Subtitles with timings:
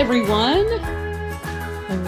[0.00, 0.64] everyone.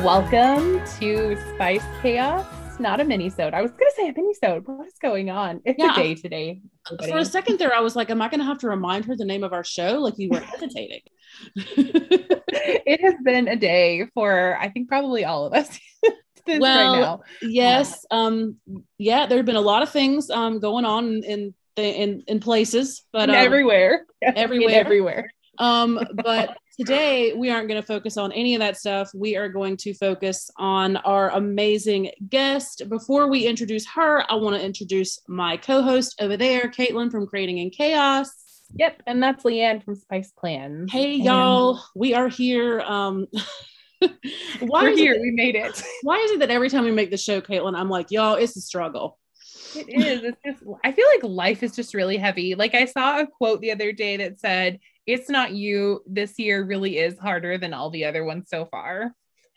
[0.02, 2.46] Welcome to Spice Chaos.
[2.80, 3.52] Not a mini-sode.
[3.52, 4.66] I was gonna say a mini-sode.
[4.66, 5.60] What is going on?
[5.66, 5.92] It's Yeah.
[5.92, 6.62] a day today.
[6.90, 7.12] everybody.
[7.12, 9.14] For a second there, I was like, am I going to have to remind her
[9.14, 9.98] the name of our show?
[9.98, 11.02] Like you were hesitating.
[11.66, 15.78] it has been a day for I think probably all of us.
[16.48, 17.20] Well, right now.
[17.42, 18.06] yes.
[18.10, 18.56] Um,
[18.96, 23.04] yeah, there have been a lot of things um, going on in, in, in places,
[23.12, 24.06] but um, everywhere.
[24.22, 24.80] everywhere.
[24.80, 25.32] Everywhere.
[25.58, 29.10] Um, but today we aren't going to focus on any of that stuff.
[29.14, 32.82] We are going to focus on our amazing guest.
[32.88, 37.58] Before we introduce her, I want to introduce my co-host over there, Caitlin from Creating
[37.58, 38.30] in Chaos.
[38.74, 39.02] Yep.
[39.06, 40.86] And that's Leanne from Spice Clan.
[40.90, 42.80] Hey And y'all, we are here.
[42.80, 43.26] Um,
[44.60, 45.14] why We're here.
[45.14, 45.82] It, We made it.
[46.02, 48.56] why is it that every time we make the show, Caitlin, I'm like, y'all, it's
[48.56, 49.18] a struggle.
[49.74, 50.22] It is.
[50.22, 52.54] It's just I feel like life is just really heavy.
[52.54, 56.02] Like I saw a quote the other day that said, It's not you.
[56.06, 59.12] This year really is harder than all the other ones so far.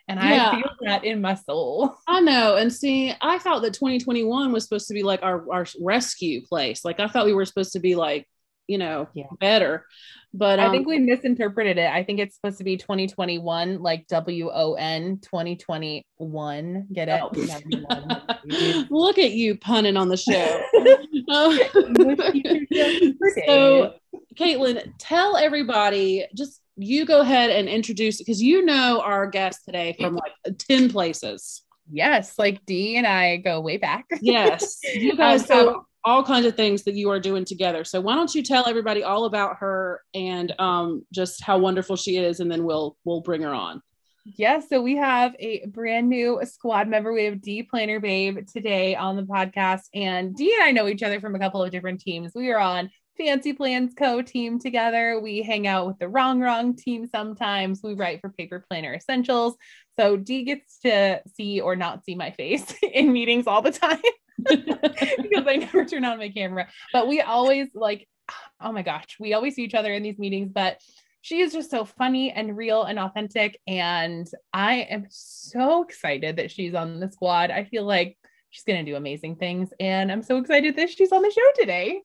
[0.07, 0.49] And Yeah.
[0.51, 1.95] I feel that in my soul.
[2.07, 2.55] I know.
[2.57, 6.85] And see, I thought that 2021 was supposed to be like our, our rescue place.
[6.85, 8.27] Like I thought we were supposed to be like,
[8.67, 9.25] you know, Yeah.
[9.39, 9.85] better.
[10.33, 11.89] But I um, think we misinterpreted it.
[11.89, 16.87] I think it's supposed to be 2021, like W O N 2021.
[16.91, 17.21] Get it?
[17.23, 18.85] Oh.
[18.89, 20.61] Look at you punning on the show.
[21.29, 21.57] so,
[23.45, 23.93] so,
[24.35, 29.95] Caitlin, tell everybody just you go ahead and introduce because you know our guest today
[29.99, 31.63] from like 10 places.
[31.91, 34.05] yes, like Dee and I go way back.
[34.21, 35.75] Yes, you guys Um, so- have
[36.07, 37.83] all kinds of things that you are doing together.
[37.83, 42.17] So why don't you tell everybody all about her and um, just how wonderful she
[42.17, 43.81] is, and then we'll we'll bring her on.
[44.25, 47.13] Yeah, so we have a brand new squad member.
[47.13, 51.03] We have D Planner Babe today on the podcast, and D and I know each
[51.03, 52.31] other from a couple of different teams.
[52.33, 55.19] We are on Fancy Plans Co team together.
[55.21, 57.81] We hang out with the Rongrong team sometimes.
[57.83, 59.55] We write for Paper Planner Essentials.
[59.99, 64.01] So D gets to see or not see my face in meetings all the time
[64.37, 66.67] because I never turn on my camera.
[66.91, 68.07] But we always like,
[68.59, 70.81] oh my gosh, we always see each other in these meetings, but
[71.25, 73.59] she is just so funny and real and authentic.
[73.65, 77.49] And I am so excited that she's on the squad.
[77.49, 78.15] I feel like
[78.51, 79.71] she's going to do amazing things.
[79.79, 82.03] And I'm so excited that she's on the show today.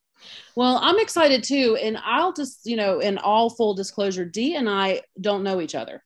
[0.57, 4.71] Well, I'm excited too, and I'll just you know, in all full disclosure, Dee and
[4.71, 6.03] I don't know each other.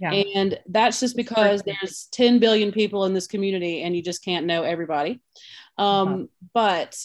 [0.00, 0.12] Yeah.
[0.12, 4.46] And that's just because there's 10 billion people in this community and you just can't
[4.46, 5.20] know everybody.
[5.76, 6.22] Um, Uh-huh.
[6.52, 7.04] But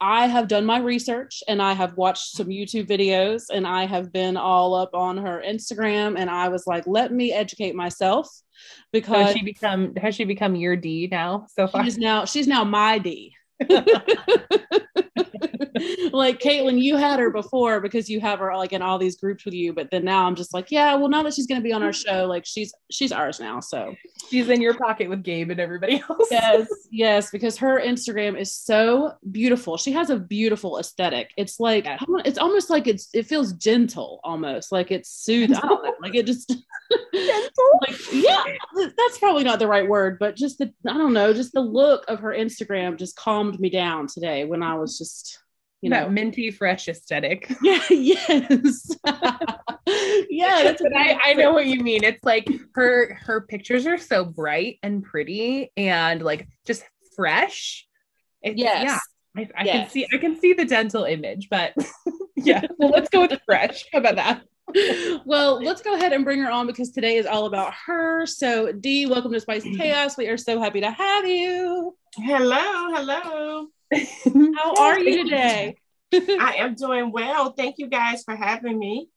[0.00, 4.12] I have done my research and I have watched some YouTube videos and I have
[4.12, 8.42] been all up on her Instagram and I was like, let me educate myself So
[8.92, 11.84] because has she become has she become your D now so far?
[11.84, 13.34] she's now she's now my D.
[16.12, 19.44] like Caitlin, you had her before because you have her like in all these groups
[19.44, 21.72] with you, but then now I'm just like, yeah, well, now that she's gonna be
[21.72, 23.60] on our show, like she's she's ours now.
[23.60, 23.94] So
[24.30, 26.28] she's in your pocket with Gabe and everybody else.
[26.30, 29.76] yes, yes, because her Instagram is so beautiful.
[29.76, 31.32] She has a beautiful aesthetic.
[31.36, 31.86] It's like.
[32.24, 35.56] It's almost like it's it feels gentle, almost like it's soothing.
[35.56, 36.50] I don't know, like it just
[37.12, 41.52] like yeah, that's probably not the right word, but just the I don't know, just
[41.52, 45.38] the look of her Instagram just calmed me down today when I was just
[45.82, 47.50] you that know minty fresh aesthetic.
[47.62, 48.88] yeah yes
[50.30, 52.04] yeah that's but I, I know what you mean.
[52.04, 56.84] It's like her her pictures are so bright and pretty and like just
[57.16, 57.86] fresh.
[58.42, 58.98] It's, yes Yeah.
[59.36, 59.74] I, I Yes.
[59.84, 61.74] can see I can see the dental image, but
[62.36, 62.62] yeah.
[62.78, 63.84] Well, let's go with fresh.
[63.92, 64.42] How about that?
[65.24, 68.26] well, let's go ahead and bring her on because today is all about her.
[68.26, 70.16] So, Dee, welcome to Spice Chaos.
[70.18, 71.96] We are so happy to have you.
[72.16, 73.68] Hello, hello.
[74.56, 75.76] How are you today?
[76.12, 77.52] I am doing well.
[77.52, 79.08] Thank you guys for having me.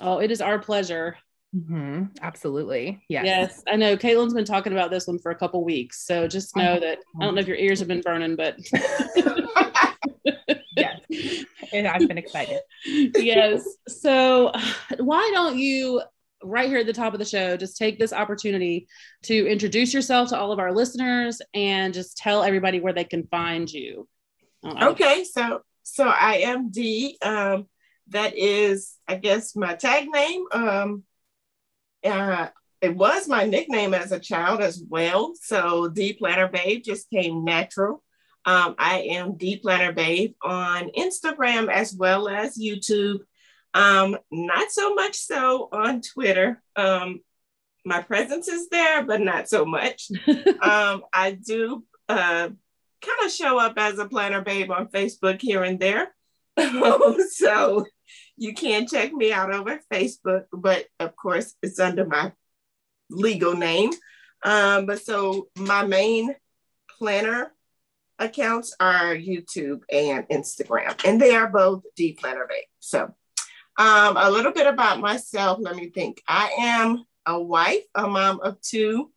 [0.00, 1.16] oh, it is our pleasure.
[1.56, 2.10] Mhm.
[2.20, 3.02] Absolutely.
[3.08, 3.24] Yes.
[3.24, 3.96] Yes, I know.
[3.96, 6.04] Caitlin's been talking about this one for a couple weeks.
[6.04, 8.58] So just know that I don't know if your ears have been burning, but
[10.76, 11.00] Yes.
[11.72, 12.60] I've been excited.
[12.84, 13.64] yes.
[13.88, 14.52] So
[14.98, 16.02] why don't you
[16.42, 18.86] right here at the top of the show just take this opportunity
[19.22, 23.26] to introduce yourself to all of our listeners and just tell everybody where they can
[23.26, 24.08] find you.
[24.64, 27.16] Uh, okay, so so I am D.
[27.22, 27.66] Um,
[28.08, 30.44] that is, I guess, my tag name.
[30.52, 31.04] Um,
[32.04, 32.48] uh,
[32.80, 35.32] it was my nickname as a child as well.
[35.40, 38.02] So D Planner Babe just came natural.
[38.44, 43.20] Um, I am D Planner Babe on Instagram as well as YouTube.
[43.74, 46.62] Um, not so much so on Twitter.
[46.76, 47.20] Um,
[47.84, 50.10] my presence is there, but not so much.
[50.26, 52.48] um, I do uh,
[53.00, 56.14] kind of show up as a planner babe on Facebook here and there.
[57.30, 57.86] so
[58.36, 62.32] you can check me out over Facebook, but of course it's under my
[63.10, 63.90] legal name.
[64.42, 66.34] Um, but so my main
[66.98, 67.52] planner
[68.18, 72.64] accounts are YouTube and Instagram, and they are both D Planner Babe.
[72.80, 73.14] So
[73.78, 75.58] um, a little bit about myself.
[75.60, 76.22] Let me think.
[76.26, 79.10] I am a wife, a mom of two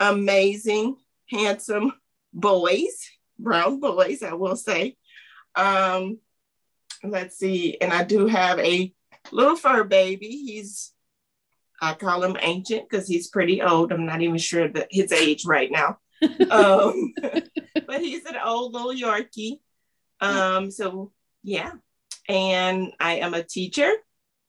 [0.00, 0.96] amazing,
[1.28, 1.92] handsome
[2.32, 3.08] boys,
[3.38, 4.96] brown boys, I will say.
[5.54, 6.18] Um,
[7.04, 8.92] let's see, and I do have a
[9.30, 10.28] little fur baby.
[10.28, 10.92] He's
[11.80, 13.92] I call him ancient because he's pretty old.
[13.92, 15.98] I'm not even sure that his age right now.
[16.50, 19.60] um, but he's an old little Yorkie.
[20.20, 21.12] Um, so
[21.42, 21.72] yeah.
[22.28, 23.90] And I am a teacher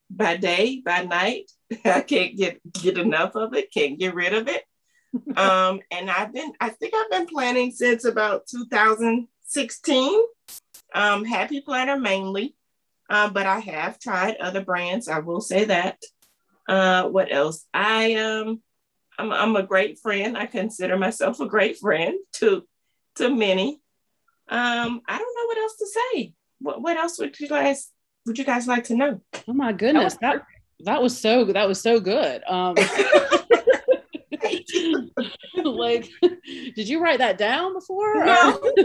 [0.09, 1.51] by day, by night.
[1.85, 4.63] I can't get get enough of it, can't get rid of it.
[5.37, 10.21] um, and I've been, I think I've been planning since about 2016.
[10.93, 12.55] Um, Happy Planner mainly,
[13.09, 15.07] uh, but I have tried other brands.
[15.07, 16.01] I will say that.
[16.67, 17.65] Uh, what else?
[17.73, 18.61] I um,
[19.17, 20.37] I'm, I'm a great friend.
[20.37, 22.63] I consider myself a great friend to
[23.15, 23.81] to many.
[24.49, 26.33] Um, I don't know what else to say.
[26.61, 27.89] What what else would you guys
[28.25, 29.21] would you guys like to know?
[29.47, 30.41] Oh my goodness, that was,
[30.79, 32.43] that, that was so that was so good.
[32.47, 32.75] Um,
[35.63, 36.09] like,
[36.75, 38.25] did you write that down before?
[38.25, 38.59] No.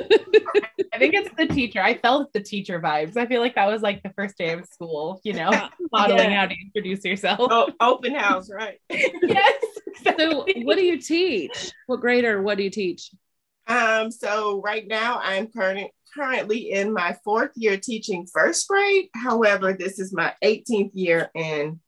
[0.92, 1.82] I think it's the teacher.
[1.82, 3.16] I felt the teacher vibes.
[3.16, 5.50] I feel like that was like the first day of school, you know,
[5.92, 6.40] modeling yeah.
[6.40, 7.38] how to introduce yourself.
[7.40, 8.78] Oh, open house, right?
[8.90, 9.64] yes.
[9.98, 10.24] Exactly.
[10.26, 11.72] So, what do you teach?
[11.86, 13.10] What grade or what do you teach?
[13.66, 19.08] Um, so right now I'm current, currently in my fourth year teaching first grade.
[19.14, 21.80] However, this is my 18th year in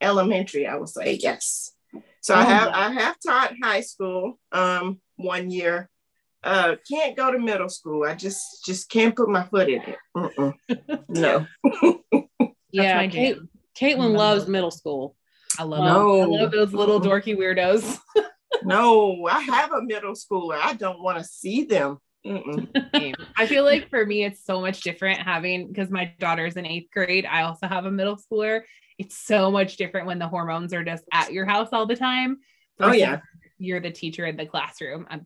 [0.00, 1.72] elementary, I would say yes.
[2.20, 5.90] So oh, I have I have taught high school um, one year.
[6.42, 8.04] Uh, can't go to middle school.
[8.04, 9.98] I just just can't put my foot in it.
[11.08, 11.46] no.
[12.70, 13.38] yeah, Kate,
[13.78, 15.16] Caitlin loves middle school.
[15.58, 16.22] I love no.
[16.22, 17.98] I love those little dorky weirdos.
[18.62, 20.58] no, I have a middle schooler.
[20.60, 21.98] I don't want to see them.
[23.36, 26.90] I feel like for me, it's so much different having because my daughter's in eighth
[26.92, 27.26] grade.
[27.26, 28.62] I also have a middle schooler,
[28.98, 32.38] it's so much different when the hormones are just at your house all the time.
[32.80, 33.20] Oh yeah.
[33.58, 35.06] You're the teacher in the classroom.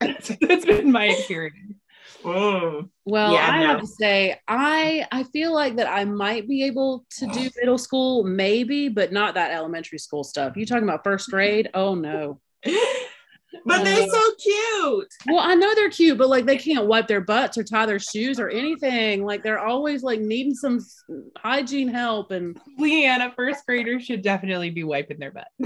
[0.00, 1.76] That, that's been my experience.
[2.24, 2.88] Mm.
[3.04, 3.66] Well, yeah, I no.
[3.66, 7.76] have to say, I I feel like that I might be able to do middle
[7.76, 10.56] school, maybe, but not that elementary school stuff.
[10.56, 11.68] You talking about first grade?
[11.74, 12.40] Oh no.
[13.64, 15.12] But they're so cute.
[15.26, 17.98] Well, I know they're cute, but like they can't wipe their butts or tie their
[17.98, 19.24] shoes or anything.
[19.24, 20.80] Like they're always like needing some
[21.36, 22.30] hygiene help.
[22.30, 25.48] And Leanna, first graders should definitely be wiping their butt.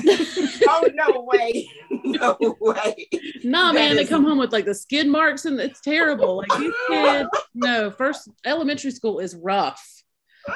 [0.69, 1.69] oh no way,
[2.05, 3.09] no way.
[3.45, 3.97] Nah, that man, is...
[3.97, 6.39] they come home with like the skid marks and it's terrible.
[6.39, 9.83] Like these kids, no, first elementary school is rough.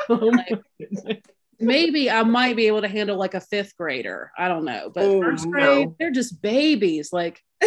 [0.09, 1.23] Oh like,
[1.61, 4.31] maybe I might be able to handle like a fifth grader.
[4.37, 5.97] I don't know, but oh, first grade, no.
[5.99, 7.13] they're just babies.
[7.13, 7.41] Like,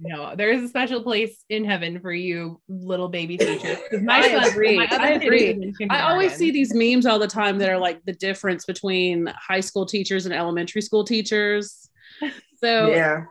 [0.00, 3.78] no, there is a special place in heaven for you, little baby teachers.
[4.02, 4.76] My I son, agree.
[4.76, 5.72] My I agree.
[5.90, 9.60] I always see these memes all the time that are like the difference between high
[9.60, 11.88] school teachers and elementary school teachers.
[12.62, 13.24] So yeah.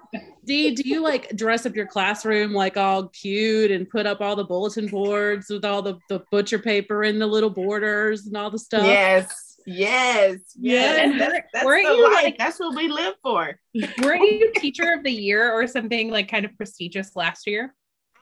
[0.44, 4.36] Dee, do you like dress up your classroom like all cute and put up all
[4.36, 8.50] the bulletin boards with all the, the butcher paper and the little borders and all
[8.50, 8.86] the stuff?
[8.86, 9.58] Yes.
[9.66, 10.40] Yes.
[10.60, 11.18] Yes.
[11.18, 12.24] That's, that's weren't you life.
[12.24, 13.58] like that's what we live for.
[14.02, 17.74] weren't you teacher of the year or something like kind of prestigious last year?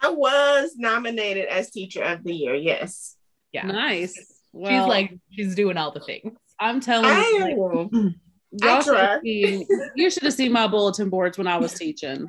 [0.02, 2.54] I was nominated as teacher of the year.
[2.54, 3.16] Yes.
[3.52, 3.66] Yeah.
[3.66, 4.14] Nice.
[4.52, 6.38] Well, she's like she's doing all the things.
[6.60, 7.82] I'm telling you.
[7.94, 8.14] Like,
[8.52, 12.28] Y'all should have seen, you should have seen my bulletin boards when I was teaching.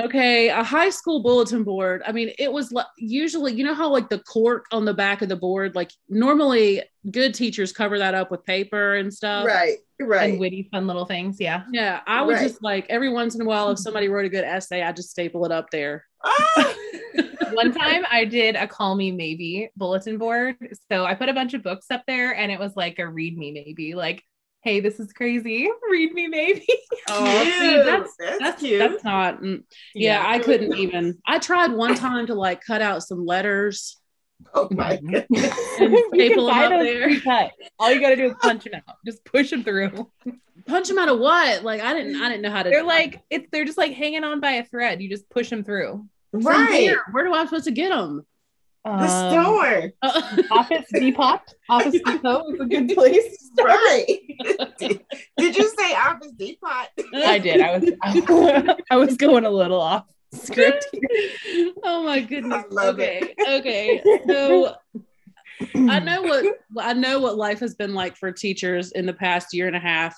[0.00, 2.02] okay, a high school bulletin board.
[2.06, 5.22] I mean, it was like usually, you know how like the cork on the back
[5.22, 9.46] of the board, like normally good teachers cover that up with paper and stuff.
[9.46, 10.30] Right, right.
[10.30, 11.38] And witty, fun little things.
[11.40, 11.64] Yeah.
[11.72, 12.00] Yeah.
[12.06, 12.48] I would right.
[12.48, 15.10] just like every once in a while, if somebody wrote a good essay, I just
[15.10, 16.04] staple it up there.
[17.52, 20.56] One time I did a call me maybe bulletin board.
[20.90, 23.36] So I put a bunch of books up there and it was like a read
[23.36, 24.22] me maybe, like
[24.62, 25.68] hey, this is crazy.
[25.90, 26.66] Read me, maybe.
[27.08, 28.78] Oh, see, that's that's, that's cute.
[28.78, 29.40] That's not.
[29.40, 29.62] Mm,
[29.94, 31.18] yeah, yeah, I couldn't even.
[31.26, 33.96] I tried one time to like cut out some letters.
[34.54, 35.26] Oh my god!
[35.76, 37.20] staple them up there.
[37.20, 37.52] Cut.
[37.78, 38.96] All you got to do is punch them out.
[39.04, 40.10] Just push them through.
[40.66, 41.62] Punch them out of what?
[41.62, 42.20] Like I didn't.
[42.20, 42.70] I didn't know how to.
[42.70, 43.46] They're like it's.
[43.50, 45.00] They're just like hanging on by a thread.
[45.00, 46.06] You just push them through.
[46.32, 46.86] Right.
[46.86, 47.04] Where?
[47.12, 48.24] where do I supposed to get them?
[48.84, 49.92] The um, store.
[50.50, 51.40] Office Depot.
[51.68, 53.50] Office Depot is a good place.
[53.58, 54.06] Right.
[54.78, 55.04] did,
[55.36, 56.66] did, you say Office Depot?
[57.14, 57.60] I did.
[57.60, 57.92] I was
[58.90, 60.86] I, was going a little off script.
[61.82, 62.64] oh my goodness.
[62.70, 63.34] I love okay.
[63.48, 64.02] Okay.
[64.26, 64.74] So
[65.74, 66.46] I know what
[66.78, 69.80] I know what life has been like for teachers in the past year and a
[69.80, 70.16] half.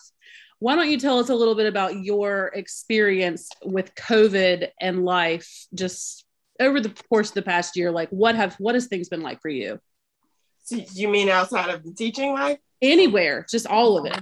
[0.59, 5.66] Why don't you tell us a little bit about your experience with COVID and life
[5.75, 6.25] just
[6.61, 7.90] over the course of the past year?
[7.90, 9.81] Like what have what has things been like for you?
[10.64, 12.59] So you mean outside of the teaching life?
[12.81, 14.21] Anywhere, just all of it.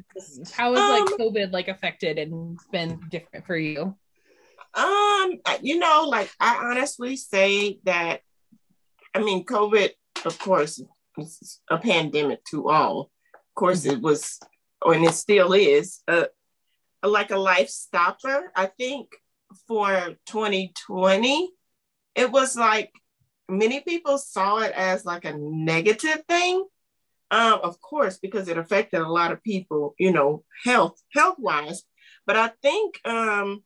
[0.52, 3.96] How has like Um, COVID like affected and been different for you?
[4.74, 8.20] Um, you know, like I honestly say that
[9.14, 9.90] I mean COVID,
[10.24, 10.80] of course,
[11.18, 13.10] is a pandemic to all.
[13.34, 14.38] Of course, it was
[14.84, 16.26] and it still is a,
[17.02, 18.50] like a life stopper.
[18.54, 19.08] I think
[19.66, 21.50] for 2020,
[22.14, 22.92] it was like
[23.48, 26.64] many people saw it as like a negative thing.
[27.32, 31.84] Um, of course, because it affected a lot of people, you know, health health wise.
[32.26, 33.62] But I think um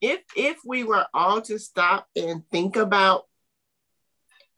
[0.00, 3.24] if if we were all to stop and think about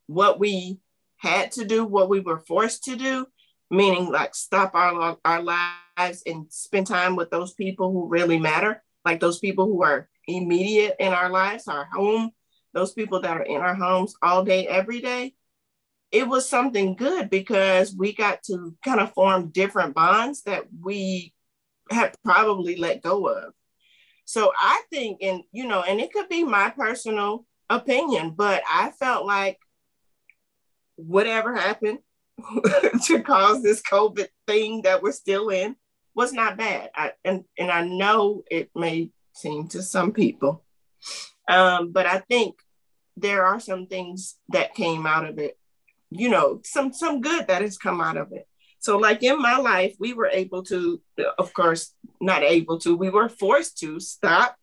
[0.07, 0.79] what we
[1.17, 3.27] had to do, what we were forced to do,
[3.71, 8.83] meaning like stop our our lives and spend time with those people who really matter,
[9.05, 12.31] like those people who are immediate in our lives, our home,
[12.73, 15.35] those people that are in our homes all day, every day.
[16.11, 21.33] It was something good because we got to kind of form different bonds that we
[21.89, 23.53] had probably let go of.
[24.31, 28.93] So I think, and you know, and it could be my personal opinion, but I
[28.93, 29.59] felt like
[30.95, 31.99] whatever happened
[33.07, 35.75] to cause this COVID thing that we're still in
[36.15, 36.91] was not bad.
[36.95, 40.63] I, and and I know it may seem to some people,
[41.49, 42.55] um, but I think
[43.17, 45.59] there are some things that came out of it.
[46.11, 48.47] You know, some some good that has come out of it.
[48.81, 51.01] So, like in my life, we were able to,
[51.39, 54.57] of course, not able to, we were forced to stop,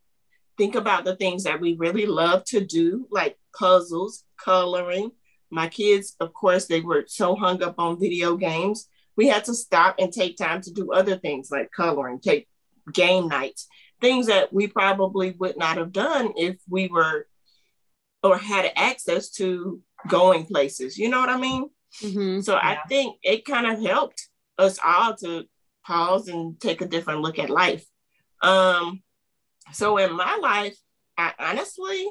[0.57, 5.11] think about the things that we really love to do, like puzzles, coloring.
[5.51, 8.89] My kids, of course, they were so hung up on video games.
[9.15, 12.47] We had to stop and take time to do other things like coloring, take
[12.91, 13.67] game nights,
[14.01, 17.27] things that we probably would not have done if we were
[18.23, 20.97] or had access to going places.
[20.97, 21.69] You know what I mean?
[22.01, 22.43] Mhm.
[22.43, 24.27] So I think it kind of helped
[24.57, 25.45] us all to
[25.85, 27.85] pause and take a different look at life.
[28.41, 29.01] Um,
[29.73, 30.77] so in my life,
[31.17, 32.07] I honestly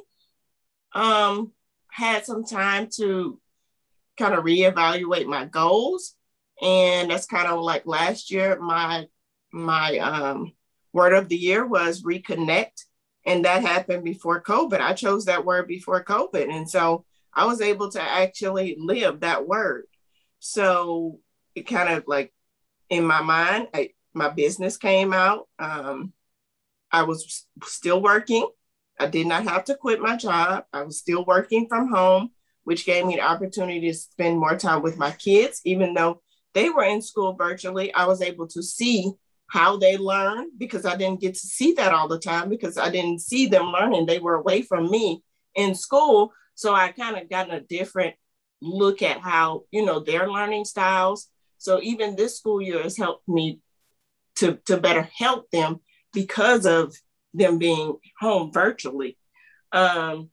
[0.92, 1.52] um,
[1.90, 3.40] had some time to
[4.16, 6.14] kind of reevaluate my goals,
[6.62, 8.58] and that's kind of like last year.
[8.58, 9.06] My
[9.52, 10.52] my um,
[10.92, 12.84] word of the year was reconnect,
[13.24, 14.80] and that happened before COVID.
[14.80, 17.04] I chose that word before COVID, and so
[17.36, 19.84] I was able to actually live that word.
[20.40, 21.20] So
[21.54, 22.32] it kind of like
[22.88, 25.48] in my mind, I, my business came out.
[25.58, 26.12] Um,
[26.90, 28.48] I was still working.
[28.98, 30.64] I did not have to quit my job.
[30.72, 32.30] I was still working from home,
[32.64, 36.22] which gave me the opportunity to spend more time with my kids, even though
[36.54, 37.92] they were in school virtually.
[37.92, 39.12] I was able to see
[39.48, 42.90] how they learn because I didn't get to see that all the time because I
[42.90, 44.06] didn't see them learning.
[44.06, 45.22] They were away from me
[45.54, 46.32] in school.
[46.56, 48.16] So I kind of got a different
[48.60, 51.28] look at how, you know, their learning styles.
[51.58, 53.60] So even this school year has helped me
[54.36, 55.80] to, to better help them
[56.12, 56.94] because of
[57.34, 59.18] them being home virtually.
[59.70, 60.30] Um,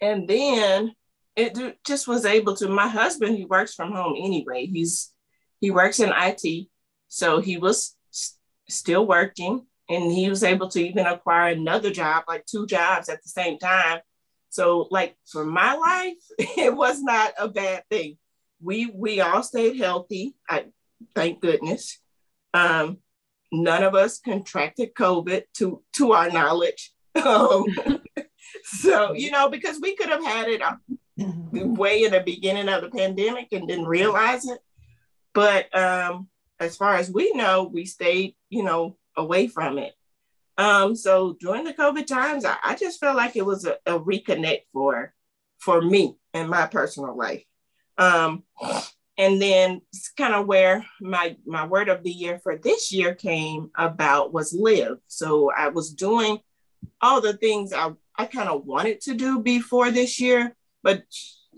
[0.00, 0.92] and then
[1.36, 4.66] it just was able to, my husband, he works from home anyway.
[4.66, 5.12] He's,
[5.60, 6.68] he works in IT.
[7.08, 8.36] So he was s-
[8.68, 13.22] still working and he was able to even acquire another job, like two jobs at
[13.22, 14.00] the same time.
[14.50, 16.16] So like for my life,
[16.58, 18.18] it was not a bad thing.
[18.60, 20.34] We we all stayed healthy.
[20.48, 20.66] I
[21.14, 21.98] thank goodness.
[22.52, 22.98] Um,
[23.52, 26.92] none of us contracted COVID to to our knowledge.
[27.16, 27.66] Um,
[28.62, 30.76] so you know because we could have had it uh,
[31.18, 34.60] way in the beginning of the pandemic and didn't realize it.
[35.34, 36.28] But um,
[36.60, 39.92] as far as we know, we stayed you know away from it.
[40.60, 43.98] Um, so during the COVID times, I, I just felt like it was a, a
[43.98, 45.14] reconnect for
[45.58, 47.44] for me and my personal life.
[47.96, 48.44] Um,
[49.16, 53.14] and then it's kind of where my my word of the year for this year
[53.14, 54.98] came about was live.
[55.06, 56.40] So I was doing
[57.00, 61.04] all the things I, I kind of wanted to do before this year, but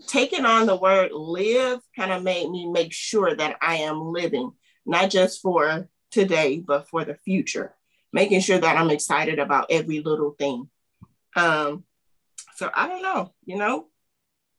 [0.07, 4.53] taking on the word live kind of made me make sure that I am living,
[4.85, 7.75] not just for today, but for the future
[8.13, 10.69] making sure that I'm excited about every little thing.
[11.35, 11.83] Um,
[12.55, 13.87] so I don't know, you know,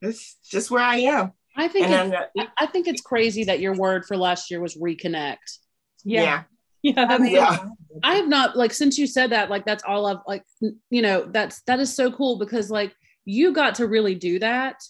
[0.03, 1.33] it's just where I am.
[1.57, 4.61] I think it's, I'm not- I think it's crazy that your word for last year
[4.61, 5.59] was reconnect.
[6.05, 6.43] Yeah.
[6.83, 7.07] yeah, Yeah.
[7.07, 7.65] That's Yeah.
[8.03, 10.43] I have not like since you said that, like that's all I've like
[10.91, 12.93] you know, that's that is so cool because like
[13.25, 14.83] you got to really do that.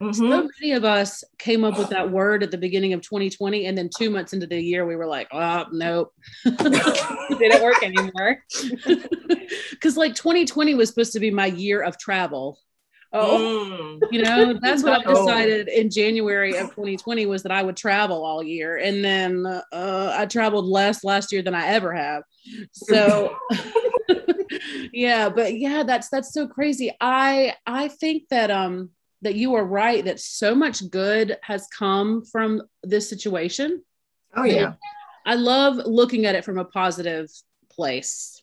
[0.00, 0.14] Mhm.
[0.14, 3.76] So many of us came up with that word at the beginning of 2020, and
[3.76, 6.12] then two months into the year, we were like, "Oh, nope,"
[6.44, 8.44] didn't work anymore.
[9.70, 12.58] because like 2020 was supposed to be my year of travel.
[13.12, 14.12] Oh, Mm.
[14.12, 15.14] You know, that's what I Oh.
[15.14, 20.14] decided in January of 2020 was that I would travel all year, and then uh,
[20.16, 22.22] I traveled less last year than I ever have.
[22.72, 23.34] So,
[24.92, 26.92] yeah, but yeah, that's that's so crazy.
[27.00, 28.90] I I think that um
[29.22, 33.82] that you are right that so much good has come from this situation.
[34.36, 34.74] Oh yeah.
[35.26, 37.28] I love looking at it from a positive
[37.70, 38.42] place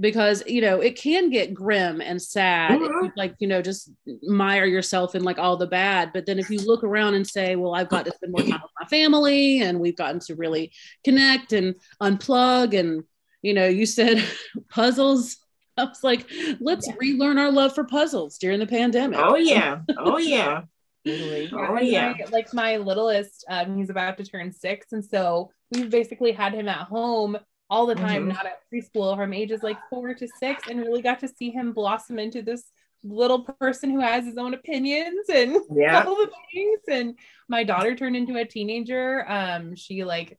[0.00, 3.02] because you know it can get grim and sad if Mhm.
[3.04, 3.90] you, like you know just
[4.22, 7.56] mire yourself in like all the bad but then if you look around and say
[7.56, 10.72] well i've got to spend more time with my family and we've gotten to really
[11.04, 13.04] connect and unplug and
[13.42, 14.24] you know you said
[14.70, 15.36] puzzles
[15.78, 16.26] i was like
[16.60, 16.94] let's Yeah.
[16.98, 19.80] relearn our love for puzzles during the pandemic Oh yeah.
[19.98, 20.62] Oh yeah.
[21.06, 21.50] Totally.
[21.52, 22.14] Oh yeah.
[22.18, 26.54] my- like my littlest, um, he's about to turn six, and so we've basically had
[26.54, 27.36] him at home
[27.68, 28.34] all the time, Mhm.
[28.34, 31.72] not at preschool, from ages like four to six, and really got to see him
[31.72, 32.70] blossom into this
[33.02, 36.04] little person who has his own opinions and Yeah.
[36.04, 36.80] all the things.
[36.88, 39.24] And my daughter turned into a teenager.
[39.28, 40.38] Um, she like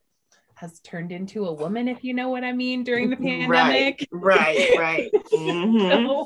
[0.63, 4.07] has turned into a woman, if you know what I mean, during the pandemic.
[4.11, 4.69] Right.
[4.77, 5.11] Right.
[5.33, 5.91] Mhm.
[6.05, 6.25] So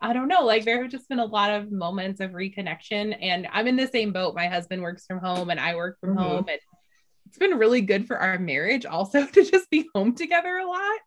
[0.00, 0.44] I don't know.
[0.44, 3.86] Like there have just been a lot of moments of reconnection, and I'm in the
[3.86, 4.34] same boat.
[4.34, 6.22] My husband works from home, and I work from Mhm.
[6.22, 6.58] home, and
[7.26, 10.98] it's been really good for our marriage also to just be home together a lot.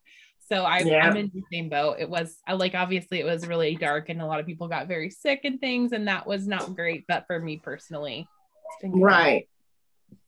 [0.48, 1.08] So I, Yeah.
[1.08, 1.98] I'm in the same boat.
[2.00, 4.88] It was I like obviously it was really dark, and a lot of people got
[4.88, 7.06] very sick and things, and that was not great.
[7.08, 8.28] But for me personally,
[8.68, 9.02] it's been good.
[9.02, 9.48] Right.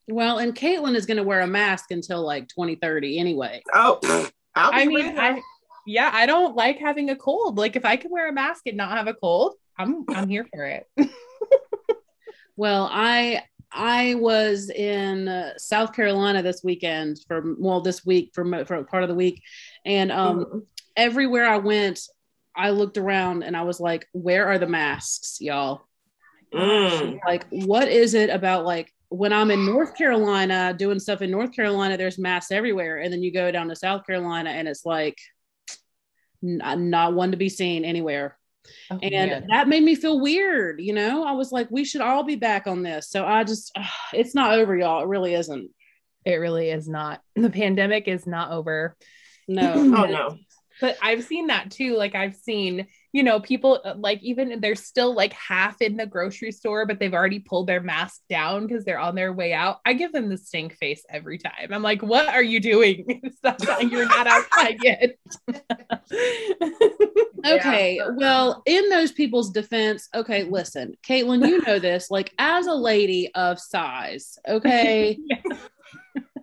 [0.08, 4.00] Well and caitlin is going to wear a mask until like 2030 anyway Oh,
[4.56, 5.18] I'll be I mean.
[5.18, 5.42] I
[5.88, 7.58] yeah, I don't like having a cold.
[7.58, 10.46] Like if I can wear a mask and not have a cold, I'm I'm here
[10.54, 10.86] for it.
[12.58, 18.66] Well, I I was in uh, South Carolina this weekend for well this week for
[18.66, 19.42] for part of the week,
[19.86, 20.62] and um, Mhm.
[20.96, 22.02] everywhere I went,
[22.56, 25.82] I looked around and I was like, "Where are the masks, y'all?
[26.54, 27.20] Mm.
[27.26, 31.54] Like, what is it about like?" When I'm in North Carolina doing stuff in North
[31.54, 32.98] Carolina, there's masks everywhere.
[32.98, 35.18] And then you go down to South Carolina and it's like
[36.44, 38.38] n- uh, not one to be seen anywhere
[38.92, 39.48] Oh, and man.
[39.50, 42.68] that made me feel weird you know i was like we should all be back
[42.68, 43.76] on this so i just
[44.14, 45.72] it's not over y'all it really isn't
[46.26, 47.22] it really is not.
[47.36, 48.96] The pandemic is not over.
[49.48, 50.38] no Oh no.
[50.80, 51.98] But I've seen that too.
[51.98, 56.06] Like I've seen, you know, people uh, like even they're still like half in the
[56.06, 59.80] grocery store, but they've already pulled their mask down because they're on their way out.
[59.86, 61.70] I give them the stink face every time.
[61.72, 63.22] I'm like, what are you doing?
[63.38, 63.60] Stop.
[63.82, 65.18] You're not outside yet.
[67.46, 72.74] okay well in those people's defense okay listen caitlin you know this like as a
[72.74, 75.18] lady of size okay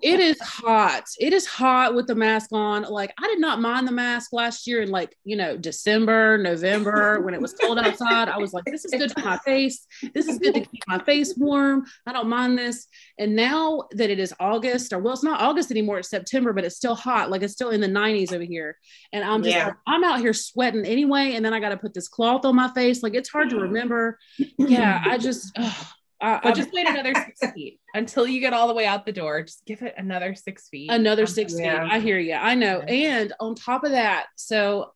[0.03, 1.05] it is hot.
[1.19, 2.83] It is hot with the mask on.
[2.83, 7.21] Like i did not mind the mask last year in like you know december november
[7.21, 8.29] when it was cold outside.
[8.29, 9.87] I was like this is good for my face.
[10.15, 11.85] This is good to keep my face warm.
[12.07, 12.87] I don't mind this.
[13.19, 16.65] And now that it is august or well it's not august anymore it's september but
[16.65, 17.31] it's still hot.
[17.31, 18.77] Like it's still in the 90s over here.
[19.13, 19.67] And i'm just Yeah.
[19.67, 22.57] like, i'm out here sweating anyway and then i got to put this cloth on
[22.57, 23.03] my face.
[23.03, 23.63] Like it's hard to mm.
[23.63, 24.19] remember.
[24.59, 25.87] Yeah i just ugh,
[26.21, 29.07] I, But I- just wait another six feet until you get all the way out
[29.07, 29.43] the door.
[29.43, 30.91] Just give it another six feet.
[30.91, 31.85] another Um, six Yeah.
[31.85, 31.93] feet.
[31.93, 32.35] I hear you.
[32.35, 32.81] I know.
[32.81, 34.93] And on top of that, so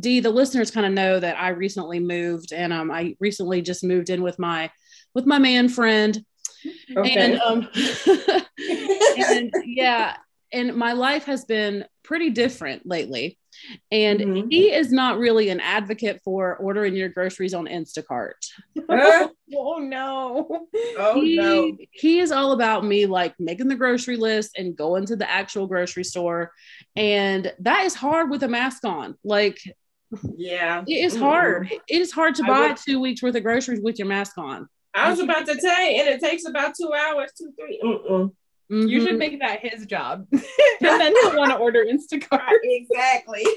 [0.00, 3.82] D, the listeners kind of know that I recently moved, and um, I recently just
[3.82, 4.70] moved in with my
[5.14, 6.22] with my man friend,
[6.96, 7.14] Okay.
[7.16, 7.66] and um,
[9.18, 10.16] and yeah,
[10.52, 13.38] and my life has been pretty different lately.
[13.92, 14.46] And Mhm.
[14.52, 18.34] he is not really an advocate for ordering your groceries on Instacart.
[19.52, 20.66] Oh no.
[20.96, 21.76] oh he, no.
[21.90, 25.66] he is all about me like making the grocery list and going to the actual
[25.66, 26.52] grocery store.
[26.94, 29.16] And that is hard with a mask on.
[29.24, 29.58] Like
[30.36, 30.84] Yeah.
[30.86, 31.20] it is Mm-mm.
[31.20, 31.72] hard.
[31.72, 34.38] It is hard to I buy would- two weeks worth of groceries with your mask
[34.38, 34.68] on.
[34.94, 37.80] I was about to say, and it takes about two hours, two, three.
[37.82, 38.32] Mm-mm.
[38.70, 39.06] You Mhm.
[39.06, 40.26] should make that his job.
[40.32, 40.42] and
[40.80, 42.40] then he'll want to order Instacart.
[42.62, 43.44] Exactly.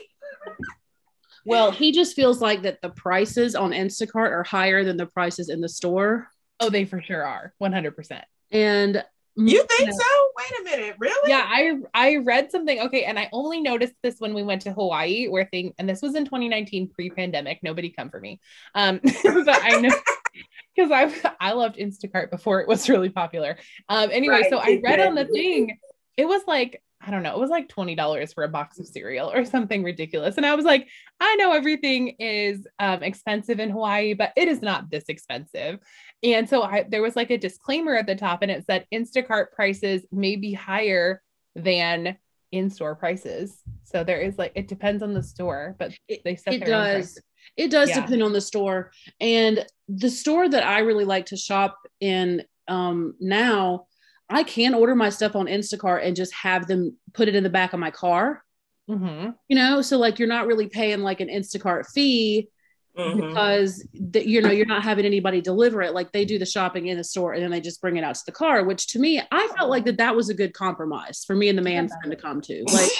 [1.45, 5.49] Well, he just feels like that the prices on Instacart are higher than the prices
[5.49, 6.29] in the store.
[6.61, 7.53] Oh, they for sure are.
[7.61, 8.21] 100%.
[8.51, 9.03] And
[9.35, 10.07] You think so?
[10.37, 10.95] Wait a minute.
[10.99, 11.29] Really?
[11.29, 12.79] Yeah, I I read something.
[12.79, 16.01] Okay, and I only noticed this when we went to Hawaii, where thing, and this
[16.01, 17.59] was in 2019, pre-pandemic.
[17.61, 18.39] Nobody come for me.
[18.73, 19.89] Um, but I know
[20.75, 23.57] because I I loved Instacart before it was really popular.
[23.89, 25.77] Um, anyway, Right, so I read on the thing,
[26.17, 29.29] it was like I don't know, it was like $20 for a box of cereal
[29.29, 30.37] or something ridiculous.
[30.37, 30.87] And I was like,
[31.19, 35.79] I know everything is um, expensive in Hawaii, but it is not this expensive.
[36.23, 39.51] And so I, there was like a disclaimer at the top and it said Instacart
[39.51, 41.21] prices may be higher
[41.55, 42.17] than
[42.53, 43.61] in-store prices.
[43.83, 45.91] So there is like, it depends on the store, but
[46.23, 47.19] they set it does.
[47.57, 48.01] It does Yeah.
[48.01, 48.91] depend on the store.
[49.19, 53.87] And the store that I really like to shop in um, now,
[54.29, 57.49] I can order my stuff on Instacart and just have them put it in the
[57.49, 58.43] back of my car.
[58.89, 59.31] Mm-hmm.
[59.47, 62.49] You know, so like you're not really paying like an Instacart fee
[62.97, 63.27] Mhm.
[63.29, 65.95] because the, you know you're not having anybody deliver it.
[65.95, 68.13] Like they do the shopping in the store and then they just bring it out
[68.13, 68.63] to the car.
[68.63, 71.57] Which to me, I felt like that that was a good compromise for me and
[71.57, 72.63] the man friend to come to.
[72.71, 72.91] Like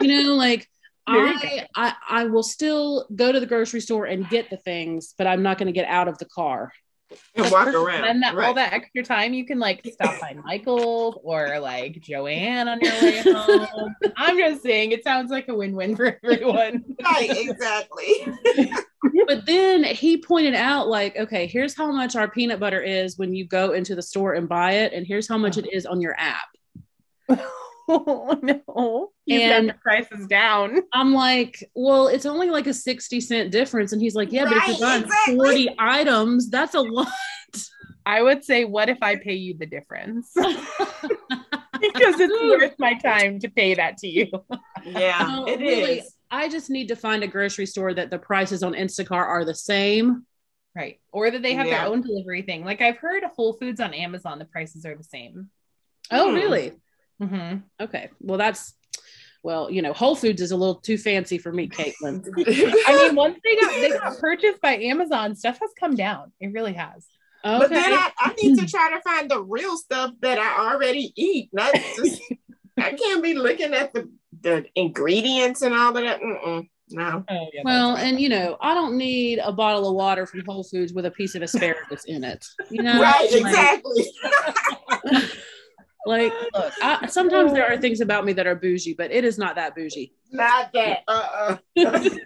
[0.00, 0.66] you know, like
[1.08, 5.26] I, I I will still go to the grocery store and get the things, but
[5.26, 6.72] I'm not going to get out of the car.
[7.34, 8.04] and walk around.
[8.04, 8.54] And that all right.
[8.54, 13.22] that extra time you can like stop by Michael or like Joann on your way
[13.22, 13.94] home.
[14.16, 16.84] I'm just saying it sounds like a win-win for everyone.
[17.02, 18.26] right, exactly.
[19.26, 23.34] But then he pointed out, like, okay, here's how much our peanut butter is when
[23.34, 26.00] you go into the store and buy it, and here's how much it is on
[26.00, 26.48] your app.
[27.88, 29.10] oh no.
[29.26, 30.82] You've And- got the prices down.
[30.92, 33.92] I'm like, well, it's only like a 60 cent difference.
[33.92, 35.34] And he's like, yeah, but if Right, you're buying exactly.
[35.36, 37.08] 40 items, that's a lot.
[38.06, 40.30] I would say, what if I pay you the difference?
[40.36, 44.28] because it's worth my time to pay that to you.
[44.84, 46.14] Yeah, No, it really, is.
[46.30, 49.54] I just need to find a grocery store that the prices on Instacart are the
[49.54, 50.24] same.
[50.74, 51.00] Right.
[51.12, 51.80] Or that they have Yeah.
[51.84, 52.64] their own delivery thing.
[52.64, 55.50] Like I've heard Whole Foods on Amazon, the prices are the same.
[56.10, 56.34] Oh, Hmm.
[56.36, 56.72] really?
[57.22, 57.58] Mm-hmm.
[57.80, 58.10] Okay.
[58.20, 58.74] Well, that's,
[59.42, 62.24] well, you know, Whole Foods is a little too fancy for me, Caitlin.
[62.86, 66.32] I mean, once they got they got purchased by Amazon, stuff has come down.
[66.40, 67.06] It really has.
[67.44, 67.58] Okay.
[67.58, 71.12] But then I, I need to try to find the real stuff that I already
[71.16, 71.50] eat.
[71.52, 72.20] Not just
[72.76, 76.20] I can't be looking at the, the ingredients and all of that.
[76.20, 77.24] Mm-mm, no.
[77.28, 80.64] Oh, yeah, well, and you know, I don't need a bottle of water from Whole
[80.64, 82.44] Foods with a piece of asparagus in it.
[82.70, 84.10] You know, right, Like- exactly.
[86.08, 89.56] Like, I, sometimes there are things about me that are bougie, but it is not
[89.56, 90.14] that bougie.
[90.32, 91.00] Not that.
[91.06, 91.58] Uh-uh.
[91.78, 92.18] okay.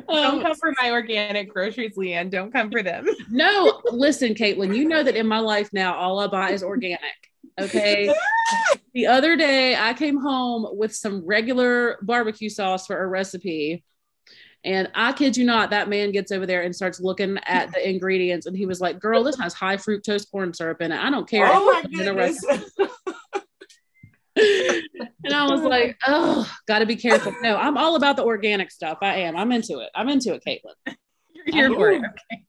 [0.00, 2.28] don't Um, come for my organic groceries, Leanne.
[2.28, 3.06] Don't come for them.
[3.30, 7.30] no, listen, Caitlin, you know that in my life now, all I buy is organic.
[7.60, 8.12] Okay.
[8.94, 13.84] the other day, I came home with some regular barbecue sauce for a recipe.
[14.64, 17.88] And I kid you not, that man gets over there and starts looking at the
[17.88, 18.46] ingredients.
[18.46, 21.00] And he was like, Girl, this has high fructose corn syrup in it.
[21.00, 21.48] I don't care.
[21.50, 22.44] Oh my if it's in a goodness.
[25.24, 27.34] and I was like, oh, got to be careful.
[27.42, 28.98] No, I'm all about the organic stuff.
[29.02, 29.36] I am.
[29.36, 29.90] I'm into it.
[29.94, 30.96] I'm into it, Caitlin.
[31.46, 32.02] You're here for it.
[32.02, 32.44] Okay.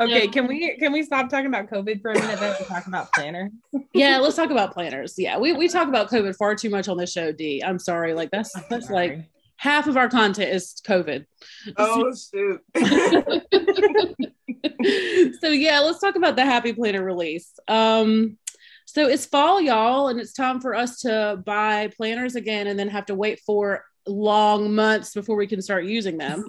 [0.00, 0.24] Okay.
[0.24, 0.30] Yeah.
[0.30, 3.10] Can we can we stop talking about COVID for a minute then and talk about
[3.12, 3.50] planner?
[3.94, 5.14] Yeah, let's talk about planners.
[5.16, 7.62] Yeah, we, we talk about COVID far too much on this show, D.
[7.64, 8.12] I'm sorry.
[8.12, 9.20] Like that's that's like
[9.56, 11.24] half of our content is COVID.
[11.76, 12.60] oh shoot.
[15.40, 17.52] so yeah, let's talk about the Happy Planner release.
[17.68, 18.38] Um,
[18.84, 22.88] so it's fall, y'all, and it's time for us to buy planners again, and then
[22.88, 26.44] have to wait for long months before we can start using them.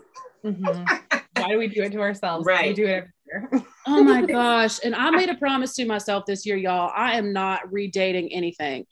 [0.46, 1.02] Mhm.
[1.38, 2.46] Why do we do it to ourselves?
[2.46, 2.70] Right.
[2.70, 3.12] We do it every
[3.52, 3.64] year.
[3.90, 4.80] Oh my gosh!
[4.84, 6.92] And I made a promise to myself this year, y'all.
[6.94, 8.86] I am not redating anything.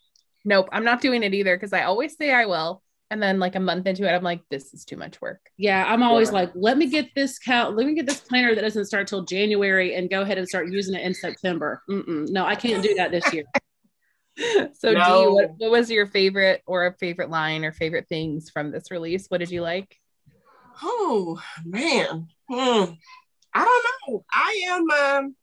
[0.46, 2.82] nope, I'm not doing it either because I always say I will.
[3.12, 5.40] And then like a month into it, I'm like, this is too much work.
[5.58, 6.36] Yeah, I'm always Yeah.
[6.36, 7.76] like, let me get this count.
[7.76, 10.72] Let me get this planner that doesn't start till January and go ahead and start
[10.72, 11.84] using it in September.
[11.90, 12.30] Mm-mm.
[12.30, 13.44] No, I can't do that this year.
[14.74, 15.32] So, Dee, No.
[15.32, 19.28] what, what was your favorite or a favorite line or favorite things from this release?
[19.28, 19.98] What did you like?
[20.84, 22.28] Oh man.
[22.50, 22.92] Hmm.
[23.54, 24.26] I don't know.
[24.34, 25.36] I am um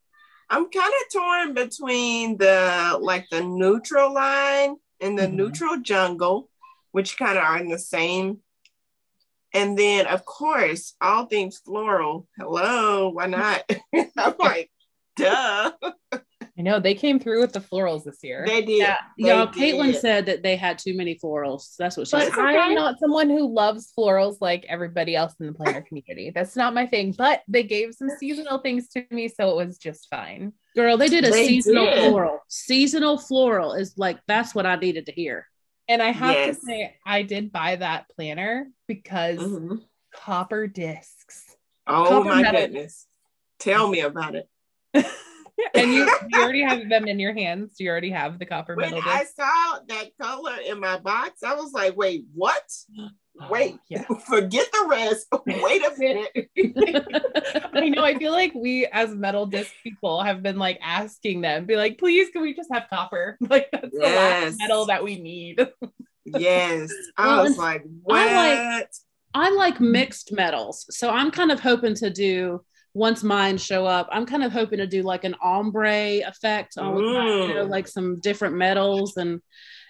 [0.50, 5.32] I'm kind of torn between the like the neutral line and the Mhm.
[5.32, 6.50] neutral jungle,
[6.92, 8.38] which kind of are in the same.
[9.54, 12.26] And then of course, all things floral.
[12.38, 13.62] Hello, why not?
[14.16, 14.70] I'm like,
[15.16, 15.72] duh.
[16.58, 18.44] I know they came through with the florals this year.
[18.46, 18.78] They did.
[18.80, 19.46] Yeah, They y'all.
[19.46, 21.74] Caitlin said that they had too many florals.
[21.78, 22.38] That's what she But said.
[22.38, 26.30] I am not someone who loves florals like everybody else in the planner community.
[26.34, 27.12] That's not my thing.
[27.16, 30.52] But they gave some seasonal things to me, so it was just fine.
[30.76, 32.10] Girl, they did a They seasonal did.
[32.10, 32.38] floral.
[32.48, 35.46] Seasonal floral is like that's what I needed to hear.
[35.88, 36.60] And I have Yes.
[36.60, 39.82] to say, I did buy that planner because Mhm.
[40.12, 41.56] copper discs.
[41.86, 42.60] Oh Copper my metal.
[42.60, 43.06] goodness.
[43.58, 44.48] Tell me about it.
[45.74, 47.76] and you, you already have them in your hands.
[47.78, 51.54] You already have the copper When metal I saw that color in my box, I
[51.54, 52.62] was like, wait, what?
[53.50, 54.04] Wait, yeah.
[54.26, 55.26] forget the rest.
[55.46, 56.50] Wait a minute.
[57.74, 58.04] I know.
[58.04, 61.98] I feel like we, as metal disc people, have been like asking them, be like,
[61.98, 63.36] please, can we just have copper?
[63.40, 65.66] Like that's the last metal that we need.
[66.24, 66.90] yes.
[67.16, 68.18] I Well, was like, what?
[68.20, 68.88] I like-
[69.34, 70.84] I like mixed metals.
[70.90, 74.76] So I'm kind of hoping to do once mine show up, I'm kind of hoping
[74.78, 77.70] to do like an ombre effect on my, you know, Mm.
[77.70, 79.40] like some different metals and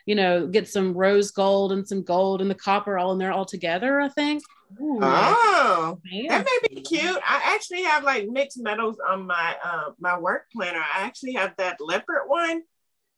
[0.06, 3.32] you know, get some rose gold and some gold and the copper all in there
[3.32, 4.42] all together, I think.
[4.80, 6.28] oh, Man.
[6.28, 7.20] that may be cute.
[7.26, 10.80] I actually have like mixed metals on my uh, my work planner.
[10.80, 12.62] I actually have that leopard one.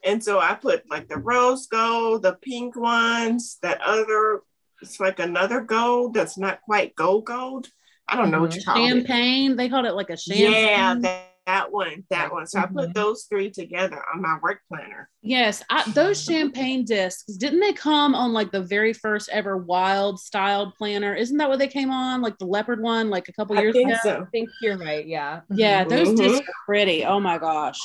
[0.04, 4.42] And so I put like the rose gold, the pink ones, that other,
[4.82, 7.68] it's like another gold that's not quite gold gold.
[8.06, 8.86] I don't know what you call it.
[8.86, 9.56] Champagne.
[9.56, 10.52] They called it like a champagne.
[10.52, 12.46] Yeah, that, that one, that one.
[12.46, 12.74] So I Mhm.
[12.74, 15.08] put those three together on my work planner.
[15.22, 20.20] Yes, I, those champagne discs didn't they come on like the very first ever wild
[20.20, 21.14] styled planner?
[21.14, 22.20] Isn't that what they came on?
[22.22, 23.98] Like the leopard one, like a couple I years think ago.
[24.02, 24.22] so.
[24.22, 25.06] I think you're right.
[25.06, 25.40] Yeah.
[25.50, 26.16] Yeah, those Mhm.
[26.18, 27.04] discs are pretty.
[27.04, 27.80] Oh my gosh.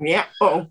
[0.00, 0.26] Yeah.
[0.40, 0.66] Oh,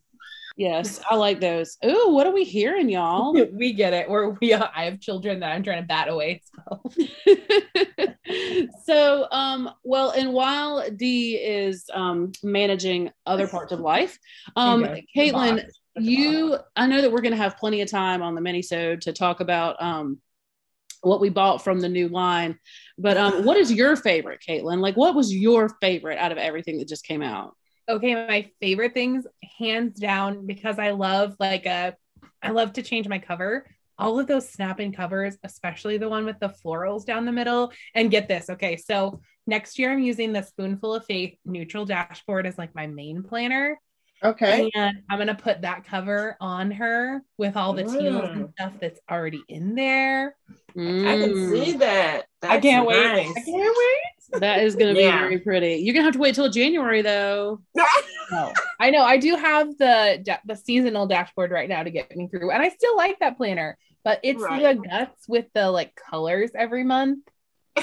[0.60, 1.78] Yes, I like those.
[1.86, 3.34] Ooh, what are we hearing, y'all?
[3.54, 4.10] we get it.
[4.10, 4.54] We're we.
[4.54, 6.42] I have children that I'm trying to bat away.
[6.44, 6.82] So.
[8.86, 14.18] so um well and while dee is um managing other parts of life
[14.56, 15.06] um Okay.
[15.16, 15.64] caitlin
[15.96, 19.14] you i know that we're going to have plenty of time on the minisode to
[19.14, 20.20] talk about um
[21.02, 22.58] what we bought from the new line
[22.98, 26.78] but um what is your favorite caitlin like what was your favorite out of everything
[26.78, 27.56] that just came out
[27.90, 29.26] okay my favorite things
[29.58, 31.96] hands down because i love like a
[32.42, 33.66] i love to change my cover
[33.98, 37.74] all of those snap-in covers especially the one with the florals down the middle.
[37.96, 42.46] And get this okay so next year i'm using the spoonful of faith neutral dashboard
[42.46, 43.80] as like my main planner.
[44.24, 44.70] Okay.
[44.76, 48.52] and i'm gonna put that cover on her with all the teals and Mm.
[48.52, 50.36] stuff that's already in there.
[50.78, 52.26] I can Mm, see that.
[52.42, 52.98] That's i can't wait.
[52.98, 55.12] I can't wait that is going to Yeah.
[55.18, 57.62] be very pretty you're going to have to wait till january though
[58.32, 59.02] No, I know.
[59.04, 62.62] I do have the da- the seasonal dashboard right now to get me through, and
[62.62, 63.76] I still like that planner.
[64.04, 64.62] But it's Right.
[64.78, 67.26] the guts with the like colors every month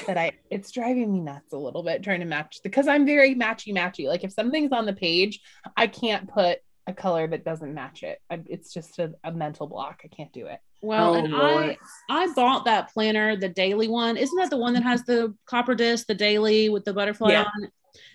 [0.06, 3.34] that I it's driving me nuts a little bit trying to match because I'm very
[3.34, 4.06] matchy matchy.
[4.06, 5.40] Like if something's on the page,
[5.76, 8.20] I can't put a color that doesn't match it.
[8.30, 10.02] I, it's just a, a mental block.
[10.04, 10.60] I can't do it.
[10.86, 11.76] Well Oh, and Lord.
[12.08, 15.34] i i bought that planner the daily one isn't that the one that has the
[15.46, 17.42] copper disc the daily with the butterfly Yeah.
[17.44, 17.70] on it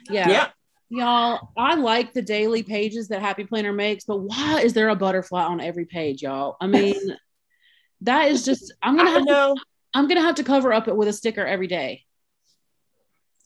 [0.10, 0.54] yeah Yep.
[0.94, 4.96] Y'all, I like the daily pages that Happy Planner makes, but why is there a
[4.98, 6.58] butterfly on every page, y'all?
[6.60, 7.16] I mean,
[8.02, 9.56] that is just I'm gonna have to.
[9.94, 12.04] I'm gonna have to cover up it with a sticker every day.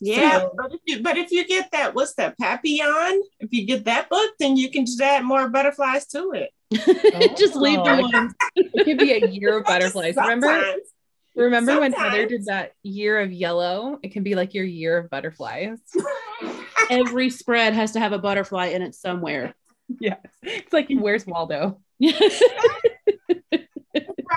[0.01, 3.21] Yeah, So- but if you but if you get that, what's that Papillon?
[3.39, 6.49] If you get that book, then you can just add more butterflies to it.
[7.37, 7.83] just leave oh.
[7.83, 8.01] the Oh.
[8.01, 8.33] ones.
[8.55, 10.15] It could be a year of butterflies.
[10.15, 10.47] Remember?
[10.47, 10.81] Sometimes.
[11.35, 13.99] Remember when Heather did that year of yellow?
[14.01, 15.79] It can be like your year of butterflies.
[16.89, 19.53] Every spread has to have a butterfly in it somewhere.
[19.99, 20.19] yes.
[20.41, 21.81] It's like where's Waldo?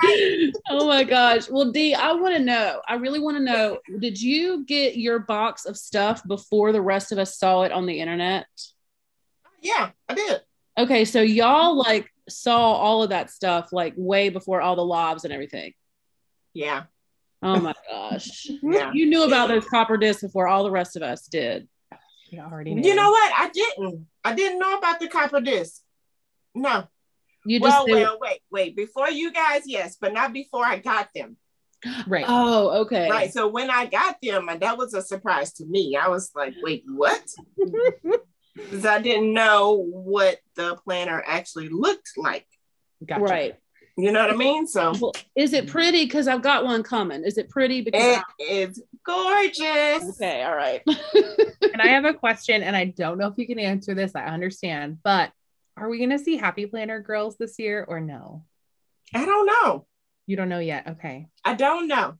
[0.03, 0.53] Right.
[0.69, 1.49] oh my gosh.
[1.49, 2.81] Well, Dee, I want to know.
[2.87, 3.79] I really want to know.
[3.99, 7.85] Did you get your box of stuff before the rest of us saw it on
[7.85, 8.45] the internet?
[9.61, 10.41] Yeah, I did.
[10.77, 15.23] Okay, so y'all like saw all of that stuff like way before all the lives
[15.23, 15.73] and everything.
[16.53, 16.83] Yeah,
[17.41, 18.47] Oh my gosh.
[18.63, 18.91] yeah.
[18.93, 21.67] You knew about those copper discs before all the rest of us did.
[22.29, 22.87] You already knew.
[22.87, 23.33] You know what?
[23.35, 24.07] I didn't.
[24.23, 25.81] I didn't know about the copper disc.
[26.53, 26.87] No.
[27.45, 28.75] You just well, they- well, wait, wait.
[28.75, 31.37] Before you guys, yes, but not before I got them.
[32.07, 32.25] Right.
[32.27, 33.09] Oh, okay.
[33.09, 33.31] Right.
[33.31, 35.97] So when I got them, and that was a surprise to me.
[35.99, 37.23] I was like, wait, what?
[38.63, 42.47] Because I didn't know what the planner actually looked like.
[43.05, 43.23] Gotcha.
[43.23, 43.55] Right.
[43.97, 44.65] You know what I mean?
[44.65, 46.05] So Well, is it pretty?
[46.05, 47.23] Because I've got one coming.
[47.25, 47.81] Is it pretty?
[47.81, 50.09] Because it is gorgeous.
[50.15, 50.81] okay, all right.
[51.71, 54.15] And I have a question, and I don't know if you can answer this.
[54.15, 55.31] I understand, but
[55.77, 58.43] are we going to see Happy Planner girls this year or no?
[59.13, 59.85] I don't know.
[60.25, 60.87] You don't know yet.
[60.87, 61.27] Okay.
[61.45, 62.15] I don't know.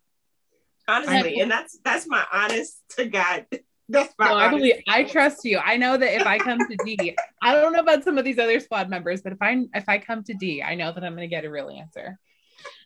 [0.88, 3.48] Honestly, and that's that's my honest to God.
[3.90, 5.58] That's my No, I believe I trust you.
[5.58, 8.38] I know that if I come to D, I don't know about some of these
[8.38, 11.16] other squad members, but if I if I come to D, I know that I'm
[11.16, 12.18] going to get a real answer.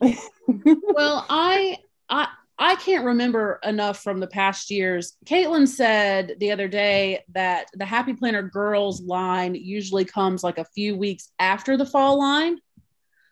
[0.00, 5.16] well, I I I can't remember enough from the past years.
[5.26, 10.64] Caitlin said the other day that the Happy Planner Girls line usually comes like a
[10.64, 12.58] few weeks after the fall line.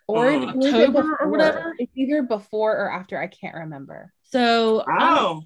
[0.09, 1.75] Or it's either October or before- whatever?
[1.79, 3.19] It's either before or after.
[3.19, 4.13] I can't remember.
[4.25, 5.43] So um, I, Oh,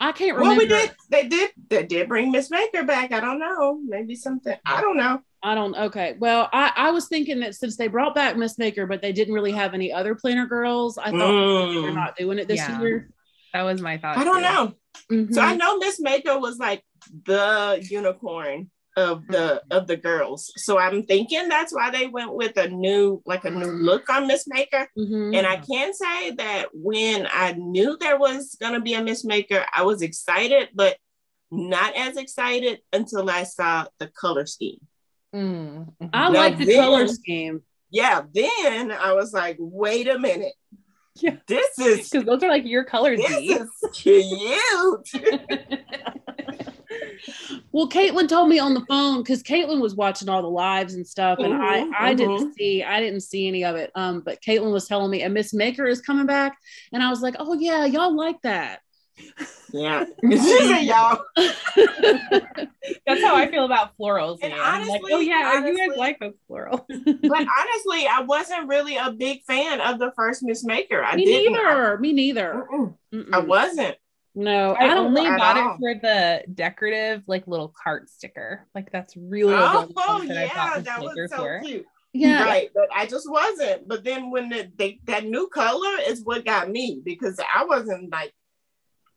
[0.00, 0.42] I can't remember.
[0.42, 0.74] well, remember.
[0.74, 0.96] we did.
[1.10, 1.50] They did.
[1.68, 3.12] They did bring Miss Maker back.
[3.12, 3.80] I don't know.
[3.84, 4.56] Maybe something.
[4.64, 5.20] I don't know.
[5.42, 5.74] I don't.
[5.76, 6.16] Okay.
[6.18, 9.34] Well, I, I was thinking that since they brought back Miss Maker, but they didn't
[9.34, 11.82] really have any other planner girls, I thought Mm.
[11.82, 12.80] they're not doing it this Yeah.
[12.80, 13.10] year.
[13.52, 14.18] That was my thought.
[14.18, 14.42] I don't too.
[14.42, 14.74] know.
[15.26, 15.34] Mhm.
[15.34, 16.84] So I know Miss Maker was like
[17.24, 20.52] the unicorn of the of the girls.
[20.56, 24.26] So I'm thinking that's why they went with a new like a new look on
[24.26, 24.88] Miss Maker.
[24.98, 25.36] Mhm.
[25.36, 29.64] And I can say that when I knew there was gonna be a Miss Maker,
[29.74, 30.96] I was excited, but
[31.50, 34.80] not as excited until I saw the color scheme.
[35.34, 36.10] Mm, mhm.
[36.12, 37.62] I Now like the then- color scheme.
[37.90, 40.52] Yeah, then I was like, wait a minute.
[41.16, 41.36] Yeah.
[41.46, 43.18] This is Because those are like your colors.
[43.18, 43.52] this Dee.
[43.54, 45.08] is cute.
[47.72, 51.06] Well, Caitlin told me on the phone because Caitlin was watching all the lives and
[51.06, 52.54] stuff, and Mhm, I I didn't mhm.
[52.54, 53.90] see I didn't see any of it.
[53.94, 56.56] Um, but Caitlin was telling me a Miss Maker is coming back,
[56.92, 58.80] and I was like, oh yeah, y'all like that.
[59.72, 60.04] Yeah.
[60.30, 61.20] She said, y'all.
[63.06, 64.38] That's how I feel about florals.
[64.42, 64.60] And man.
[64.62, 66.84] I'm like, honestly- oh yeah, you guys like those florals.
[66.88, 71.02] But honestly, I wasn't really a big fan of the first Miss Maker.
[71.02, 71.52] I me didn't.
[71.54, 71.98] neither.
[71.98, 72.66] Me neither.
[72.72, 72.94] Mm-mm.
[73.12, 73.34] Mm-mm.
[73.34, 73.96] I wasn't.
[74.38, 75.74] No, I, I only bought all.
[75.74, 78.68] it for the decorative, like little cart sticker.
[78.72, 81.36] Like that's really the Oh, only thing that I yeah, bought the that was so
[81.36, 81.60] for.
[81.64, 81.86] cute.
[82.12, 83.88] Yeah, Right, but I just wasn't.
[83.88, 88.12] But then when the, they that new color is what got me because I wasn't
[88.12, 88.32] like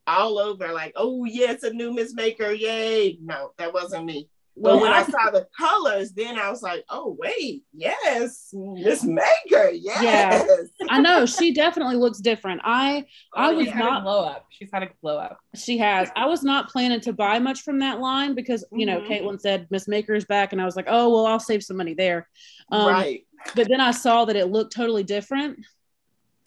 [0.07, 3.19] all over like, oh yeah, it's a new Miss Maker, yay!
[3.21, 4.27] No, that wasn't me.
[4.57, 8.49] But Well, when I, I- saw the colors, then I was like, oh wait, yes,
[8.53, 10.03] Miss Maker, yes.
[10.03, 10.45] Yeah.
[10.89, 12.61] I know she definitely looks different.
[12.63, 13.73] I I Oh, was She's yeah.
[13.77, 14.45] had not- a glow up.
[14.49, 15.39] She's had a glow up.
[15.55, 16.09] she has.
[16.15, 19.07] I was not planning to buy much from that line because you know Mhm.
[19.07, 21.93] Caitlin said Miss Maker's back, and I was like, oh well, I'll save some money
[21.93, 22.27] there.
[22.71, 23.25] Um, right.
[23.55, 25.59] But then I saw that it looked totally different,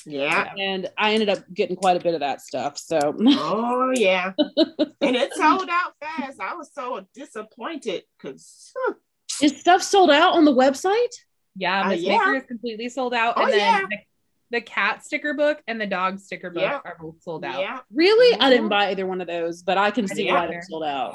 [0.07, 0.53] Yeah.
[0.59, 2.79] and I ended up getting quite a bit of that stuff.
[2.79, 4.33] So Oh yeah.
[4.39, 6.41] and it sold out fast.
[6.41, 8.73] I was so disappointed because
[9.43, 11.15] is stuff sold out on the website?
[11.57, 12.19] Yeah, Uh, Miss yeah.
[12.19, 13.35] Maker is completely sold out.
[13.37, 13.81] Oh, and then yeah.
[13.89, 13.97] the,
[14.51, 16.81] the cat sticker book and the dog sticker book Yeah.
[16.85, 17.61] are both sold out.
[17.61, 17.81] yeah.
[17.93, 18.39] Really?
[18.41, 18.71] I didn't Mhm.
[18.71, 20.35] buy either one of those, but I can see Yeah.
[20.35, 21.15] why they're sold out.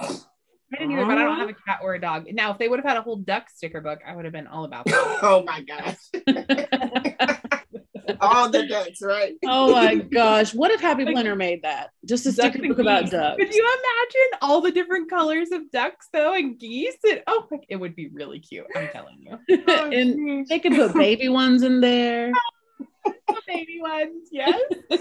[0.72, 2.28] I didn't either, but I don't have a cat or a dog.
[2.32, 4.48] Now, if they would have had a whole duck sticker book, I would have been
[4.48, 5.20] all about that.
[5.24, 5.98] oh my gosh.
[8.22, 9.34] All the ducks, right?
[9.46, 10.54] oh my gosh.
[10.54, 11.90] What if Happy Planner made that?
[12.06, 13.38] Just a Ducks sticker and book about ducks.
[13.38, 16.98] Could you imagine all the different colors of ducks though and geese?
[17.10, 18.68] And, oh, my- it would be really cute.
[18.76, 19.58] I'm telling you.
[19.68, 22.32] and oh, they could put baby ones in there.
[23.48, 24.60] Baby ones, yes.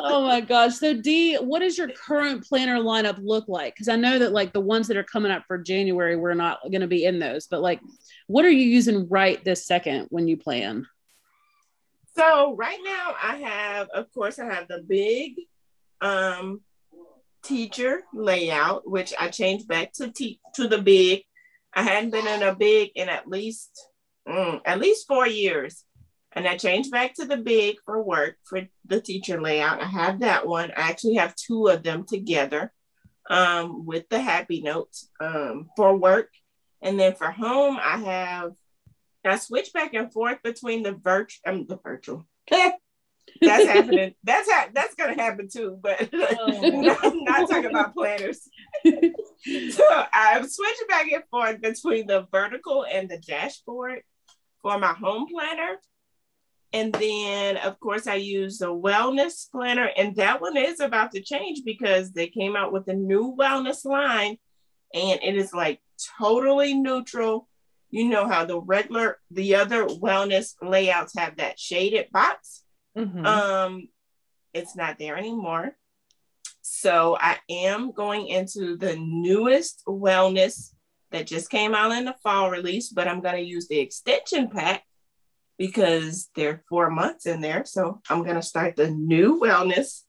[0.00, 0.76] Oh my gosh.
[0.76, 3.74] So D, what does your current planner lineup look like?
[3.74, 6.60] Because I know that like the ones that are coming up for January, we're not
[6.62, 7.80] going to be in those, but like
[8.28, 10.86] what are you using right this second when you plan?
[12.18, 15.34] so right now I have, of course, I have the big
[16.00, 16.60] um
[17.44, 21.22] teacher layout, which I changed back to te- to the big.
[21.74, 23.70] I hadn't been in a big in at least
[24.28, 25.84] mm, at least four years.
[26.32, 29.80] And I changed back to the big for work for the teacher layout.
[29.80, 30.70] I have that one.
[30.76, 32.72] I actually have two of them together
[33.30, 36.30] um, with the happy notes um, for work.
[36.82, 38.52] And then for home, I have
[39.24, 42.26] I switch back and forth between the virtual um, the virtual.
[42.50, 44.14] that's happening.
[44.24, 48.48] That's ha- that's gonna happen too, but I'm not talking about planners.
[48.84, 54.02] so I'm switching back and forth between the vertical and the dashboard
[54.62, 55.76] for my home planner.
[56.72, 61.22] And then, of course, I use the wellness planner, and that one is about to
[61.22, 64.36] change because they came out with a new wellness line,
[64.92, 65.80] and it is like
[66.18, 67.48] totally neutral.
[67.90, 72.62] You know how the regular, the other wellness layouts have that shaded box.
[72.96, 73.24] Mhm.
[73.24, 73.88] Um,
[74.52, 75.76] it's not there anymore.
[76.62, 80.72] So I am going into the newest wellness
[81.10, 84.48] that just came out in the fall release, but I'm going to use the extension
[84.50, 84.84] pack
[85.56, 87.64] because there are four months in there.
[87.64, 90.02] So I'm going to start the new wellness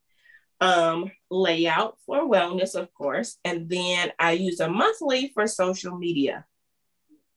[0.59, 3.37] um, layout for wellness, of course.
[3.43, 6.45] And then I use a monthly for social media.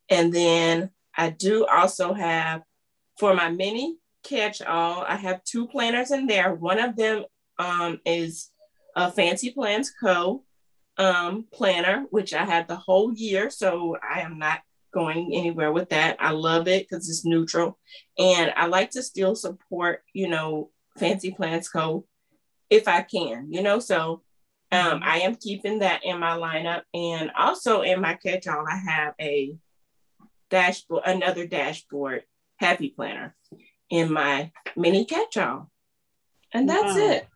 [0.09, 2.63] And then I do also have
[3.19, 6.55] for my mini catch all, I have two planners in there.
[6.55, 7.25] One of them
[7.59, 8.51] um, is
[8.97, 10.45] a Fancy Plans Co.
[10.99, 13.49] Um, planner, which I had the whole year.
[13.49, 14.61] So I am not
[14.93, 16.17] going anywhere with that.
[16.21, 17.79] I love it because it's neutral.
[18.19, 22.07] And I like to still support, you know, Fancy Plans Co.
[22.73, 23.81] if I can, you know.
[23.81, 24.23] So
[24.73, 26.83] um, I am keeping that in my lineup.
[26.95, 29.55] And also in my catch all, I have a
[30.49, 32.23] dashboard, another dashboard
[32.57, 33.37] happy planner
[33.91, 35.71] in my mini catch all.
[36.55, 37.11] And that's Wow.
[37.11, 37.29] it.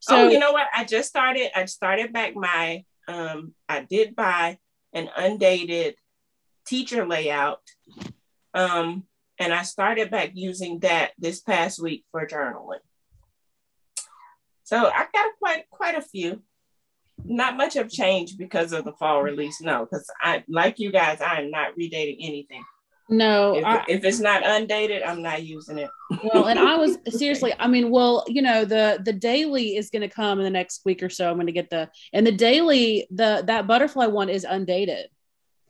[0.00, 0.66] So oh, you know what?
[0.74, 4.58] I just started, I started back my um I did buy
[4.92, 5.94] an undated
[6.66, 7.62] teacher layout.
[8.52, 9.04] Um,
[9.38, 12.84] and I started back using that this past week for journaling.
[14.70, 16.42] So I got quite quite a few.
[17.24, 21.20] Not much have changed because of the fall release, no, because I like you guys,
[21.20, 22.62] I am not redating anything.
[23.08, 25.90] No, If, I, if it's not undated, I'm not using it.
[26.22, 30.08] well, and I was seriously, I mean, well, you know, the the daily is going
[30.08, 31.28] to come in the next week or so.
[31.28, 35.08] I'm going to get the and the daily, the that butterfly one is undated.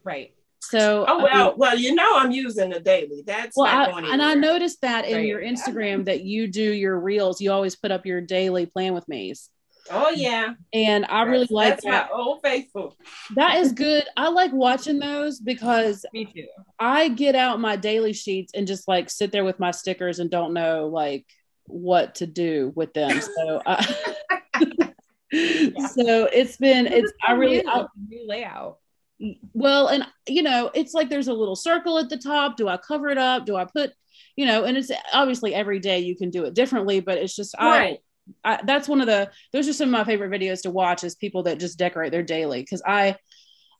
[0.04, 0.34] Right.
[0.62, 3.22] So Oh I well, well, you know I'm using the daily.
[3.26, 7.40] That's well, I, and I noticed that in your Instagram that you do your reels.
[7.40, 9.48] You always put up your daily plan with me's,
[9.90, 12.10] Oh yeah, and I really That's- like that's that.
[12.10, 12.96] my old faithful.
[13.36, 14.04] That is good.
[14.16, 16.46] I like watching those because Me too.
[16.78, 20.30] I get out my daily sheets and just like sit there with my stickers and
[20.30, 21.26] don't know like
[21.64, 23.20] what to do with them.
[23.36, 23.82] So, uh,
[24.62, 24.92] I,
[25.94, 28.78] so it's been it's I really I, new layout.
[29.52, 32.56] Well and you know it's like there's a little circle at the top.
[32.56, 33.46] Do I cover it up?
[33.46, 33.92] Do I put
[34.36, 34.64] you know?
[34.64, 37.98] And it's obviously every day you can do it differently, but it's just I Right.
[38.44, 41.14] I, that's one of the those are some of my favorite videos to watch is
[41.16, 43.16] people that just decorate their daily because I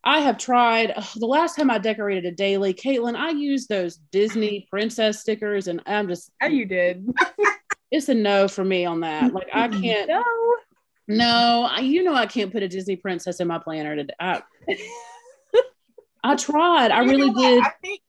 [0.02, 4.66] I have tried the last time I decorated a daily, Caitlin, I used those Disney
[4.70, 7.06] princess stickers and I'm just How you did?
[7.90, 9.32] it's a no for me on that.
[9.32, 10.24] Like I can't No.
[11.08, 14.14] no, I, you know I can't put a Disney princess in my planner today.
[14.18, 14.42] I,
[16.22, 16.90] I tried.
[16.90, 17.62] I You really did.
[17.64, 18.00] I think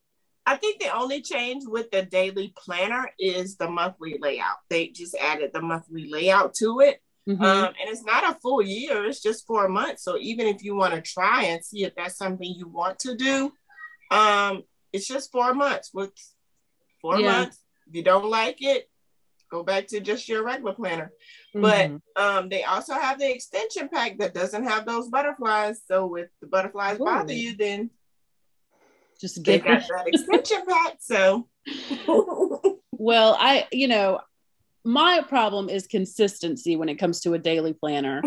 [0.46, 4.58] I think the only change with the daily planner is the monthly layout.
[4.70, 7.00] They just added the monthly layout to it.
[7.30, 7.40] Mhm.
[7.42, 10.04] Um, and it's not a full year, it's just four months.
[10.04, 13.16] So even if you want to try and see if that's something you want to
[13.16, 13.54] do,
[14.10, 15.92] um, it's just four months.
[15.94, 16.12] With
[17.02, 17.42] four Yeah.
[17.42, 18.90] months, if you don't like it,
[19.52, 21.14] go back to just your regular planner.
[21.54, 22.02] But Mhm.
[22.16, 25.84] um, they also have the extension pack that doesn't have those butterflies.
[25.86, 27.92] So if the butterflies bother you, then
[29.22, 30.98] just they get got that extension pack.
[31.00, 31.48] So
[32.92, 34.20] well, I you know
[34.84, 38.22] my problem is consistency when it comes to a daily planner.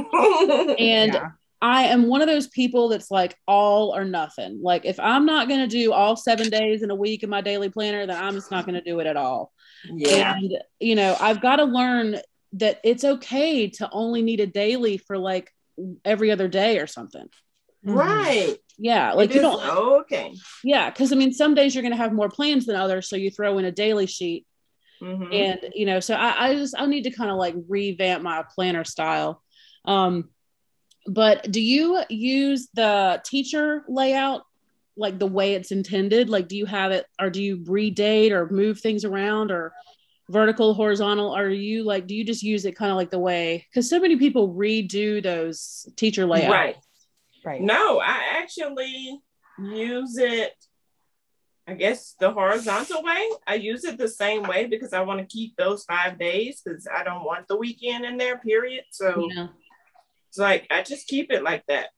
[0.79, 1.31] And Yeah.
[1.61, 4.61] I am one of those people that's like all or nothing.
[4.63, 7.41] Like if I'm not going to do all 7 days in a week in my
[7.41, 9.51] daily planner, then I'm just not going to do it at all.
[9.93, 10.37] yeah.
[10.37, 12.19] And you know, I've got to learn
[12.53, 15.51] that it's okay to only need a daily for like
[16.05, 17.29] every other day or something.
[17.85, 18.57] Right.
[18.79, 19.63] Yeah, like It you is don't
[20.03, 20.33] okay.
[20.65, 23.17] yeah, cuz I mean some days you're going to have more plans than others so
[23.17, 24.47] you throw in a daily sheet
[25.03, 25.33] Mhm.
[25.33, 28.45] and you know so I, I just i need to kind of like revamp my
[28.55, 29.43] planner style
[29.85, 30.31] um
[31.07, 34.43] but do you use the teacher layout
[34.97, 38.49] like the way it's intended like do you have it or do you redate or
[38.51, 39.73] move things around or
[40.31, 43.67] vertical horizontal are you like do you just use it kind of like the way
[43.69, 46.77] because so many people redo those teacher layouts Right.
[47.45, 47.61] Right.
[47.61, 49.21] No, I actually
[49.59, 50.53] use it,
[51.67, 53.29] I guess, the horizontal way.
[53.47, 56.89] I use it the same way because I want to keep those five days because
[56.93, 58.85] I don't want the weekend in there, period.
[58.91, 59.49] So yeah
[60.35, 61.91] it's like I just keep it like that.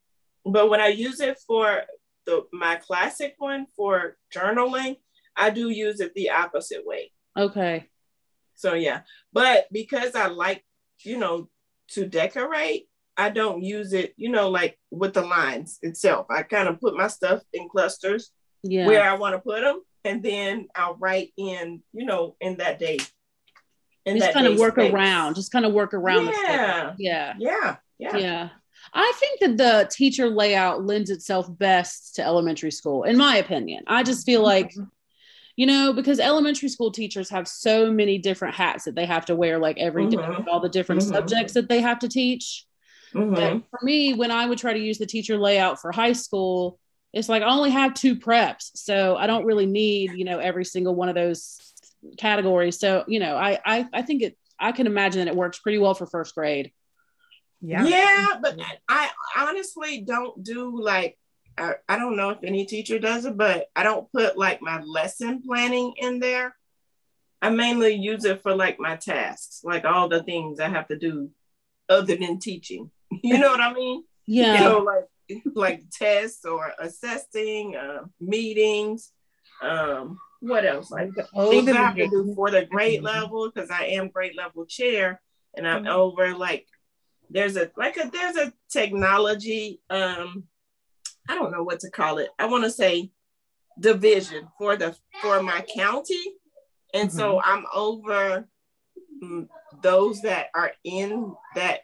[0.44, 1.84] But when I use it for
[2.26, 4.96] the my classic one for journaling,
[5.34, 7.12] I do use it the opposite way.
[7.34, 7.88] okay
[8.54, 9.00] So yeah,
[9.32, 10.62] but because I like,
[11.02, 11.48] you know,
[11.92, 16.26] to decorate, I don't use it, you know, like with the lines itself.
[16.30, 18.30] I kind of put my stuff in clusters
[18.62, 22.56] yeah where I want to put them, and then I'll write in, you know, in
[22.58, 22.98] that day.
[24.04, 24.92] In just kind of work space.
[24.92, 26.94] around just kind of work around Yeah.
[26.98, 28.48] yeah Yeah, yeah, yeah
[28.94, 33.82] i think that the teacher layout lends itself best to elementary school in my opinion
[33.88, 34.72] i just feel like
[35.56, 39.34] you know because elementary school teachers have so many different hats that they have to
[39.34, 40.38] wear like every day Mhm.
[40.38, 41.08] with all the different Mhm.
[41.08, 42.64] subjects that they have to teach
[43.14, 43.34] Mhm.
[43.34, 46.78] But for me when i would try to use the teacher layout for high school
[47.12, 50.64] it's like i only have two preps so i don't really need you know every
[50.64, 51.58] single one of those
[52.18, 55.58] categories so you know i i, I think it i can imagine that it works
[55.58, 56.72] pretty well for first grade
[57.60, 57.86] Yeah.
[57.86, 61.18] Yeah, but I honestly don't do like
[61.58, 64.82] I, I don't know if any teacher does it, but I don't put like my
[64.82, 66.54] lesson planning in there.
[67.40, 70.98] I mainly use it for like my tasks, like all the things I have to
[70.98, 71.30] do
[71.88, 72.90] other than teaching.
[73.10, 74.04] You know what I mean?
[74.26, 75.04] yeah So like
[75.54, 79.12] like tests or assessing, uh, meetings,
[79.62, 80.90] um, what else?
[80.90, 84.36] Like Oh, things I have to do for the grade level because I am grade
[84.36, 85.20] level chair
[85.56, 85.88] and I'm Mhm.
[85.88, 86.66] over like
[87.30, 90.44] there's a like a there's a technology um
[91.28, 92.30] I don't know what to call it.
[92.38, 93.10] I want to say
[93.80, 96.22] division for the for my county.
[96.94, 98.48] And so I'm over
[99.22, 99.48] mm,
[99.82, 101.80] those that are in that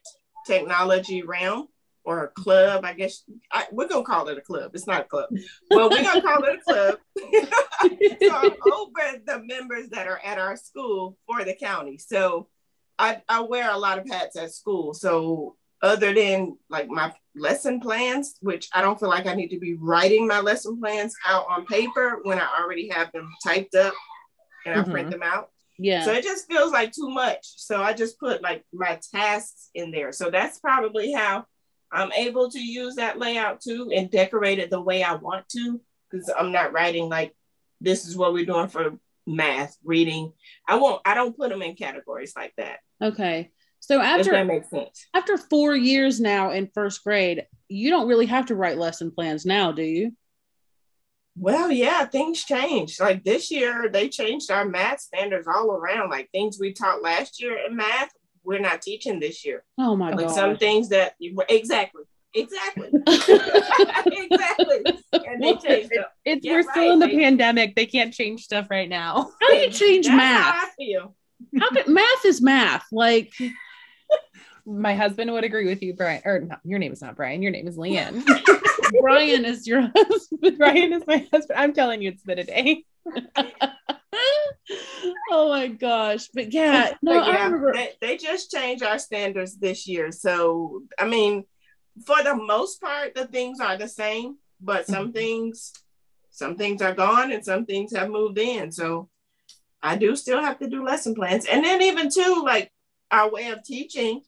[0.46, 1.68] technology realm.
[2.04, 2.84] or a club.
[2.84, 3.22] I guess
[3.52, 4.72] I, we're gonna call it a club.
[4.74, 5.28] It's not a club.
[5.70, 6.98] Well, we're gonna call it a club.
[8.20, 11.98] so I'm over the members that are at our school for the county.
[11.98, 12.48] So
[12.98, 14.94] I, I wear a lot of hats at school.
[14.94, 19.58] So other than like my lesson plans, which I don't feel like I need to
[19.58, 23.94] be writing my lesson plans out on paper when I already have them typed up
[24.64, 24.92] and I mm-hmm.
[24.92, 25.50] print them out.
[25.82, 26.04] Yeah.
[26.04, 27.40] So it just feels like too much.
[27.42, 30.12] So I just put like my tasks in there.
[30.12, 31.44] So that's probably how
[31.90, 35.80] I'm able to use that layout too and decorate it the way I want to
[36.08, 37.34] because I'm not writing like
[37.80, 40.32] this is what we're doing for math, reading.
[40.68, 42.78] I won't I don't put them in categories like that.
[43.02, 43.50] Okay.
[43.80, 45.06] So after that makes sense.
[45.12, 49.44] After four years now in first grade, you don't really have to write lesson plans
[49.44, 50.12] now, do you?
[51.36, 53.00] Well, yeah, things change.
[53.00, 56.10] Like this year, they changed our math standards all around.
[56.10, 58.10] Like things we taught last year in math,
[58.44, 59.64] we're not teaching this year.
[59.78, 60.16] Oh my god.
[60.18, 60.34] like god!
[60.34, 61.14] Some things that
[61.48, 62.02] exactly,
[62.34, 62.90] exactly,
[64.06, 65.92] exactly, and they changed.
[65.92, 66.70] It, it's yeah, we're right.
[66.70, 67.76] still in the they, pandemic.
[67.76, 69.30] They can't change stuff right now.
[69.40, 70.74] How do you change math?
[70.78, 71.14] How.
[71.58, 72.84] How can math is math?
[72.92, 73.32] Like
[74.66, 76.22] my husband would agree with you, Brian.
[76.24, 77.42] Or no, your name is not Brian.
[77.42, 78.24] Your name is Leanne.
[79.00, 80.58] Brian is your husband.
[80.58, 81.58] Brian is my husband.
[81.58, 82.84] I'm telling you, it's been a day.
[85.30, 86.28] oh my gosh.
[86.32, 90.12] But yeah, no, but yeah, remember- they, they just changed our standards this year.
[90.12, 91.44] So, I mean,
[92.06, 95.12] for the most part, the things are the same, but some mm-hmm.
[95.12, 95.72] things,
[96.30, 98.72] some things are gone and some things have moved in.
[98.72, 99.08] So
[99.82, 101.46] I do still have to do lesson plans.
[101.46, 102.70] And then even too, like
[103.10, 104.22] our way of teaching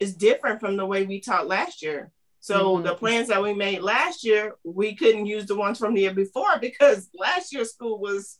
[0.00, 2.10] is different from the way we taught last year.
[2.40, 2.86] So mm-hmm.
[2.86, 6.14] the plans that we made last year, we couldn't use the ones from the year
[6.14, 8.38] before because last year's school was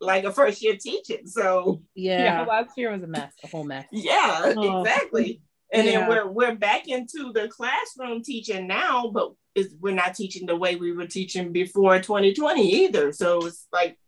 [0.00, 1.26] like a first year teaching.
[1.26, 3.86] So yeah, yeah last year was a mess, a whole mess.
[3.92, 4.80] Yeah, oh.
[4.82, 5.42] exactly.
[5.72, 6.00] And yeah.
[6.00, 10.54] then we're we're back into the classroom teaching now, but is we're not teaching the
[10.54, 13.12] way we were teaching before 2020 either.
[13.12, 13.98] So it's like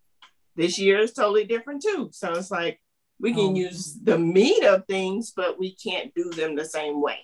[0.54, 2.10] this year is totally different too.
[2.12, 2.80] So it's like
[3.20, 3.54] we can oh.
[3.54, 7.18] use the meat of things, but we can't do them the same way.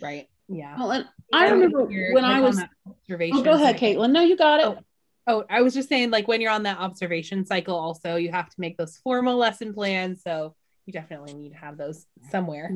[0.00, 0.28] Right.
[0.48, 0.76] Yeah.
[0.78, 3.38] Well, and I remember when I was observation.
[3.38, 4.02] Oh, go ahead, cycle.
[4.02, 4.12] Caitlin.
[4.12, 4.66] No, you got it.
[4.66, 4.78] Oh.
[5.26, 8.48] oh, I was just saying, like when you're on that observation cycle, also you have
[8.48, 10.22] to make those formal lesson plans.
[10.22, 10.54] So
[10.86, 12.70] you definitely need to have those somewhere.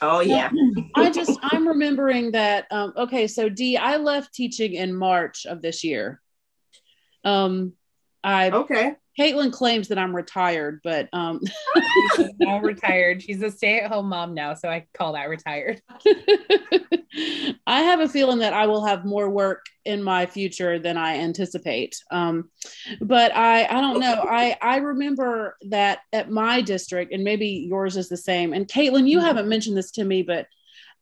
[0.00, 0.50] Oh yeah.
[0.94, 2.66] I just I'm remembering that.
[2.70, 6.20] Um, okay, so D, I left teaching in March of this year.
[7.24, 7.72] Um,
[8.22, 8.94] I okay.
[9.18, 11.40] Caitlin claims that I'm retired, but um
[12.38, 13.22] now retired.
[13.22, 15.82] She's a stay-at-home mom now, so I call that retired.
[17.66, 21.16] I have a feeling that I will have more work in my future than I
[21.16, 21.96] anticipate.
[22.10, 22.50] Um,
[23.00, 24.24] but I I don't know.
[24.28, 28.52] I I remember that at my district, and maybe yours is the same.
[28.52, 29.26] And Caitlin, you mm-hmm.
[29.26, 30.46] haven't mentioned this to me, but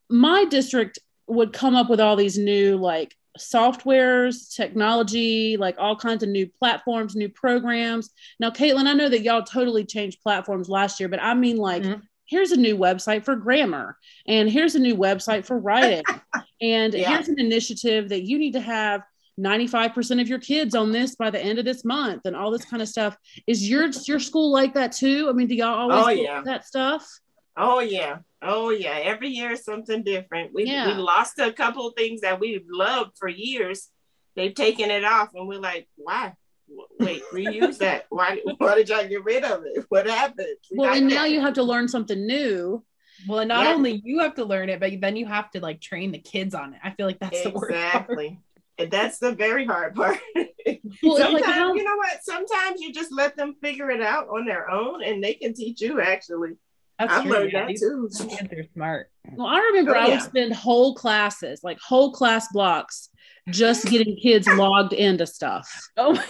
[0.09, 6.23] my district would come up with all these new like softwares, technology, like all kinds
[6.23, 8.09] of new platforms, new programs.
[8.39, 11.83] Now, Caitlin, I know that y'all totally changed platforms last year, but I mean, like,
[11.83, 12.01] mm-hmm.
[12.25, 16.03] here's a new website for grammar, and here's a new website for writing,
[16.61, 17.09] and yeah.
[17.09, 19.01] here's an initiative that you need to have
[19.39, 22.65] 95% of your kids on this by the end of this month, and all this
[22.65, 23.15] kind of stuff.
[23.45, 25.27] Is your your school like that too?
[25.29, 26.41] I mean, do y'all always oh, yeah.
[26.45, 27.07] that stuff?
[27.55, 28.19] Oh yeah.
[28.41, 28.99] Oh yeah.
[29.03, 30.51] Every year something different.
[30.53, 30.87] We yeah.
[30.87, 33.89] we lost a couple of things that we've loved for years.
[34.35, 36.33] They've taken it off and we're like, why?
[36.99, 38.05] Wait, reuse that.
[38.09, 39.85] Why why did y'all get rid of it?
[39.89, 40.57] What happened?
[40.71, 42.83] We well, and now you have to learn something new.
[43.27, 43.73] Well, and not yeah.
[43.73, 46.53] only you have to learn it, but then you have to like train the kids
[46.53, 46.79] on it.
[46.83, 47.51] I feel like that's exactly.
[47.51, 48.39] the worst Exactly.
[48.79, 50.19] And that's the very hard part.
[50.35, 52.23] well, sometimes, like you know what?
[52.23, 55.81] Sometimes you just let them figure it out on their own and they can teach
[55.81, 56.51] you actually.
[56.99, 57.31] That's I've true.
[57.31, 58.09] learned yeah, that too.
[58.11, 59.11] Kids are smart.
[59.33, 63.09] Well, I remember oh, I would spend whole classes, like whole class blocks,
[63.49, 65.69] just getting kids logged into stuff.
[65.97, 66.25] Oh my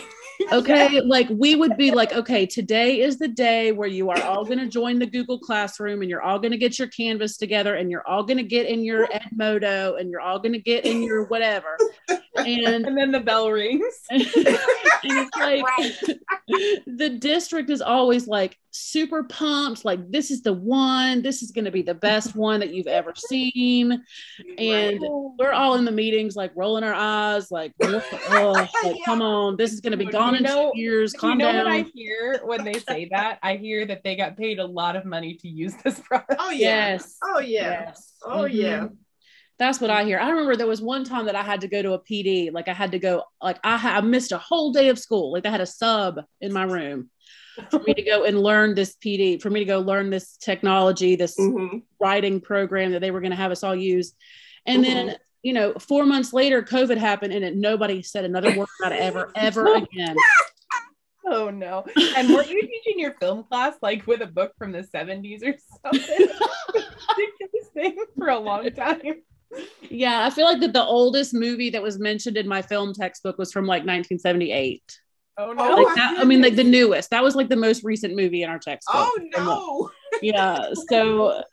[0.51, 1.01] okay yeah.
[1.05, 4.59] like we would be like okay today is the day where you are all going
[4.59, 7.91] to join the google classroom and you're all going to get your canvas together and
[7.91, 11.01] you're all going to get in your edmodo and you're all going to get in
[11.03, 11.77] your whatever.
[12.35, 13.83] And, and then the bell rings.
[15.03, 15.63] And it's like
[16.87, 21.65] the district is always like super pumped like this is the one this is going
[21.65, 24.03] to be the best one that you've ever seen.
[24.57, 24.99] And
[25.37, 29.71] we're all in the meetings like rolling our eyes like, oh, like come on this
[29.71, 32.39] is going to be gone in know, two calm you know down what i hear
[32.43, 35.47] when they say that i hear that they got paid a lot of money to
[35.47, 36.89] use this product oh yeah.
[36.89, 38.13] yes oh yeah yes.
[38.23, 38.55] oh mm-hmm.
[38.55, 38.87] yeah
[39.59, 40.19] that's what I hear.
[40.19, 42.53] I remember there was one time that I had to go to a PD.
[42.53, 45.31] Like I had to go, like I, I missed a whole day of school.
[45.31, 47.09] Like I had a sub in my room
[47.71, 51.15] for me to go and learn this PD, for me to go learn this technology,
[51.15, 51.79] this mm-hmm.
[51.99, 54.13] writing program that they were going to have us all use.
[54.65, 55.07] And mm-hmm.
[55.07, 55.17] then
[55.47, 58.99] you know, four months later, COVID happened and it, nobody said another word about it
[58.99, 60.15] ever, ever again.
[61.25, 61.85] Oh no.
[62.17, 65.55] And were you teaching your film class like with a book from the 70s or
[65.83, 66.27] something?
[67.17, 69.21] Ridiculous thing for a long time.
[69.89, 73.37] Yeah, I feel like that the oldest movie that was mentioned in my film textbook
[73.37, 74.83] was from like 1978.
[75.39, 75.75] Oh Oh, no.
[75.81, 77.09] Like that, I mean, like the newest.
[77.11, 78.95] That was like the most recent movie in our textbook.
[78.97, 79.91] Oh From the- no.
[80.21, 80.73] yeah.
[80.89, 81.43] So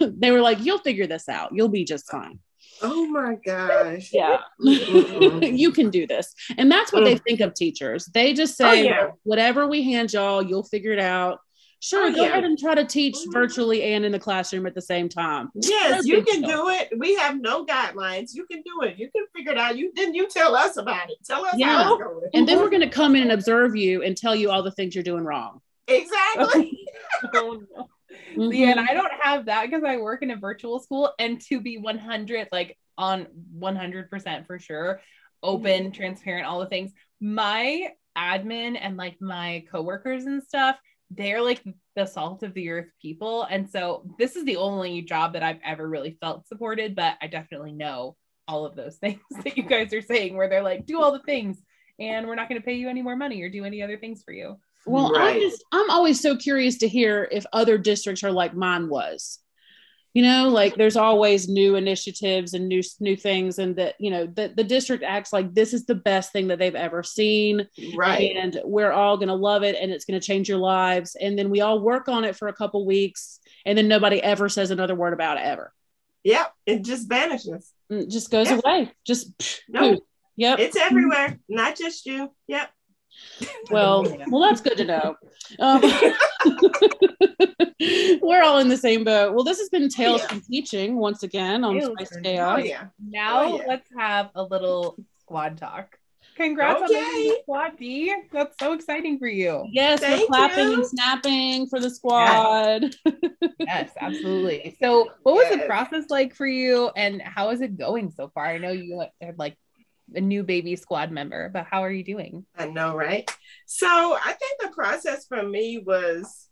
[0.00, 1.50] they were like, "You'll figure this out.
[1.54, 2.40] You'll be just fine."
[2.82, 4.10] Oh my gosh.
[4.12, 8.06] Yeah, you can do this, and that's what they think of teachers.
[8.06, 9.10] They just Oh, say, yeah.
[9.24, 11.40] "Whatever we hand y'all, you'll figure it out."
[11.80, 12.28] Sure, Oh, go yeah.
[12.30, 13.32] ahead and try to teach Mhm.
[13.32, 15.48] virtually and in the classroom at the same time.
[15.54, 16.88] Yes, you can do it.
[16.98, 18.34] We have no guidelines.
[18.34, 18.98] You can do it.
[18.98, 19.76] You can figure it out.
[19.78, 21.18] You didn't you tell us about it.
[21.24, 21.84] Tell us Yeah.
[21.84, 22.30] how it's going.
[22.34, 24.72] And then we're going to come in and observe you and tell you all the
[24.72, 25.60] things you're doing wrong.
[25.86, 26.84] Exactly.
[27.34, 27.88] Oh, no.
[28.36, 28.54] Mhm.
[28.54, 31.60] Yeah, and I don't have that because I work in a virtual school and to
[31.60, 35.00] be 100, like on 100% for sure,
[35.42, 36.92] open, transparent, all the things.
[37.20, 40.76] My admin and like my coworkers and stuff,
[41.10, 41.62] they're like
[41.96, 43.44] the salt of the earth people.
[43.44, 47.28] And so this is the only job that I've ever really felt supported, but I
[47.28, 51.00] definitely know all of those things that you guys are saying where they're like, do
[51.00, 51.60] all the things
[51.98, 54.22] and we're not going to pay you any more money or do any other things
[54.22, 54.56] for you.
[54.86, 58.88] Well, I'm just I'm always so curious to hear if other districts are like mine
[58.88, 59.38] was.
[60.14, 64.26] You know, like there's always new initiatives and new new things, and that you know
[64.26, 68.34] the the district acts like this is the best thing that they've ever seen, right.
[68.34, 71.60] and we're all gonna love it, and it's gonna change your lives, and then we
[71.60, 75.12] all work on it for a couple weeks, and then nobody ever says another word
[75.12, 75.72] about it ever.
[76.24, 76.52] Yep.
[76.66, 77.70] It just vanishes.
[77.90, 78.60] It just goes Yeah.
[78.64, 78.90] away.
[79.06, 79.92] Just No.
[79.92, 80.00] poof.
[80.36, 80.58] Yep.
[80.58, 81.38] It's everywhere.
[81.48, 82.32] Not just you.
[82.48, 82.70] Yep.
[83.70, 85.16] Well, well, that's good to know.
[85.60, 85.80] Um,
[88.22, 89.34] we're all in the same boat.
[89.34, 90.28] Well, this has been Tales Yeah.
[90.28, 92.86] from Teaching once again on Tales Spice from Oh yeah.
[93.00, 93.64] Now Oh, yeah.
[93.68, 95.98] let's have a little squad talk.
[96.36, 98.14] Congrats on the squad D.
[98.32, 99.64] That's so exciting for you.
[99.72, 100.74] Yes, we're clapping you.
[100.74, 102.94] and snapping for the squad.
[103.60, 104.76] Yes, absolutely.
[104.80, 108.46] So, what was the process like for you, and how is it going so far?
[108.46, 109.58] I know you had like
[110.14, 112.44] a new baby squad member, but how are you doing?
[112.56, 113.30] I know, right?
[113.66, 116.48] So I think the process for me was,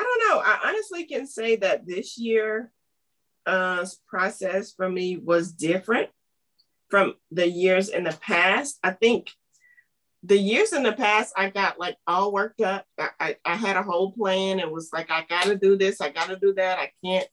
[0.00, 0.42] I don't know.
[0.44, 2.72] I honestly can say that this year,
[3.46, 6.08] uh, process for me was different
[6.88, 8.78] from the years in the past.
[8.82, 9.30] I think
[10.22, 12.86] the years in the past, I got like all worked up.
[12.98, 16.00] I, I, I had a whole plan It was like, I got to do this,
[16.00, 16.78] I got to do that.
[16.78, 17.26] I can't.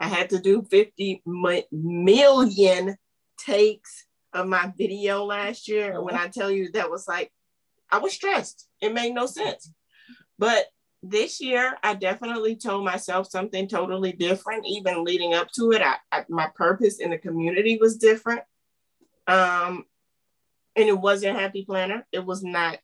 [0.00, 2.96] I had to do 50 mi- million
[3.36, 5.92] takes of my video last year.
[5.94, 7.32] And when I tell you that was like,
[7.90, 8.68] I was stressed.
[8.80, 9.72] It made no sense.
[10.38, 10.66] But
[11.02, 14.66] this year, I definitely told myself something totally different.
[14.66, 18.42] Even leading up to it, I, I, my purpose in the community was different.
[19.26, 19.84] Um,
[20.76, 22.06] and it wasn't Happy Planner.
[22.12, 22.78] It was not,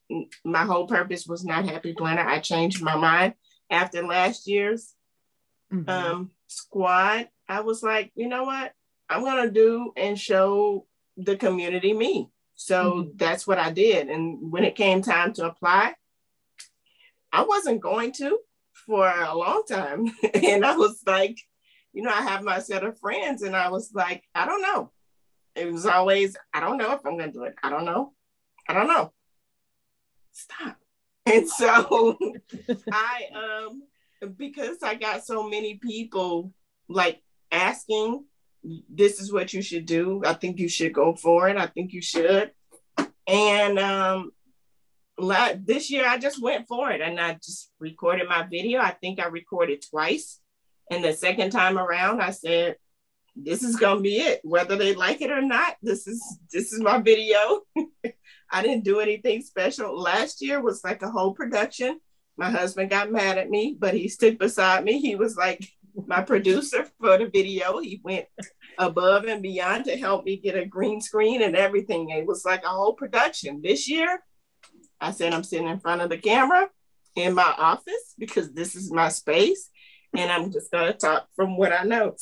[0.44, 2.26] my whole purpose was not Happy Planner.
[2.26, 3.34] I changed my mind
[3.70, 4.94] after last year's
[5.72, 5.90] Mm-hmm.
[5.90, 7.28] um, squad.
[7.48, 8.72] I was like, you know what?
[9.08, 10.86] I'm going to do and show
[11.16, 12.30] the community me.
[12.56, 14.08] So that's what I did.
[14.08, 15.94] And when it came time to apply,
[17.32, 18.38] I wasn't going to
[18.86, 20.06] for a long time.
[20.34, 21.38] and I was like,
[21.92, 24.90] you know, I have my set of friends, and I was like, I don't know.
[25.54, 27.54] It was always, I don't know if I'm going to do it.
[27.62, 28.12] I don't know.
[28.68, 29.12] I don't know.
[30.32, 30.76] Stop.
[31.26, 32.18] And so
[32.92, 33.84] I, um,
[34.36, 36.52] because I got so many people
[36.86, 38.26] like asking,
[38.88, 40.22] this is what you should do.
[40.24, 41.56] I think you should go for it.
[41.56, 42.52] I think you should.
[43.26, 44.32] And um,
[45.18, 48.80] this year I just went for it and I just recorded my video.
[48.80, 50.40] I think I recorded twice.
[50.90, 52.76] And the second time around, I said,
[53.36, 54.40] this is gonna be it.
[54.44, 57.62] Whether they like it or not, this is this is my video.
[58.52, 59.98] I didn't do anything special.
[59.98, 61.98] Last year was like a whole production.
[62.36, 65.00] My husband got mad at me, but he stood beside me.
[65.00, 65.68] He was like
[66.06, 67.78] my producer for the video.
[67.78, 68.26] He went
[68.78, 72.10] above and beyond to help me get a green screen and everything.
[72.10, 73.60] It was like a whole production.
[73.62, 74.22] This year,
[75.00, 76.68] I said I'm sitting in front of the camera
[77.16, 79.70] in my office because this is my space.
[80.16, 82.14] And I'm just gonna talk from what I know.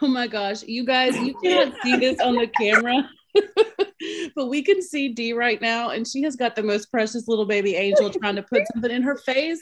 [0.00, 3.08] Oh my gosh, you guys, you cannot see this on the camera.
[4.34, 7.46] but we can see Dee right now, and she has got the most precious little
[7.46, 9.60] baby angel trying to put something in her face.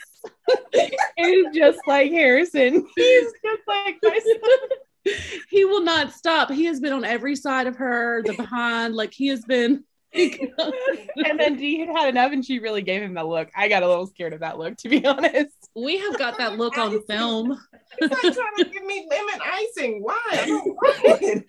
[1.17, 2.87] He's just like Harrison.
[2.97, 5.17] He's just like my son.
[5.51, 6.51] he will not stop.
[6.51, 11.41] He has been on every side of her, the behind, like he has been and
[11.41, 13.51] then Dee had had enough and she really gave him that look.
[13.57, 15.55] I got a little scared of that look, to be honest.
[15.75, 17.59] We have got that look on film.
[17.99, 20.03] It's like trying to give me lemon icing.
[20.03, 21.43] Why?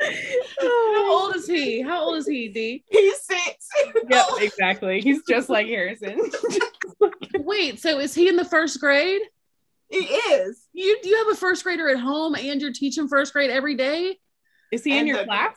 [0.00, 0.44] I don't want it.
[0.60, 1.22] How oh.
[1.26, 1.80] old is he?
[1.82, 2.84] How old is he, D?
[2.88, 3.68] He's six.
[4.08, 5.00] Yep, exactly.
[5.00, 6.30] He's just like Harrison.
[7.36, 9.22] Wait, so is he in the first grade?
[9.88, 10.66] He is.
[10.72, 14.18] You you have a first grader at home and you're teaching first grade every day?
[14.72, 15.56] Is he in your the- class?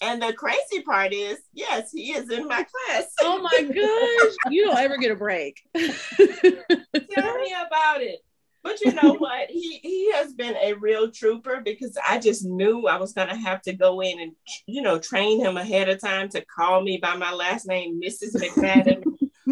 [0.00, 3.06] And the crazy part is, yes, he is in my class.
[3.22, 4.52] Oh my gosh.
[4.52, 5.62] You don't ever get a break.
[5.76, 8.20] Tell me about it.
[8.64, 9.50] But you know what?
[9.50, 13.60] He he has been a real trooper because I just knew I was gonna have
[13.62, 14.32] to go in and
[14.66, 18.34] you know train him ahead of time to call me by my last name, Mrs.
[18.34, 19.04] McFadden.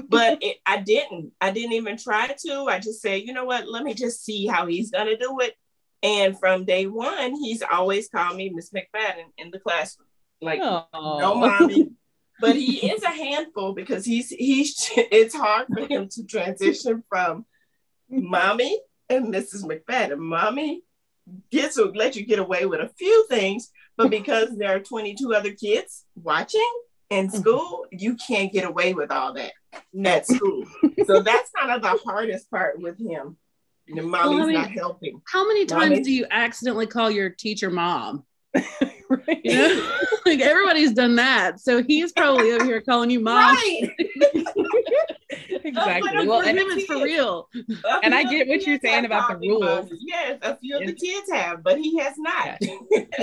[0.08, 1.32] but it, I didn't.
[1.42, 2.64] I didn't even try to.
[2.68, 3.68] I just said, you know what?
[3.68, 5.54] Let me just see how he's gonna do it.
[6.02, 10.08] And from day one, he's always called me Miss McFadden in the classroom.
[10.40, 11.90] Like Oh, no mommy.
[12.40, 17.44] But he is a handful because he's he's it's hard for him to transition from
[18.08, 19.64] mommy and Mrs.
[19.64, 20.18] McFadden.
[20.18, 20.82] Mommy
[21.50, 25.34] gets to let you get away with a few things, but because there are 22
[25.34, 26.60] other kids watching
[27.10, 27.36] in mm-hmm.
[27.36, 29.52] school, you can't get away with all that
[30.04, 30.64] at school.
[31.06, 33.36] so that's kind of the hardest part with him.
[33.88, 35.20] The mommy's Well, I mean- not helping.
[35.26, 36.02] How many times Mommy.
[36.02, 38.24] do you accidentally call your teacher mom?
[39.08, 39.40] right.
[39.44, 39.98] You know?
[40.26, 41.60] like everybody's done that.
[41.60, 43.54] So he's probably over here calling you mom.
[43.56, 43.90] Right.
[45.64, 46.10] exactly.
[46.14, 47.48] But Well, and him, it's for real.
[47.84, 49.62] A And I get what you're saying about the rules.
[49.90, 49.98] mommy.
[50.00, 52.58] Yes, a few of the kids have, but he has not.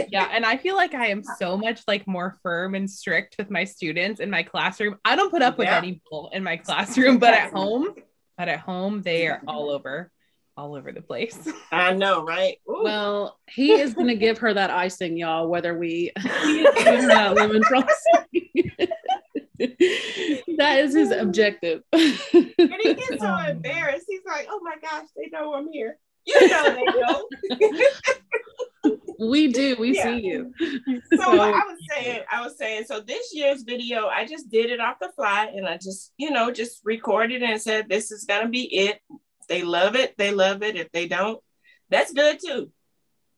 [0.09, 3.49] yeah, and I feel like I am so much like more firm and strict with
[3.49, 4.97] my students in my classroom.
[5.05, 5.77] I don't put up with Yeah.
[5.77, 7.89] any bull in my classroom, but at home,
[8.37, 10.11] but at home they are all over,
[10.59, 11.37] all over the place.
[11.71, 12.57] I know, right?
[12.69, 12.83] Ooh.
[12.83, 16.11] Well, he is going to give her that icing, y'all, whether we
[16.43, 18.71] he is giving her that lemon frosting.
[20.57, 21.81] that is his objective.
[21.93, 22.03] and
[22.33, 24.05] he gets so embarrassed.
[24.09, 27.25] He's like, "Oh my gosh, they know I'm here." You know they know.
[29.19, 29.75] we do.
[29.79, 30.03] We Yeah.
[30.03, 30.53] see you.
[31.17, 34.79] so I was saying, I was saying, so this year's video, I just did it
[34.79, 38.49] off the fly, and I just, you know, just recorded and said, "This is gonna
[38.49, 38.99] be it."
[39.49, 40.75] If they love it, they love it.
[40.75, 41.41] If they don't,
[41.89, 42.71] that's good too.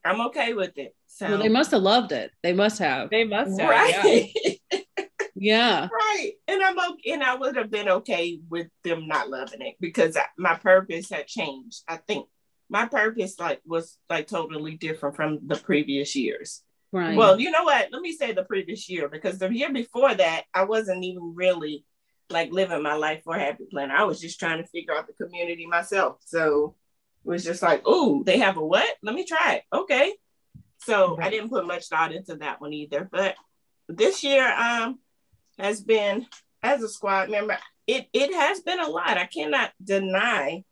[0.04, 0.96] I'm okay with it.
[1.08, 2.32] So Well, they must have loved it.
[2.44, 3.10] They must have.
[3.10, 4.02] They must have, yeah.
[4.02, 4.58] right.
[5.42, 5.88] Yeah.
[5.92, 6.34] Right.
[6.48, 7.14] And I'm okay.
[7.14, 11.10] And I would have been okay with them not loving it because I, my purpose
[11.10, 11.82] had changed.
[11.88, 12.28] I think
[12.70, 16.62] my purpose like was like totally different from the previous years.
[16.92, 17.18] Right.
[17.18, 17.90] Well, you know what?
[17.92, 21.86] Let me say the previous year because the year before that, I wasn't even really
[22.32, 23.96] like living my life for Happy Planner.
[23.96, 26.18] I was just trying to figure out the community myself.
[26.26, 26.76] So
[27.26, 28.90] it was just like, oh, they have a what?
[29.04, 29.64] Let me try it.
[29.74, 30.14] Okay.
[30.80, 33.08] So I didn't put much thought into that one either.
[33.12, 33.36] But
[33.88, 35.00] this year um
[35.60, 36.26] has been
[36.64, 37.58] as a squad member,
[37.88, 39.18] it it has been a lot.
[39.18, 40.64] I cannot deny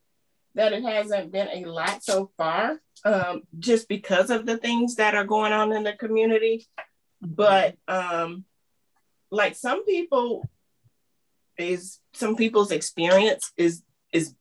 [0.56, 5.16] that it hasn't been a lot so far, um, just because of the things that
[5.16, 6.68] are going on in the community.
[7.22, 8.46] But um,
[9.32, 10.50] like some people
[11.60, 14.36] is some people's experience is is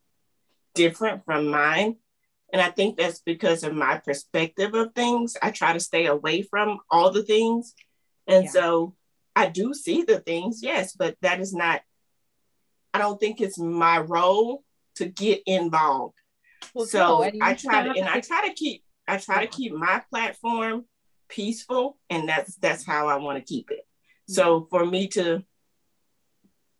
[0.74, 1.96] different from mine.
[2.52, 5.36] And I think that's because of my perspective of things.
[5.42, 7.74] I try to stay away from all the things.
[8.26, 8.50] And Yeah.
[8.50, 8.96] so
[9.36, 11.82] I do see the things, yes, but that is not,
[12.94, 14.64] I don't think it's my role
[14.96, 16.16] to get involved.
[16.74, 19.72] Well, so no, I try to, and I try to keep, I try to keep
[19.72, 20.86] my platform
[21.28, 23.86] peaceful, and that's that's how I want to keep it.
[24.28, 25.44] So for me to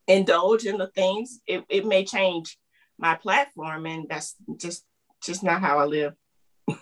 [0.09, 2.59] indulge in the things, it, it may change
[2.99, 4.85] my platform, and that's just
[5.23, 6.15] just not how I live.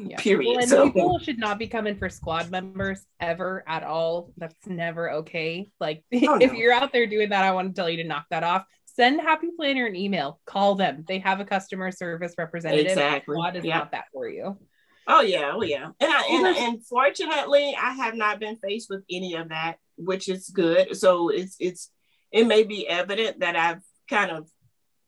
[0.01, 0.17] Yeah.
[0.21, 0.49] Period.
[0.51, 4.33] Well, and So- people should not be coming for squad members ever at all.
[4.37, 5.71] That's never okay.
[5.81, 6.59] Like Oh, if no.
[6.59, 8.65] you're out there doing that, I want to tell you to knock that off.
[8.87, 10.41] Send Happy Planner an email.
[10.47, 11.05] Call them.
[11.07, 12.93] They have a customer service representative.
[12.93, 13.35] Exactly.
[13.35, 13.79] Squad is Yeah.
[13.79, 14.59] not that for you.
[15.07, 15.85] Oh yeah, oh yeah.
[16.01, 20.29] And I and, and fortunately I have not been faced with any of that, which
[20.29, 20.97] is good.
[20.97, 21.91] So it's it's
[22.37, 24.49] it may be evident that I've kind of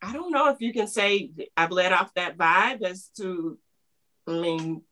[0.01, 3.59] I don't know if you can say I've let off that vibe as to
[4.27, 4.83] I mean,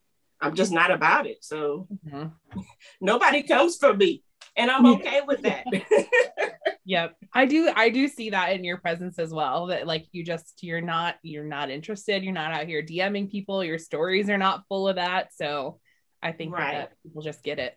[0.40, 1.38] I'm just not about it.
[1.40, 2.60] So mm-hmm.
[3.00, 4.22] nobody comes for me.
[4.56, 5.66] And I'm okay with that.
[6.88, 7.16] Yep.
[7.34, 9.66] I do I do see that in your presence as well.
[9.66, 12.22] That like you just you're not you're not interested.
[12.22, 13.64] You're not out here DMing people.
[13.64, 15.34] Your stories are not full of that.
[15.34, 15.80] So
[16.22, 16.74] I think that Right.
[16.74, 17.76] that people just get it.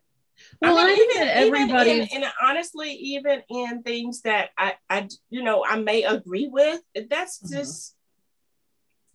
[0.62, 4.50] Well, I I, mean, think even, that even in, and honestly, even in things that
[4.58, 7.52] I, I, you know, I may agree with, that's Mhm.
[7.52, 7.96] just,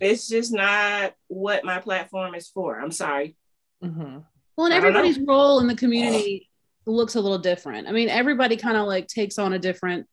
[0.01, 2.79] it's just not what my platform is for.
[2.81, 3.37] I'm sorry.
[3.83, 4.25] Mhm.
[4.57, 4.99] well, and I don't know.
[5.01, 6.49] everybody's role in the community
[6.87, 7.89] looks a little different.
[7.89, 10.07] I mean, everybody kind of like takes on a different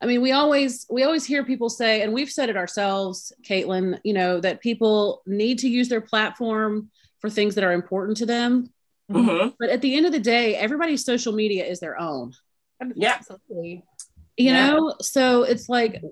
[0.00, 4.00] I mean, we always we always hear people say, and we've said it ourselves, Caitlin,
[4.02, 6.90] you know, that people need to use their platform
[7.20, 8.68] for things that are important to them.
[9.12, 9.48] Mm-hmm.
[9.58, 12.32] But at the end of the day, everybody's social media is their own.
[12.94, 13.84] Yeah, absolutely.
[14.36, 14.66] You yeah.
[14.66, 16.02] know, so it's like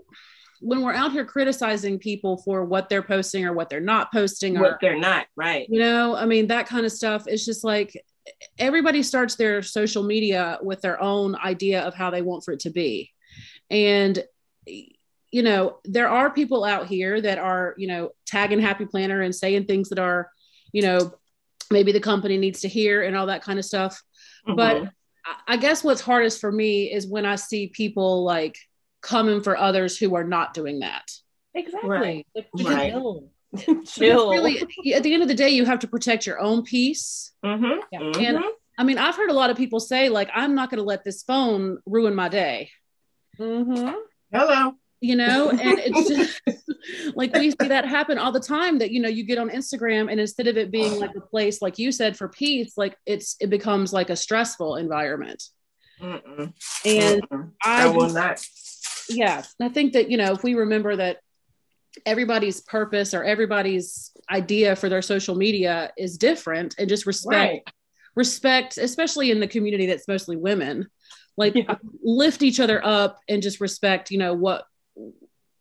[0.61, 4.57] when we're out here criticizing people for what they're posting or what they're not posting
[4.57, 5.66] or what they're not, right?
[5.68, 7.26] You know, I mean, that kind of stuff.
[7.26, 8.01] It's just like
[8.59, 12.61] everybody starts their social media with their own idea of how they want for it
[12.61, 13.11] to be.
[13.70, 14.22] And
[15.32, 19.34] you know, there are people out here that are, you know, tagging Happy Planner and
[19.34, 20.30] saying things that are,
[20.72, 21.12] you know,
[21.71, 24.03] maybe the company needs to hear and all that kind of stuff.
[24.47, 24.57] Mm-hmm.
[24.57, 24.93] But
[25.47, 28.57] I guess what's hardest for me is when I see people like
[29.01, 31.11] coming for others who are not doing that.
[31.55, 31.89] Exactly.
[31.89, 32.27] Right.
[32.61, 32.93] right.
[33.87, 34.31] Chill.
[34.31, 34.62] Really,
[34.95, 37.33] at the end of the day, you have to protect your own peace.
[37.45, 37.81] Mm-hmm.
[37.93, 38.01] Yeah.
[38.01, 38.23] Mm-hmm.
[38.23, 38.45] And
[38.79, 41.05] I mean, I've heard a lot of people say, like, I'm not going to let
[41.05, 42.71] this phone ruin my day.
[43.39, 43.95] Mm-hmm.
[44.33, 44.75] Hello.
[45.01, 46.40] You know, and it's just
[47.16, 50.11] like we see that happen all the time that, you know, you get on Instagram
[50.11, 53.36] and instead of it being like a place, like you said, for peace, like it's,
[53.40, 55.42] it becomes like a stressful environment.
[56.01, 56.53] Mm-mm.
[56.84, 57.51] And Mm-mm.
[57.64, 58.44] I, I will not.
[59.09, 59.42] Yeah.
[59.61, 61.18] I think that, you know, if we remember that
[62.07, 67.34] everybody's purpose or everybody's idea for their social media is different and just respect
[67.66, 67.74] right.
[68.14, 70.86] respect especially in the community that's mostly women
[71.36, 71.74] like yeah.
[72.03, 74.64] lift each other up and just respect you know what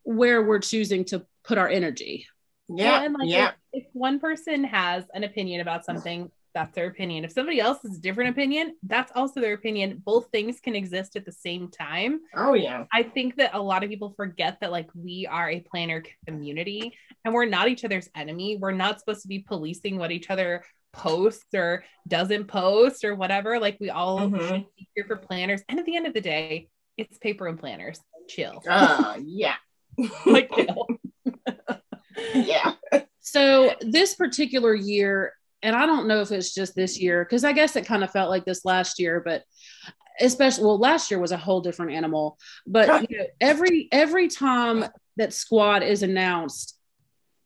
[0.04, 2.28] where we're choosing to put our energy
[2.68, 3.52] yeah and like yeah.
[3.74, 7.80] If, if one person has an opinion about something that's their opinion if somebody else
[7.84, 11.70] has a different opinion that's also their opinion both things can exist at the same
[11.70, 15.50] time oh yeah i think that a lot of people forget that like we are
[15.50, 16.92] a planner community
[17.24, 20.64] and we're not each other's enemy we're not supposed to be policing what each other
[20.94, 23.60] posts or doesn't post or whatever.
[23.60, 24.62] Like we all mm-hmm.
[24.96, 25.62] here for planners.
[25.70, 28.00] And at the end of the day, it's paper and planners.
[28.30, 28.64] Chill.
[28.70, 29.56] Uh, yeah.
[30.26, 30.52] like
[32.34, 32.74] yeah.
[33.20, 37.52] So this particular year, and I don't know if it's just this year, because I
[37.52, 39.44] guess it kind of felt like this last year, but
[40.20, 42.38] especially well, last year was a whole different animal.
[42.66, 44.86] But you know, every every time
[45.18, 46.78] that squad is announced,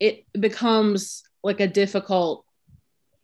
[0.00, 2.44] it becomes like a difficult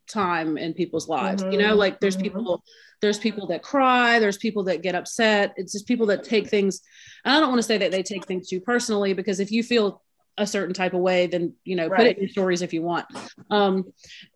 [0.08, 1.52] time in people's lives mm-hmm.
[1.52, 2.24] you know like there's mm-hmm.
[2.24, 2.64] people
[3.00, 6.80] there's people that cry there's people that get upset it's just people that take things
[7.24, 10.02] i don't want to say that they take things too personally because if you feel
[10.38, 11.98] a certain type of way then you know right.
[11.98, 13.06] put it in your stories if you want
[13.50, 13.84] um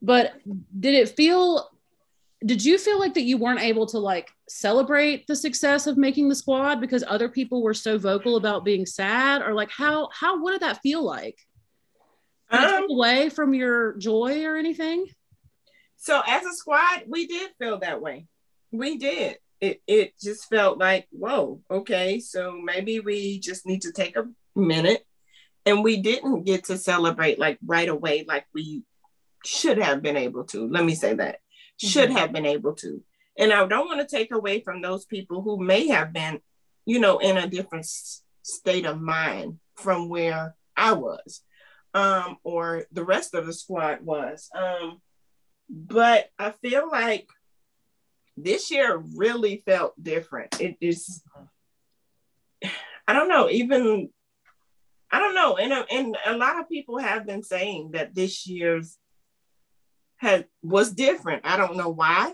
[0.03, 0.33] but
[0.79, 1.71] did it feel
[2.45, 6.29] did you feel like that you weren't able to like celebrate the success of making
[6.29, 10.43] the squad because other people were so vocal about being sad or like how how
[10.43, 11.39] what did that feel like
[12.51, 15.07] um, away from your joy or anything
[16.05, 18.27] so as a squad, we did feel that way.
[18.75, 19.39] We did.
[19.61, 24.29] It it just felt like, whoa, okay, so maybe we just need to take a
[24.57, 25.07] minute.
[25.64, 28.83] And we didn't get to celebrate like right away, like we
[29.45, 30.68] should have been able to.
[30.68, 31.39] Let me say that.
[31.77, 32.18] Should mm-hmm.
[32.18, 33.03] have been able to.
[33.39, 36.41] And I don't want to take away from those people who may have been,
[36.85, 37.87] you know, in a different
[38.43, 41.43] state of mind from where I was,
[41.95, 44.51] um, or the rest of the squad was.
[44.55, 45.01] Um,
[45.70, 47.29] but I feel like
[48.37, 50.61] this year really felt different.
[50.61, 51.22] It is,
[53.07, 54.11] I don't know, even,
[55.11, 55.57] I don't know.
[55.57, 58.99] And, and a lot of people have been saying that this year's
[60.16, 61.43] had was different.
[61.45, 62.32] I don't know why.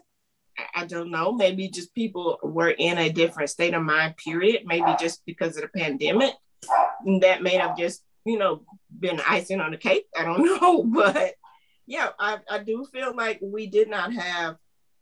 [0.75, 1.33] I don't know.
[1.33, 4.63] Maybe just people were in a different state of mind, period.
[4.65, 6.35] Maybe just because of the pandemic.
[7.21, 8.63] That may have just, you know,
[8.99, 10.07] been icing on the cake.
[10.17, 10.83] I don't know.
[10.83, 11.35] But
[11.87, 14.57] yeah, I, I do feel like we did not have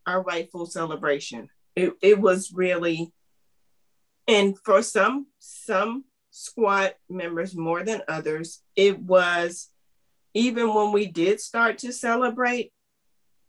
[0.09, 1.49] our rightful celebration.
[1.77, 3.13] It, it was really,
[4.27, 9.69] and for some some squad members more than others, it was
[10.35, 12.73] even when we did start to celebrate,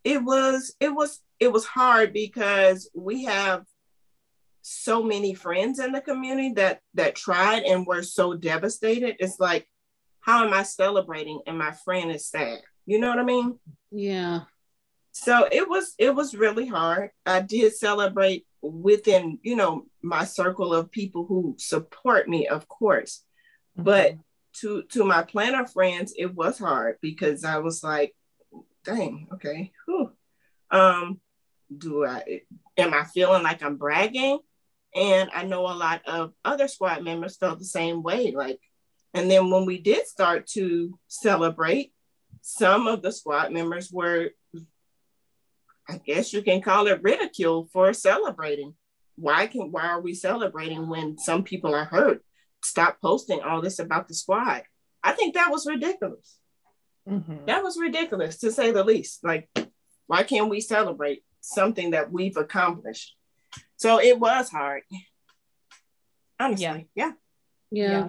[0.03, 3.64] it was it was it was hard because we have
[4.62, 9.16] so many friends in the community that that tried and were so devastated.
[9.20, 9.68] It's like,
[10.20, 12.60] how am I celebrating and my friend is sad?
[12.86, 13.60] You know what I mean?
[13.91, 14.41] Yeah.
[15.22, 17.12] So it was it was really hard.
[17.26, 23.26] I did celebrate within, you know, my circle of people who support me, of course.
[23.78, 23.84] Mm-hmm.
[23.84, 24.18] But
[24.62, 28.16] to to my planner friends, it was hard because I was like,
[28.86, 29.74] dang, okay.
[29.86, 30.14] Whew.
[30.72, 31.20] Um,
[31.78, 32.44] do I
[32.78, 34.40] am I feeling like I'm bragging?
[34.96, 38.32] And I know a lot of other squad members felt the same way.
[38.32, 38.62] Like,
[39.14, 41.92] and then when we did start to celebrate,
[42.40, 44.30] some of the squad members were
[45.90, 48.76] I guess you can call it ridicule for celebrating.
[49.16, 52.24] Why can why are we celebrating when some people are hurt?
[52.64, 54.64] Stop posting all this about the squad.
[55.04, 56.38] I think that was ridiculous.
[57.08, 57.46] Mm-hmm.
[57.46, 59.24] That was ridiculous to say the least.
[59.24, 59.50] Like,
[60.08, 63.16] why can't we celebrate something that we've accomplished?
[63.78, 64.84] So it was hard.
[66.40, 66.82] Honestly, yeah.
[66.96, 67.12] yeah.
[67.72, 67.92] Yeah.
[67.92, 68.08] yeah.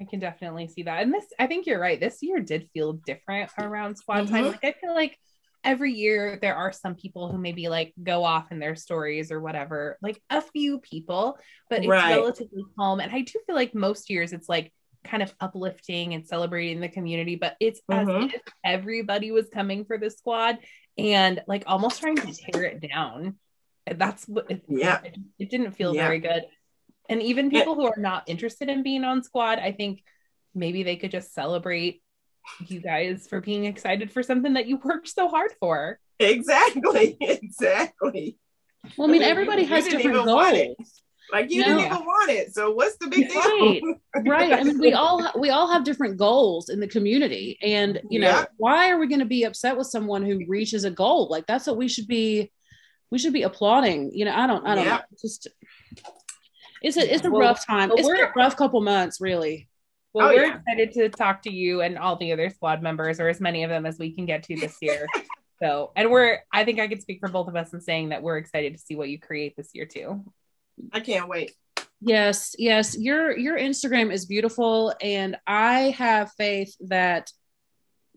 [0.00, 1.02] I can definitely see that.
[1.02, 2.00] And this, I think you're right.
[2.00, 4.34] This year did feel different around squad mm-hmm.
[4.34, 4.46] time.
[4.46, 5.16] Like, I feel like
[5.64, 9.40] every year there are some people who maybe like go off in their stories or
[9.40, 11.38] whatever, like a few people,
[11.70, 12.16] but it's right.
[12.16, 13.00] relatively calm.
[13.00, 14.72] And I do feel like most years it's like
[15.04, 18.24] kind of uplifting and celebrating the community, but it's mm-hmm.
[18.26, 20.58] as if everybody was coming for the squad
[20.98, 23.36] and like almost trying to tear it down.
[23.86, 25.00] That's what it, yeah.
[25.02, 26.02] It, it didn't feel yeah.
[26.06, 26.44] very good.
[27.08, 30.02] And even people who are not interested in being on squad, I think
[30.54, 32.01] maybe they could just celebrate
[32.66, 35.98] you guys for being excited for something that you worked so hard for.
[36.18, 37.16] Exactly.
[37.20, 38.36] Exactly.
[38.96, 41.02] Well, I mean, everybody has different goals.
[41.32, 41.68] Like you no.
[41.68, 42.52] didn't even want it.
[42.52, 43.40] So what's the big deal?
[44.14, 44.26] Right.
[44.26, 44.52] right.
[44.52, 47.58] I mean, we all we all have different goals in the community.
[47.62, 48.44] And you know, yeah.
[48.58, 51.28] why are we going to be upset with someone who reaches a goal?
[51.30, 52.50] Like that's what we should be
[53.10, 54.12] we should be applauding.
[54.12, 54.96] You know, I don't I don't yeah.
[54.96, 55.02] know.
[55.20, 55.48] Just
[56.82, 57.92] it's a it's a well, rough time.
[57.94, 59.68] It's a rough couple months, really.
[60.14, 60.56] Well, oh, we're yeah.
[60.58, 63.70] excited to talk to you and all the other squad members, or as many of
[63.70, 65.06] them as we can get to this year.
[65.62, 68.22] so, and we're, I think I could speak for both of us in saying that
[68.22, 70.24] we're excited to see what you create this year too.
[70.92, 71.52] I can't wait.
[72.00, 72.98] Yes, yes.
[72.98, 77.30] Your your Instagram is beautiful, and I have faith that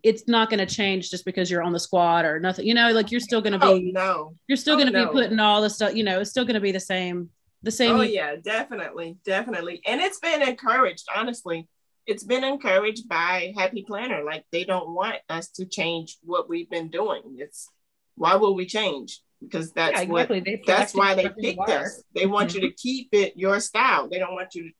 [0.02, 2.66] it's not going to change just because you're on the squad or nothing.
[2.66, 3.66] You know, like you're still going to be.
[3.66, 4.34] Oh, no.
[4.48, 5.06] You're still oh, going to no.
[5.06, 5.94] be putting all the stuff.
[5.94, 7.30] You know, it's still going to be the same.
[7.62, 7.96] The same.
[7.96, 11.06] Oh yeah, definitely, definitely, and it's been encouraged.
[11.14, 11.66] Honestly,
[12.06, 14.22] it's been encouraged by Happy Planner.
[14.24, 17.22] Like they don't want us to change what we've been doing.
[17.38, 17.68] It's
[18.14, 19.20] why will we change?
[19.42, 20.40] Because that's yeah, exactly.
[20.40, 22.02] what that's why they picked us.
[22.14, 22.62] They want mm-hmm.
[22.62, 24.08] you to keep it your style.
[24.08, 24.70] They don't want you to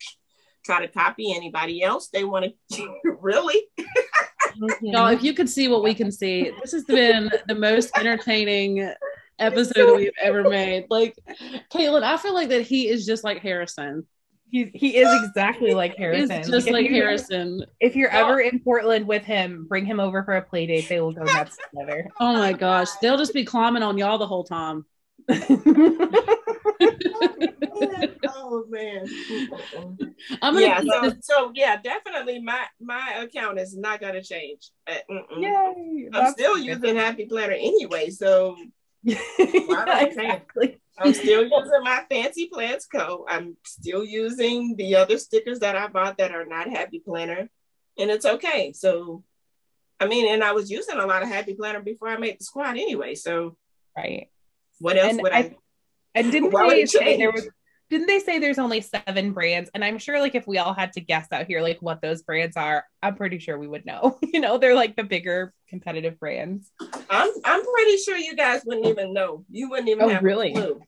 [0.65, 2.09] try to copy anybody else.
[2.09, 3.61] They want to really.
[4.81, 8.91] Y'all, if you could see what we can see, this has been the most entertaining
[9.39, 10.87] episode we've ever made.
[10.89, 11.15] Like,
[11.71, 14.07] Caitlin, I feel like that he is just like Harrison.
[14.51, 16.39] He, he is exactly like Harrison.
[16.39, 17.65] He's just like, like Harrison.
[17.81, 20.89] If you're ever in Portland with him, bring him over for a play date.
[20.89, 22.09] They will go nuts together.
[22.21, 22.89] Oh my gosh.
[23.03, 24.85] They'll just be climbing on y'all the whole time.
[28.29, 29.07] oh man.
[30.43, 34.71] I'm gonna yeah, so, so, yeah, definitely my my account is not gonna change.
[34.87, 34.95] Uh,
[35.39, 38.57] Yay, I'm still using Happy Planner anyway, so
[39.03, 40.79] yeah, exactly.
[40.99, 43.25] I'm still using my fancy plans code.
[43.29, 47.49] I'm still using the other stickers that I bought that are not Happy Planner,
[47.99, 48.73] and it's okay.
[48.73, 49.25] So,
[50.01, 52.45] I mean, and I was using a lot of Happy Planner before I made the
[52.45, 53.15] squad anyway.
[53.15, 53.57] So,
[53.97, 54.29] right.
[54.79, 55.39] What else and would I?
[55.39, 55.57] I
[56.15, 57.49] and didn't they say there was?
[57.89, 59.71] Didn't they say there's only seven brands?
[59.73, 62.23] And I'm sure, like, if we all had to guess out here, like, what those
[62.23, 64.19] brands are, I'm pretty sure we would know.
[64.33, 66.73] you know, they're like the bigger competitive brands.
[67.09, 69.45] I'm I'm pretty sure you guys wouldn't even know.
[69.51, 70.53] You wouldn't even oh, have really?
[70.53, 70.81] a clue.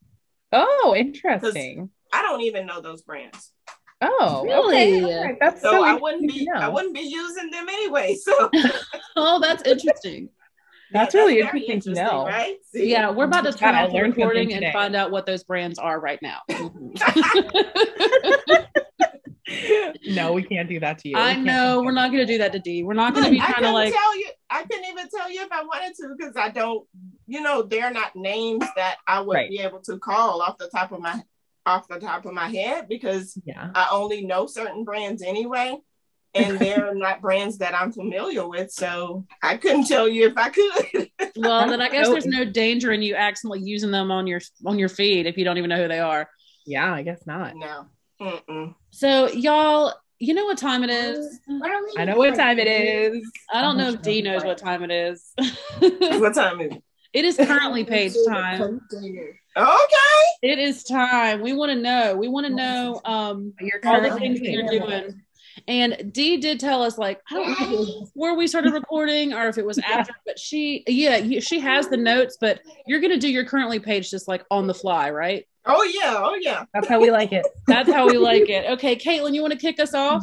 [0.53, 1.91] Oh, interesting.
[2.13, 3.53] I don't even know those brands.
[4.01, 5.05] Oh, really?
[5.05, 5.37] Okay.
[5.41, 8.15] That's so, so I wouldn't be I wouldn't be using them anyway.
[8.15, 8.51] So
[9.17, 10.29] oh, that's interesting.
[10.93, 12.27] That's yeah, really that's interesting, interesting, to know.
[12.27, 12.57] Right?
[12.73, 12.91] See?
[12.91, 16.01] Yeah, we're about to turn off the recording and find out what those brands are
[16.01, 16.39] right now.
[16.51, 16.95] Mm-hmm.
[20.15, 21.17] no, we can't do that to you.
[21.17, 22.83] I know we're not going to do that to D.
[22.83, 24.29] We're not going to be trying to like tell you.
[24.51, 26.87] I couldn't even tell you if I wanted to because I don't.
[27.27, 29.51] You know, they're not names that I would right.
[29.51, 31.23] be able to call off the top of my
[31.67, 33.71] off the top of my head because yeah.
[33.75, 35.77] I only know certain brands anyway,
[36.35, 38.71] and they're not brands that I'm familiar with.
[38.71, 41.11] So I couldn't tell you if I could.
[41.37, 44.79] well, then I guess there's no danger in you accidentally using them on your on
[44.79, 46.29] your feed if you don't even know who they are.
[46.67, 47.57] Yeah, I guess not.
[47.57, 47.87] No.
[48.21, 48.75] Mm-mm.
[48.91, 51.41] So y'all, you know what time it is?
[51.97, 53.25] I know what time it is.
[53.53, 55.33] I don't know if D knows what time it is.
[55.79, 56.83] what time is it?
[57.15, 58.81] It is currently page time.
[59.57, 60.23] Okay.
[60.43, 61.41] It is time.
[61.41, 62.17] We want to know.
[62.17, 63.55] We want to know um
[63.85, 65.23] all the things that you're doing.
[65.67, 69.59] And Dee did tell us, like, I don't know before we started recording or if
[69.59, 73.29] it was after, but she, yeah, she has the notes, but you're going to do
[73.29, 75.47] your currently page just like on the fly, right?
[75.67, 76.65] Oh yeah, oh yeah.
[76.73, 77.47] That's how we like it.
[77.67, 78.71] That's how we like it.
[78.73, 80.23] Okay, Caitlin, you want to kick us off?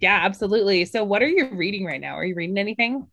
[0.00, 0.84] Yeah, absolutely.
[0.84, 2.14] So, what are you reading right now?
[2.14, 3.08] Are you reading anything?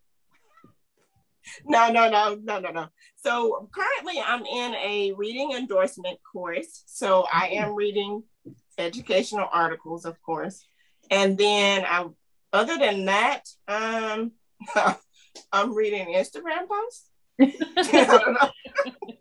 [1.66, 2.88] No, no, no, no, no, no.
[3.16, 6.84] So currently, I'm in a reading endorsement course.
[6.86, 8.24] So I am reading
[8.78, 10.66] educational articles, of course,
[11.12, 12.08] and then I.
[12.54, 14.32] Other than that, um,
[15.54, 17.08] I'm reading Instagram posts.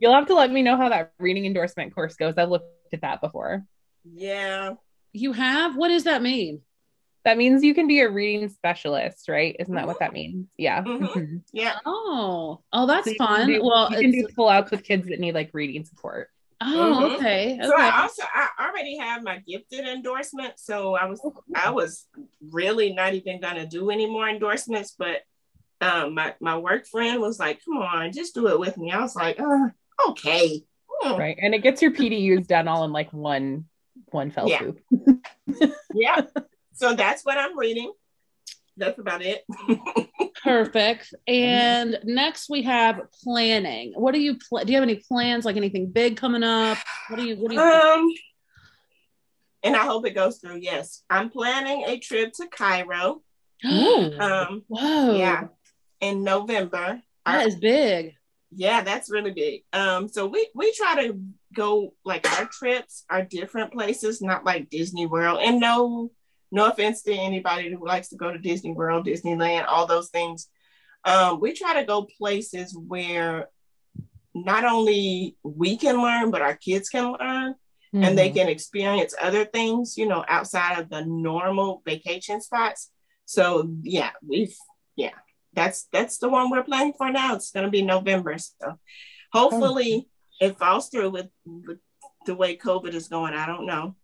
[0.00, 2.34] You'll have to let me know how that reading endorsement course goes.
[2.36, 3.64] I've looked at that before.
[4.04, 4.74] Yeah.
[5.12, 5.76] You have?
[5.76, 6.62] What does that mean?
[7.24, 9.54] That means you can be a reading specialist, right?
[9.60, 10.48] Isn't that what that means?
[10.56, 10.82] Yeah.
[10.82, 11.00] Mhm.
[11.02, 11.42] Mhm.
[11.52, 11.76] Yeah.
[11.84, 13.46] Oh, oh, that's So fun.
[13.46, 16.30] do- well, you can do pull outs with kids that need like reading support.
[16.60, 17.16] Oh, Mhm.
[17.16, 17.58] okay.
[17.62, 17.82] So okay.
[17.82, 20.54] I also I already have my gifted endorsement.
[20.58, 21.20] So I was
[21.54, 22.06] I was
[22.50, 25.22] really not even gonna do any more endorsements, but
[25.80, 28.90] um my, my work friend was like, come on, just do it with me.
[28.92, 29.68] I was like, uh,
[30.10, 30.62] okay.
[30.88, 31.16] Hmm.
[31.18, 31.38] Right.
[31.40, 33.64] And it gets your PDUs done all in like one
[34.06, 34.58] one fell Yeah.
[34.58, 34.80] swoop.
[35.94, 36.20] Yeah.
[36.74, 37.92] so that's what I'm reading.
[38.80, 39.44] That's about it.
[40.42, 41.14] Perfect.
[41.28, 43.92] And next we have planning.
[43.94, 44.72] What do you pl- do?
[44.72, 45.44] You have any plans?
[45.44, 46.78] Like anything big coming up?
[47.08, 47.36] What do you?
[47.36, 47.60] What do you?
[47.62, 48.08] um
[49.62, 50.58] and I hope it goes through.
[50.62, 51.02] Yes.
[51.10, 53.22] I'm planning a trip to Cairo.
[53.62, 55.16] Um Whoa!
[55.16, 55.48] yeah
[56.00, 57.02] in November.
[57.26, 58.14] that is big.
[58.52, 59.62] Yeah, that's really big.
[59.72, 61.20] Um, so we we try to
[61.54, 65.40] go like our trips are different places, not like Disney World.
[65.42, 66.10] And no,
[66.50, 70.48] no offense to anybody who likes to go to Disney World, Disneyland, all those things.
[71.04, 73.48] Um, we try to go places where
[74.34, 77.54] not only we can learn, but our kids can learn
[77.92, 78.14] and Mm-hmm.
[78.14, 82.92] they can experience other things, you know, outside of the normal vacation spots.
[83.24, 84.54] So yeah, we've
[84.94, 85.14] yeah,
[85.54, 87.34] that's that's the one we're planning for now.
[87.34, 88.36] It's gonna be November.
[88.38, 88.78] So
[89.32, 90.08] hopefully
[90.40, 91.78] it falls through with, with
[92.26, 93.34] the way COVID is going.
[93.34, 93.96] I don't know.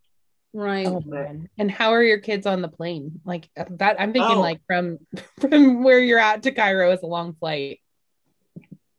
[0.53, 0.87] Right.
[0.87, 1.49] Oh, man.
[1.57, 3.21] And how are your kids on the plane?
[3.25, 4.41] Like uh, that, I'm thinking Oh.
[4.41, 4.99] like from
[5.39, 7.79] from where you're at to Cairo is a long flight.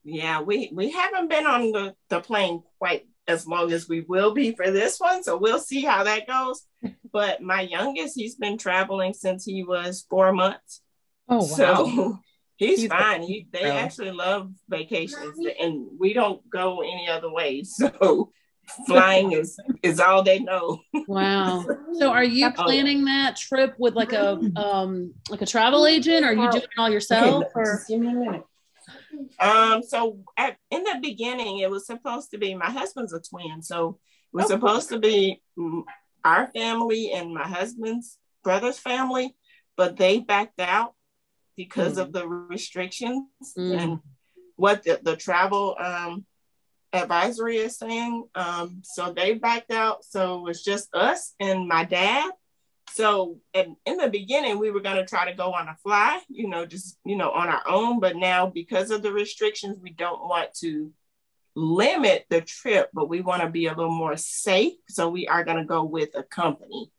[0.04, 4.32] Yeah, we we haven't been on the, the plane quite as long as we will
[4.32, 5.22] be for this one.
[5.22, 6.62] So we'll see how that goes.
[7.10, 10.82] But my youngest, he's been traveling since he was four months.
[11.26, 11.42] Oh wow.
[11.42, 12.18] So
[12.56, 13.22] he's, He's fine.
[13.22, 13.70] He, they pro.
[13.70, 17.62] actually love vacations, and we don't go any other way.
[17.64, 18.30] So
[18.86, 20.80] flying is is all they know.
[21.06, 21.64] Wow.
[21.98, 26.24] So are you Oh, planning that trip with like a um like a travel agent?
[26.24, 27.44] Or are you doing it all yourself?
[27.44, 28.42] Okay, or just give me a minute.
[29.40, 33.62] Um, so at, in the beginning, it was supposed to be my husband's a twin,
[33.62, 33.98] so
[34.32, 34.48] it was Oh.
[34.48, 35.82] supposed to be mm,
[36.24, 39.36] our family and my husband's brother's family,
[39.76, 40.94] but they backed out
[41.56, 43.78] because of the restrictions Mm.
[43.80, 43.98] and
[44.56, 46.24] what the, the travel um
[46.92, 48.24] advisory is saying.
[48.34, 50.04] Um, so they backed out.
[50.04, 52.30] So it was just us and my dad.
[52.92, 56.20] So in, in the beginning, we were going to try to go on a fly,
[56.28, 58.00] you know, just, you know, on our own.
[58.00, 60.90] But now, because of the restrictions, we don't want to
[61.54, 64.74] limit the trip, but we want to be a little more safe.
[64.88, 66.90] So we are going to go with a company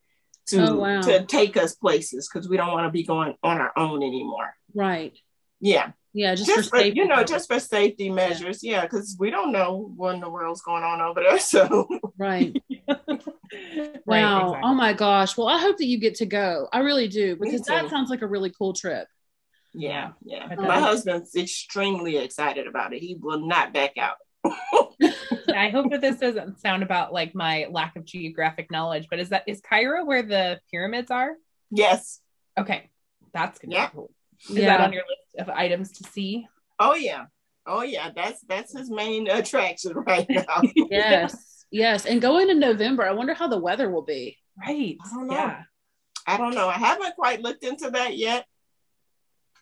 [0.47, 1.01] to, Oh, wow.
[1.01, 4.53] to take us places because we don't want to be going on our own anymore.
[4.75, 5.17] right.
[5.59, 8.63] Yeah Yeah, just, just for for, you know, just for safety measures.
[8.63, 11.39] Yeah, because we don't know what in the world's going on over there.
[11.39, 11.87] So
[12.17, 12.55] right.
[13.51, 14.45] Right, Wow.
[14.47, 14.61] exactly.
[14.63, 15.37] Oh my gosh.
[15.37, 16.67] Well, I hope that you get to go.
[16.71, 19.07] I really do because that sounds like a really cool trip.
[19.73, 20.47] yeah, yeah.
[20.49, 22.99] I My husband's extremely excited about it.
[23.01, 24.17] He will not back out.
[25.55, 29.29] I hope that this doesn't sound about like my lack of geographic knowledge, but is
[29.29, 31.31] that is Cairo where the pyramids are?
[31.71, 32.19] Yes.
[32.57, 32.89] Okay,
[33.33, 33.87] that's gonna Yeah.
[33.87, 34.11] be cool.
[34.49, 34.77] Is yeah.
[34.77, 36.47] that on your list of items to see?
[36.79, 37.25] Oh yeah.
[37.65, 38.11] Oh yeah.
[38.15, 40.61] That's that's his main attraction right now.
[40.75, 41.65] yes.
[41.71, 42.05] Yes.
[42.05, 44.37] And going in November, I wonder how the weather will be.
[44.59, 44.97] Right.
[45.03, 45.33] I don't know.
[45.33, 45.63] Yeah.
[46.25, 46.67] I don't know.
[46.67, 48.45] I haven't quite looked into that yet.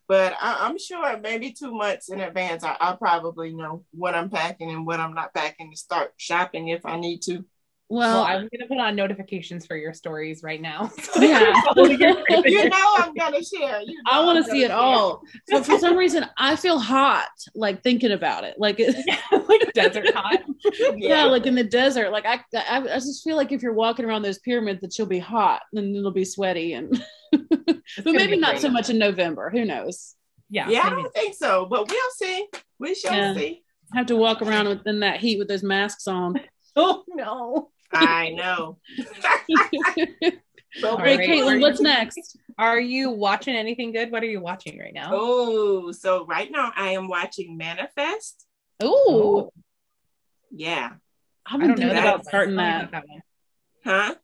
[0.08, 4.30] But I, I'm sure maybe two months in advance, I, I'll probably know what I'm
[4.30, 7.44] packing and what I'm not packing to start shopping if I need to.
[7.90, 10.92] Well, Well, I'm gonna put on notifications for your stories right now.
[11.20, 11.54] Yeah.
[11.78, 13.82] you know I'm gonna share.
[13.82, 14.78] You know I want to see it share.
[14.78, 15.22] all.
[15.50, 18.56] But for some reason, I feel hot like thinking about it.
[18.58, 18.96] Like, it,
[19.50, 20.40] like desert hot.
[20.98, 21.24] yeah.
[21.26, 22.12] like in the desert.
[22.12, 25.08] Like I, I, I just feel like if you're walking around those pyramids, that you'll
[25.08, 27.02] be hot and it'll be sweaty, and
[27.32, 28.62] but maybe not great.
[28.62, 29.50] so much in November.
[29.50, 30.16] Who knows?
[30.50, 30.70] Yeah.
[30.70, 31.02] Yeah, I maybe.
[31.04, 32.48] don't think so, but we'll see.
[32.80, 33.34] We shall Yeah.
[33.36, 33.64] see.
[33.94, 36.40] Have to walk around with, in that heat with those masks on.
[36.76, 37.70] Oh no.
[37.94, 38.78] I know.
[40.80, 41.20] So All right.
[41.20, 42.38] Caitlin, what's next?
[42.58, 44.12] Are you watching anything good?
[44.12, 45.10] What are you watching right now?
[45.12, 48.46] Oh, so right now I am watching Manifest.
[48.84, 49.54] Ooh, oh.
[50.52, 50.92] Yeah.
[51.46, 52.92] I've been thinking about starting that.
[52.92, 53.06] that.
[53.84, 54.16] Huh?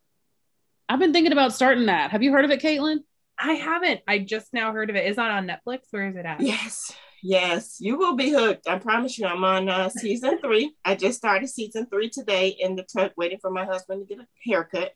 [0.90, 2.12] I've been thinking about starting that.
[2.12, 3.00] Have you heard of it, Caitlin?
[3.40, 4.02] I haven't.
[4.08, 5.08] I just now heard of it.
[5.08, 5.80] Is that on Netflix?
[5.90, 6.42] Where is it at?
[6.42, 6.92] Yes.
[7.26, 7.78] Yes.
[7.80, 8.68] You will be hooked.
[8.68, 9.26] I promise you.
[9.26, 10.76] I'm on uh, season three.
[10.84, 14.24] I just started season three today in the truck waiting for my husband to get
[14.24, 14.94] a haircut.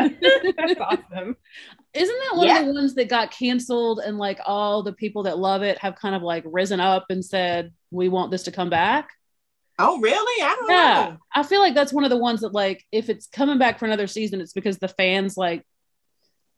[0.00, 1.36] That's awesome.
[1.94, 2.60] Isn't that one Yeah.
[2.60, 5.94] of the ones that got canceled and like all the people that love it have
[5.94, 9.10] kind of like risen up and said, we want this to come back?
[9.78, 10.42] Oh, really?
[10.42, 11.16] I don't Yeah, know.
[11.34, 13.84] I feel like that's one of the ones that like if it's coming back for
[13.86, 15.64] another season, it's because the fans like,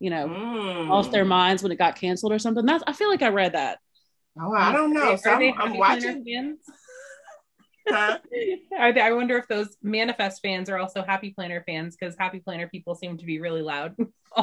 [0.00, 0.88] you know, Mm.
[0.88, 2.64] lost their minds when it got canceled or something.
[2.64, 3.78] That's I feel like I read that.
[4.40, 5.12] Oh, I don't know.
[5.12, 6.24] Are So they I'm, I'm watching.
[6.24, 6.58] Planner fans?
[7.88, 8.18] Huh?
[8.78, 12.38] Are they, I wonder if those manifest fans are also Happy Planner fans because Happy
[12.38, 13.96] Planner people seem to be really loud.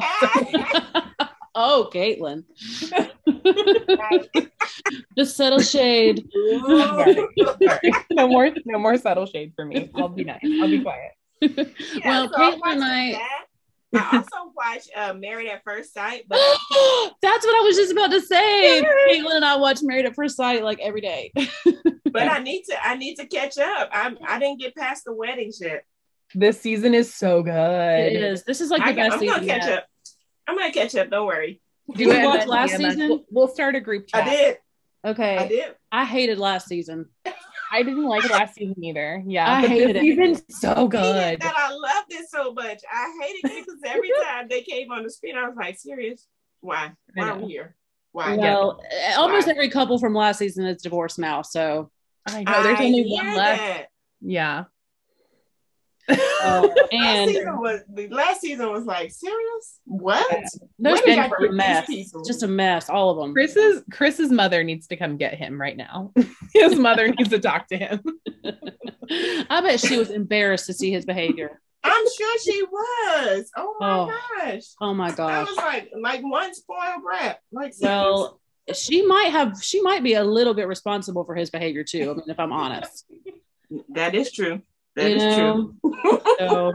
[1.54, 2.44] oh, Caitlin.
[5.16, 6.28] Just subtle shade.
[6.36, 7.26] Ooh.
[8.10, 9.90] no more, no more subtle shade for me.
[9.94, 10.40] I'll be nice.
[10.44, 11.12] I'll be quiet.
[11.40, 11.64] Yeah,
[12.04, 13.46] well, so Caitlin and I that.
[13.94, 16.38] I also watch uh, Married at First Sight, but
[17.22, 18.82] That's what I was just about to say.
[19.08, 21.32] Caitlin and I watch Married at First Sight like every day.
[22.04, 23.90] but I need to I need to catch up.
[23.92, 25.84] I'm I didn't get past the weddings yet.
[26.34, 27.52] This season is so good.
[27.52, 28.44] It is.
[28.44, 29.34] This is like the I, best am season.
[29.34, 29.78] gonna catch yet.
[29.78, 29.86] up.
[30.46, 31.10] I'm gonna catch up.
[31.10, 31.60] Don't worry.
[31.96, 33.08] Did you watch last season?
[33.08, 34.24] We'll, we'll start a group chat.
[34.24, 34.58] I did.
[35.04, 35.38] Okay.
[35.38, 35.74] I did.
[35.90, 37.06] I hated last season.
[37.72, 39.22] I didn't like last season either.
[39.26, 40.00] Yeah, I but hated it.
[40.00, 41.40] season's so good.
[41.40, 42.80] That I loved it so much.
[42.92, 46.26] I hated it because every time they came on the screen, I was like, serious?
[46.60, 46.92] Why?
[47.14, 47.76] Why are we here?
[48.12, 48.36] Why?
[48.36, 48.80] Well,
[49.16, 49.52] almost Why?
[49.52, 51.42] every couple from last season is divorced now.
[51.42, 51.90] So,
[52.26, 53.60] I know there's I only hear one left.
[53.60, 53.86] that.
[54.20, 54.64] Yeah.
[56.42, 59.80] Uh, last season was the last season was like serious.
[59.84, 60.26] What?
[60.78, 61.88] those What did people a mess.
[62.26, 62.88] Just a mess.
[62.90, 63.32] All of them.
[63.32, 66.12] Chris's Chris's mother needs to come get him right now.
[66.54, 68.00] His mother needs to talk to him.
[69.50, 71.60] I bet she was embarrassed to see his behavior.
[71.82, 73.50] I'm sure she was.
[73.56, 74.12] Oh my Oh.
[74.38, 74.62] gosh.
[74.80, 75.48] Oh my That gosh.
[75.48, 77.40] was like like one spoiled brat.
[77.52, 78.40] Like Well,
[78.72, 79.58] she might have.
[79.62, 82.10] She might be a little bit responsible for his behavior too.
[82.10, 83.04] I mean, if I'm honest.
[83.90, 84.60] that is true.
[84.96, 85.74] That you is know?
[86.38, 86.72] So,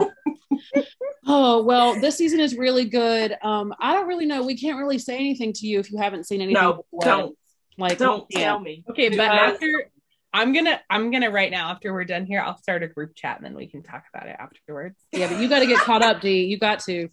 [1.26, 3.36] oh well, this season is really good.
[3.42, 4.42] Um, I don't really know.
[4.44, 6.62] We can't really say anything to you if you haven't seen anything.
[6.62, 7.00] No, before.
[7.02, 7.38] don't
[7.78, 8.40] like don't yeah.
[8.40, 8.84] tell me.
[8.90, 9.90] Okay, but Because- after
[10.32, 13.36] I'm gonna I'm gonna right now after we're done here, I'll start a group chat
[13.36, 14.96] and then we can talk about it afterwards.
[15.12, 16.44] Yeah, but you got to get caught up, D.
[16.44, 17.08] You got to.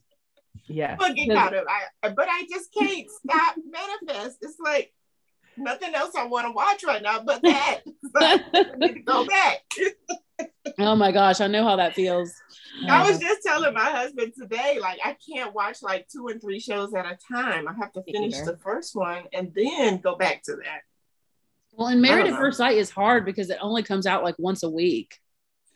[0.67, 0.95] Yeah.
[0.97, 1.65] But get caught up.
[2.03, 4.39] I, but I just can't stop manifest.
[4.41, 4.93] It's like
[5.55, 7.81] nothing else I want to watch right now but that.
[7.85, 8.11] It's
[8.53, 9.61] I need to go back.
[10.79, 12.33] Oh my gosh, I know how that feels.
[12.87, 16.59] I was just telling my husband today, like I can't watch like two and three
[16.59, 17.67] shows at a time.
[17.67, 18.53] I have to finish either.
[18.53, 20.81] the first one and then go back to that.
[21.73, 22.39] Well, and Married at.
[22.39, 25.19] First Sight is hard because it only comes out like once a week.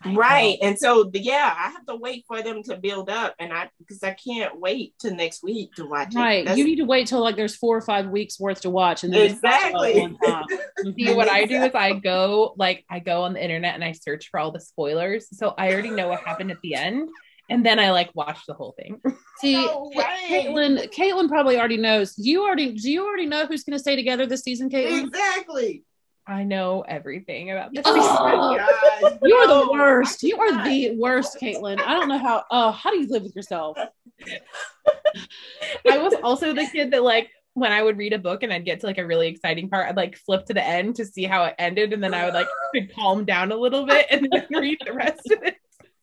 [0.05, 0.57] Right.
[0.61, 4.03] And so yeah, I have to wait for them to build up and I because
[4.03, 6.17] I can't wait till next week to watch it.
[6.17, 6.45] Right.
[6.45, 9.03] That's- You need to wait till like there's four or five weeks worth to watch,
[9.03, 10.93] and then it's all at exactly.
[11.07, 13.91] See what I do is I go like I go on the internet and I
[13.93, 15.27] search for all the spoilers.
[15.37, 17.09] So I already know what happened at the end.
[17.49, 18.99] And then I like watch the whole thing.
[19.39, 19.89] See, No.
[20.29, 22.13] Caitlin, Caitlin probably already knows.
[22.17, 25.05] You already do you already know who's going to stay together this season, Caitlin?
[25.07, 25.83] Exactly.
[26.27, 27.83] I know everything about this.
[27.85, 28.57] Oh
[29.01, 29.17] Oh.
[29.23, 30.23] You are the oh worst.
[30.23, 31.79] You are the worst, Caitlin.
[31.79, 32.43] I don't know how.
[32.51, 33.77] Oh, how do you live with yourself?
[35.89, 38.65] I was also the kid that like when I would read a book and I'd
[38.65, 41.23] get to like a really exciting part, I'd like flip to the end to see
[41.23, 44.27] how it ended, and then I would like could calm down a little bit and
[44.31, 45.55] then read the rest of it.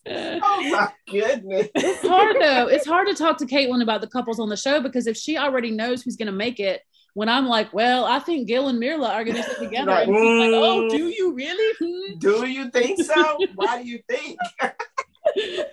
[0.06, 1.68] Oh my goodness.
[1.74, 2.66] It's hard though.
[2.68, 5.36] It's hard to talk to Caitlin about the couples on the show because if she
[5.36, 6.82] already knows who's going to make it,
[7.14, 10.06] when I'm like, well, I think Gil and Myrla are going to sit together, Right.
[10.08, 12.14] and like, oh, do you really?
[12.18, 13.38] Do you think so?
[13.54, 14.38] Why do you think?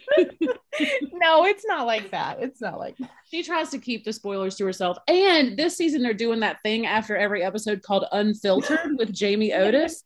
[1.14, 2.42] No, it's not like that.
[2.42, 3.12] It's not like that.
[3.30, 4.98] She tries to keep the spoilers to herself.
[5.08, 10.04] And this season, they're doing that thing after every episode called Unfiltered with Jamie Otis.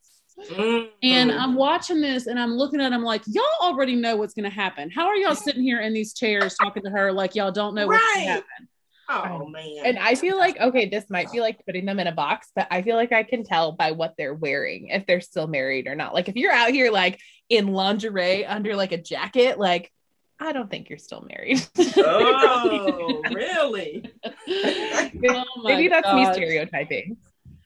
[0.51, 0.89] Mm.
[1.03, 4.43] And I'm watching this and I'm looking at them like, y'all already know what's going
[4.43, 4.89] to happen.
[4.89, 7.87] How are y'all sitting here in these chairs talking to her like y'all don't know
[7.87, 8.67] what's going to happen?
[9.09, 9.81] Oh man.
[9.83, 12.67] And I feel like okay, this might be like putting them in a box, but
[12.71, 15.95] I feel like I can tell by what they're wearing if they're still married or
[15.95, 16.13] not.
[16.13, 17.19] Like if you're out here like
[17.49, 19.91] in lingerie under like a jacket, like
[20.39, 21.65] I don't think you're still married.
[21.97, 24.11] oh, really?
[24.47, 27.17] Oh Maybe that's me stereotyping.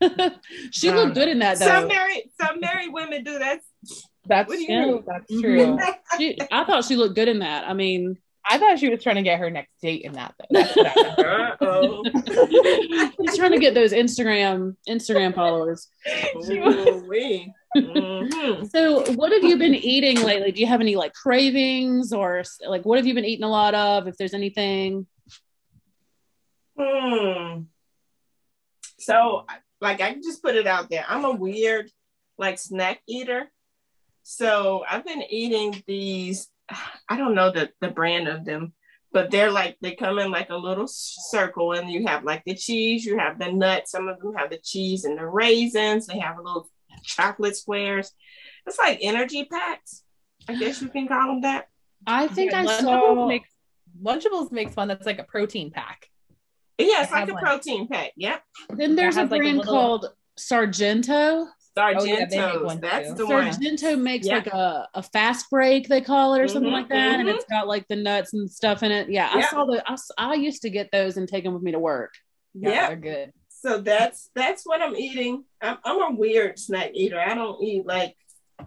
[0.72, 3.60] she looked good in that Some married some married women do that.
[4.26, 5.04] That's What do you true.
[5.06, 5.80] That's true.
[6.18, 7.68] She, I thought she looked good in that.
[7.68, 8.18] I mean,
[8.52, 10.46] I thought she was trying to get her next date in that though.
[10.50, 12.04] That's Uh-oh.
[13.22, 15.88] she's trying to get those Instagram Instagram followers.
[16.36, 17.54] Ooh-wee.
[17.78, 18.68] Mhm.
[18.72, 20.52] So, what have you been eating lately?
[20.52, 23.76] Do you have any like cravings or like what have you been eating a lot
[23.76, 24.08] of?
[24.08, 25.06] If there's anything,
[26.80, 27.64] Hmm.
[29.00, 29.46] So,
[29.82, 31.06] like, I can just put it out there.
[31.08, 31.90] I'm a weird,
[32.38, 33.52] like, snack eater.
[34.24, 36.48] So, I've been eating these.
[37.10, 38.74] I don't know the the brand of them,
[39.12, 42.56] but they're like they come in like a little circle, and you have like the
[42.56, 43.92] cheese, you have the nuts.
[43.92, 46.08] Some of them have the cheese and the raisins.
[46.08, 46.70] They have a little
[47.04, 48.12] chocolate squares.
[48.66, 50.04] It's like energy packs.
[50.48, 51.68] I guess you can call them that.
[52.08, 53.28] I think Yeah, I Lunchables saw.
[53.28, 53.50] makes
[54.02, 56.08] Lunchables makes one that's like a protein pack.
[56.78, 57.44] Yeah, it's I like a one.
[57.44, 58.12] protein pack.
[58.16, 58.42] Yep.
[58.70, 60.06] then there's a has, like, a brand little- called
[60.38, 61.48] Sargento.
[61.80, 62.02] Sargentos.
[62.02, 63.16] Oh, yeah, they make one That's too.
[63.16, 63.52] the one.
[63.54, 64.36] Sargento makes Yeah.
[64.36, 67.20] like a, a fast break, they call it, or something Mhm, like that.
[67.20, 67.36] And mhm.
[67.36, 69.10] it's got like the nuts and stuff in it.
[69.10, 69.84] Yeah, I saw the,
[70.18, 72.14] I used to get those and take them with me to work.
[72.54, 72.88] Yeah, Yeah.
[72.88, 73.34] they're good.
[73.50, 75.44] So that's that's what I'm eating.
[75.62, 77.20] I'm, I'm a weird snack eater.
[77.20, 78.16] I don't eat like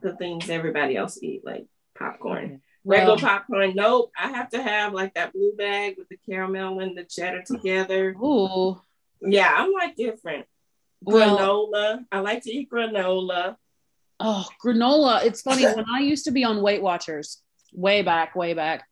[0.02, 1.64] the things everybody else eat, like
[1.98, 2.60] popcorn.
[2.84, 3.72] Regular Well, popcorn.
[3.74, 4.10] Nope.
[4.18, 8.10] I have to have like that blue bag with the caramel and the cheddar together.
[8.22, 8.80] ooh,
[9.22, 10.46] Yeah, I'm like different.
[11.04, 11.36] Well-
[11.72, 12.04] granola.
[12.12, 13.56] I like to eat granola.
[14.20, 15.24] oh, granola.
[15.24, 17.42] It's funny when I used to be on Weight Watchers,
[17.72, 18.84] way back, way back.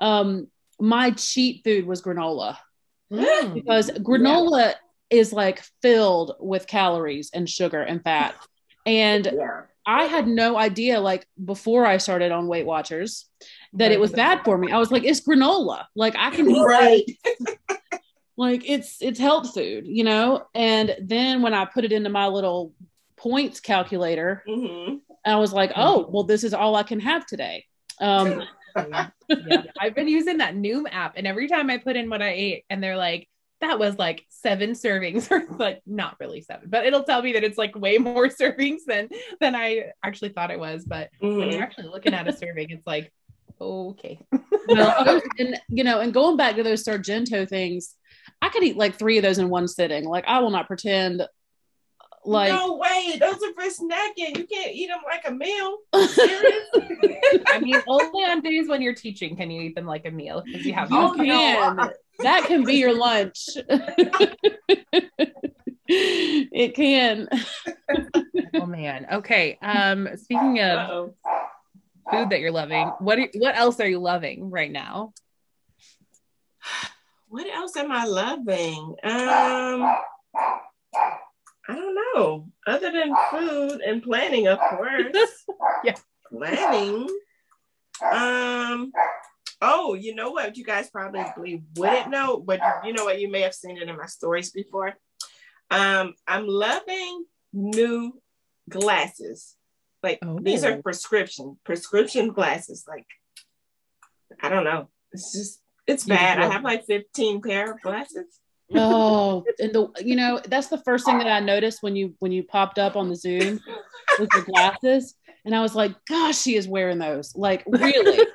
[0.00, 0.48] Um,
[0.80, 2.56] my cheat food was granola
[3.12, 3.54] Mm.
[3.54, 4.74] because granola
[5.10, 8.34] is like filled with calories and sugar and fat.
[8.86, 9.62] And Yeah.
[9.86, 13.26] I had no idea, like before I started on Weight Watchers,
[13.74, 14.72] that it was bad for me.
[14.72, 15.84] I was like, it's granola.
[15.94, 16.58] Like I can eat.
[16.64, 17.04] Right.
[18.36, 20.46] Like it's it's health food, you know.
[20.54, 22.72] And then when I put it into my little
[23.16, 27.64] points calculator, hmm I was like, oh, well, this is all I can have today.
[27.98, 28.42] Um,
[28.76, 29.62] yeah.
[29.80, 32.64] I've been using that Noom app, and every time I put in what I ate,
[32.68, 33.28] and they're like,
[33.60, 37.44] that was like seven servings, or like not really seven, but it'll tell me that
[37.44, 39.08] it's like way more servings than
[39.40, 40.84] than I actually thought it was.
[40.84, 43.12] But when you're actually looking at a serving, it's like,
[43.60, 44.18] okay.
[44.68, 47.94] well, and you know, and going back to those Sargento things,
[48.44, 50.04] I could eat like three of those in one sitting.
[50.04, 51.22] Like I will not pretend
[52.26, 54.36] like no way, those are for snacking.
[54.38, 55.78] You can't eat them like a meal.
[56.08, 56.68] Serious?
[57.48, 60.42] I mean, only on days when you're teaching can you eat them like a meal
[60.44, 61.24] because you have you Oh, no.
[61.24, 61.90] can.
[62.20, 63.48] That can be your lunch.
[65.88, 67.28] it can.
[68.54, 69.06] Oh man.
[69.12, 69.58] Okay.
[69.62, 71.14] Um, speaking of Uh-oh.
[72.10, 75.12] food that you're loving, what are, what else are you loving right now?
[77.34, 78.94] What else am I loving?
[79.02, 79.82] Um,
[80.32, 82.46] I don't know.
[82.64, 85.16] Other than food and planning, of course.
[85.84, 85.96] Yeah.
[86.30, 87.08] Planning.
[88.12, 88.92] Um.
[89.60, 90.56] Oh, you know what?
[90.56, 93.18] You guys probably wouldn't know, but you know what?
[93.20, 94.94] You may have seen it in my stories before.
[95.72, 98.22] Um, I'm loving new
[98.70, 99.56] glasses.
[100.04, 100.82] Like these are Oh.
[100.82, 102.84] prescription prescription glasses.
[102.86, 103.08] Like
[104.40, 104.88] I don't know.
[105.10, 106.40] It's just it's bad.
[106.40, 108.40] I have like 15 pair of glasses.
[108.74, 112.32] Oh, and the you know that's the first thing that I noticed when you when
[112.32, 113.60] you popped up on the Zoom
[114.18, 117.36] with your glasses, and I was like, "Gosh, she is wearing those!
[117.36, 118.26] Like, really?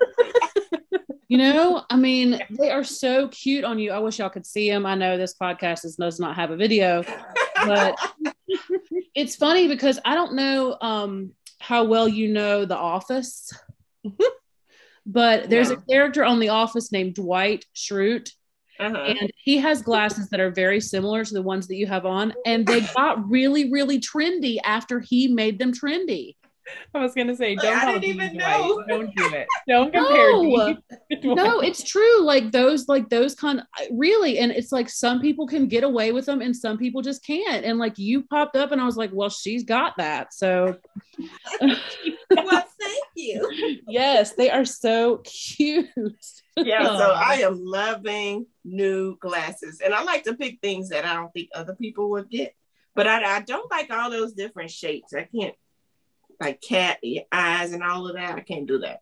[1.28, 1.84] you know?
[1.90, 3.92] I mean, they are so cute on you.
[3.92, 4.86] I wish y'all could see them.
[4.86, 7.04] I know this podcast is, does not have a video,
[7.66, 7.98] but
[9.16, 13.52] it's funny because I don't know um, how well you know The Office,
[15.12, 18.32] but there's a character on The Office named Dwight Schrute
[18.80, 18.96] Uh-huh.
[19.20, 22.34] and he has glasses that are very similar to the ones that you have on
[22.46, 26.36] and they got really really trendy after he made them trendy
[26.94, 28.60] I was gonna say, don't I call didn't even Dwight.
[28.60, 28.84] know.
[28.88, 29.48] Don't do it.
[29.68, 30.76] Don't compare No.
[31.10, 35.20] Dee to no it's true like those like those kind really and it's like some
[35.20, 38.56] people can get away with them and some people just can't and like you popped
[38.56, 40.78] up and i was like well she's got that so
[41.62, 43.80] well, thank you.
[43.88, 45.88] yes they are so cute
[46.58, 49.80] Yeah, so I am loving new glasses.
[49.84, 52.54] And I like to pick things that I don't think other people would get.
[52.96, 55.14] But I, I don't like all those different shapes.
[55.14, 55.56] I can't
[56.42, 57.00] like cat
[57.32, 58.36] eyes and all of that.
[58.36, 59.00] I can't do that.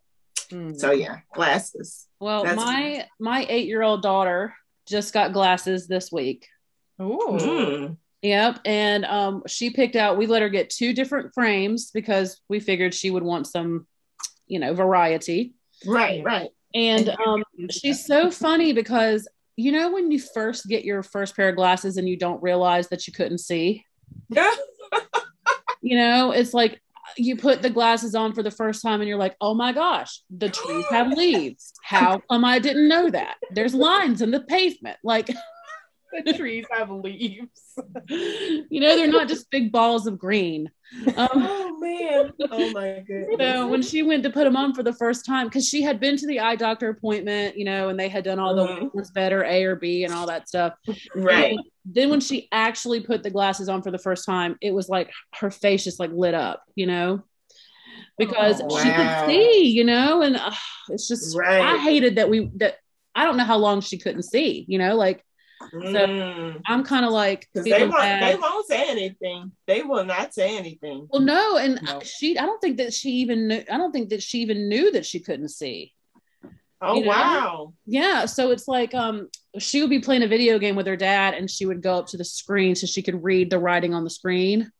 [0.78, 2.06] So yeah, glasses.
[2.20, 4.54] well That's- my my eight year old daughter
[4.86, 6.46] just got glasses this week
[7.02, 7.18] Ooh.
[7.38, 7.96] Mm.
[8.22, 8.60] Yep.
[8.64, 12.94] And um, she picked out, we let her get two different frames because we figured
[12.94, 13.86] she would want some,
[14.46, 15.54] you know, variety.
[15.86, 16.50] Right, right.
[16.74, 21.50] And um, she's so funny because, you know, when you first get your first pair
[21.50, 23.84] of glasses and you don't realize that you couldn't see,
[25.80, 26.80] you know, it's like
[27.16, 30.22] you put the glasses on for the first time and you're like, oh my gosh,
[30.30, 31.72] the trees have leaves.
[31.82, 33.36] How come I didn't know that?
[33.50, 34.98] There's lines in the pavement.
[35.02, 35.30] Like,
[36.24, 37.60] the trees have leaves.
[38.08, 40.70] you know, they're not just big balls of green.
[41.16, 42.32] Um, oh man.
[42.50, 43.36] Oh my goodness.
[43.38, 46.00] so when she went to put them on for the first time, because she had
[46.00, 48.90] been to the eye doctor appointment, you know, and they had done all the Mhm.
[48.92, 50.74] what's better A or B and all that stuff.
[51.14, 51.52] right.
[51.52, 54.88] And then when she actually put the glasses on for the first time, it was
[54.88, 57.22] like her face just like lit up, you know,
[58.18, 60.52] because Oh, she could see, you know, and uh,
[60.88, 61.62] it's just Right.
[61.62, 62.76] I hated that we that
[63.14, 65.24] I don't know how long she couldn't see, you know, like
[65.74, 66.60] Mm.
[66.66, 68.22] I'm kind of like they won't, bad.
[68.32, 69.52] they won't say anything.
[69.66, 71.06] They will not say anything.
[71.10, 72.00] well, no, and No.
[72.00, 74.90] she, I don't think that she even knew, I don't think that she even knew
[74.92, 75.92] that she couldn't see.
[76.80, 77.08] Oh you know?
[77.08, 77.74] wow.
[77.86, 78.26] Yeah.
[78.26, 79.28] So it's like, um,
[79.58, 82.06] she would be playing a video game with her dad and she would go up
[82.08, 84.70] to the screen so she could read the writing on the screen.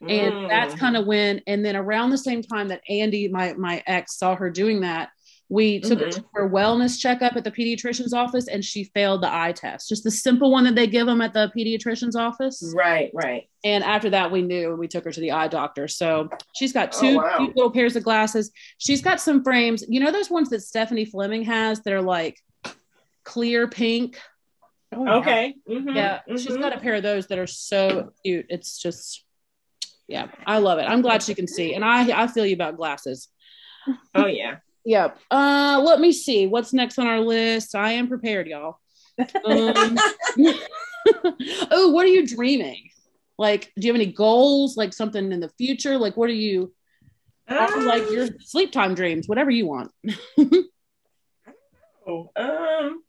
[0.00, 0.48] and Mm.
[0.48, 4.18] that's kind of when and then around the same time that andy my my ex
[4.18, 5.10] saw her doing that
[5.52, 9.32] we took her to her wellness checkup at the pediatrician's office and she failed the
[9.32, 13.10] eye test just the simple one that they give them at the pediatrician's office right,
[13.12, 13.48] right.
[13.62, 16.72] and after that we knew and we took her to the eye doctor so she's
[16.72, 17.36] got Oh, two wow.
[17.36, 21.04] cute little pairs of glasses she's got some frames you know those ones that stephanie
[21.04, 22.38] fleming has that are like
[23.24, 24.18] clear pink
[24.94, 25.20] Oh.
[25.20, 25.54] Okay.
[25.68, 26.60] Mhm, yeah she's mhm.
[26.60, 29.24] got a pair of those that are so cute it's just
[30.08, 32.76] yeah i love it i'm glad she can see and i i feel you about
[32.76, 33.28] glasses
[34.14, 34.56] Oh yeah.
[34.84, 35.18] Yep.
[35.30, 36.46] Uh let me see.
[36.46, 37.74] What's next on our list?
[37.74, 38.78] I am prepared y'all.
[39.44, 39.98] Um,
[41.70, 42.90] oh what are you dreaming?
[43.38, 44.76] Like do you have any goals?
[44.76, 45.98] Like something in the future?
[45.98, 46.72] Like what are you
[47.48, 49.90] like your sleep time dreams whatever you want.
[52.06, 53.02] Oh, um,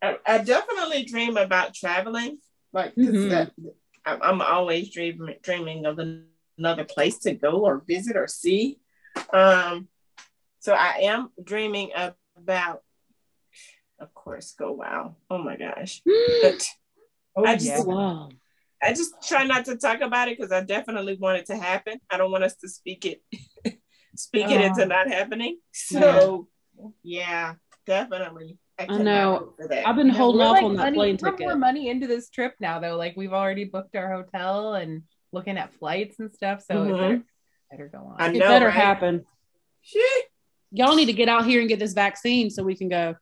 [0.00, 2.38] I, I definitely dream about traveling.
[2.72, 3.28] Like, Mhm.
[3.30, 3.52] that,
[4.06, 8.78] I'm, I'm always dreaming dreaming of an- another place to go or visit or see.
[9.32, 9.88] Um,
[10.66, 11.92] so I am dreaming
[12.36, 12.82] about,
[14.00, 15.14] of course, go wow.
[15.30, 16.02] Oh my gosh,
[16.42, 16.66] but
[17.36, 17.82] Oh, I just- yeah.
[17.82, 18.28] wow
[18.82, 21.98] I just try not to talk about it because I definitely want it to happen.
[22.10, 23.22] I don't want us to speak it,
[24.16, 24.86] speak it into Oh.
[24.86, 25.58] not happening.
[25.72, 26.48] So
[27.02, 27.54] yeah,
[27.86, 28.58] definitely.
[28.78, 29.54] I know.
[29.58, 29.86] wait for that.
[29.88, 32.06] i've been holding We're, off like, on that money- plane we're ticket more money into
[32.06, 36.30] this trip now though like we've already booked our hotel and looking at flights and
[36.34, 36.98] stuff so it Mhm.
[36.98, 37.22] better,
[37.70, 38.74] better go on I it know, better right?
[38.74, 39.24] happen
[39.80, 40.24] Shit,
[40.72, 43.14] y'all need to get out here and get this vaccine so we can go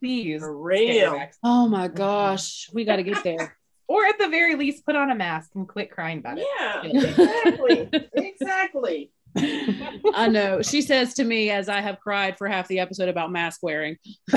[0.00, 1.20] please for real.
[1.42, 3.56] Oh my gosh, we got to get there.
[3.88, 6.82] or at the very least put on a mask and quit crying about it Yeah,
[6.84, 7.00] Yeah.
[7.08, 9.10] exactly, exactly.
[10.14, 10.62] I know.
[10.62, 13.96] She says to me as I have cried for half the episode about mask wearing.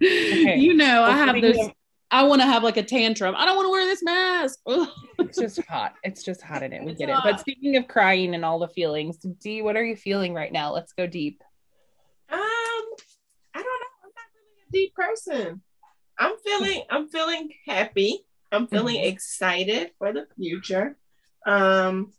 [0.00, 1.66] You know, I have speaking this.
[1.66, 1.72] of-
[2.10, 3.34] I want to have like a tantrum.
[3.36, 4.58] I don't want to wear this mask.
[5.22, 7.86] It's just hot it's just hot in it we It's get it but speaking of
[7.86, 11.40] crying and all the feelings d what are you feeling right now let's go deep
[12.30, 12.40] Um, I
[13.54, 13.92] don't know.
[14.02, 15.62] I'm not really a deep person.
[16.18, 16.82] I'm feeling.
[16.90, 18.24] I'm feeling happy.
[18.50, 19.06] I'm feeling Mhm.
[19.12, 20.96] excited for the future.
[21.46, 22.12] Um,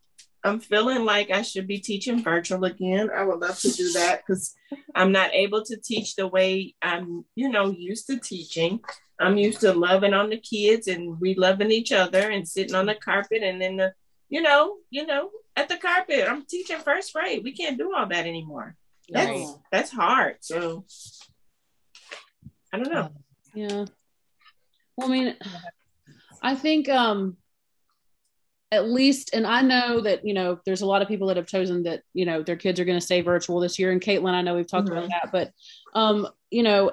[0.43, 3.09] I'm feeling like I should be teaching virtual again.
[3.09, 4.55] I would love to do that because
[4.95, 8.79] I'm not able to teach the way I'm, you know, used to teaching.
[9.21, 12.85] I'm used to loving on the kids and we loving each other and sitting on
[12.85, 13.93] the carpet and then the,
[14.29, 16.27] you know, you know, at the carpet.
[16.27, 17.43] I'm teaching first grade.
[17.43, 18.75] We can't do all that anymore.
[19.09, 19.47] That's Right.
[19.71, 20.37] that's hard.
[20.41, 20.85] So
[22.73, 23.11] I don't know.
[23.53, 23.85] Yeah.
[24.95, 25.35] Well, I mean,
[26.41, 27.37] I think um
[28.73, 31.45] at least, and I know that you know there's a lot of people that have
[31.47, 33.91] chosen that you know their kids are going to stay virtual this year.
[33.91, 35.51] And Caitlin, I know we've talked about that, but
[35.93, 36.91] um, you know,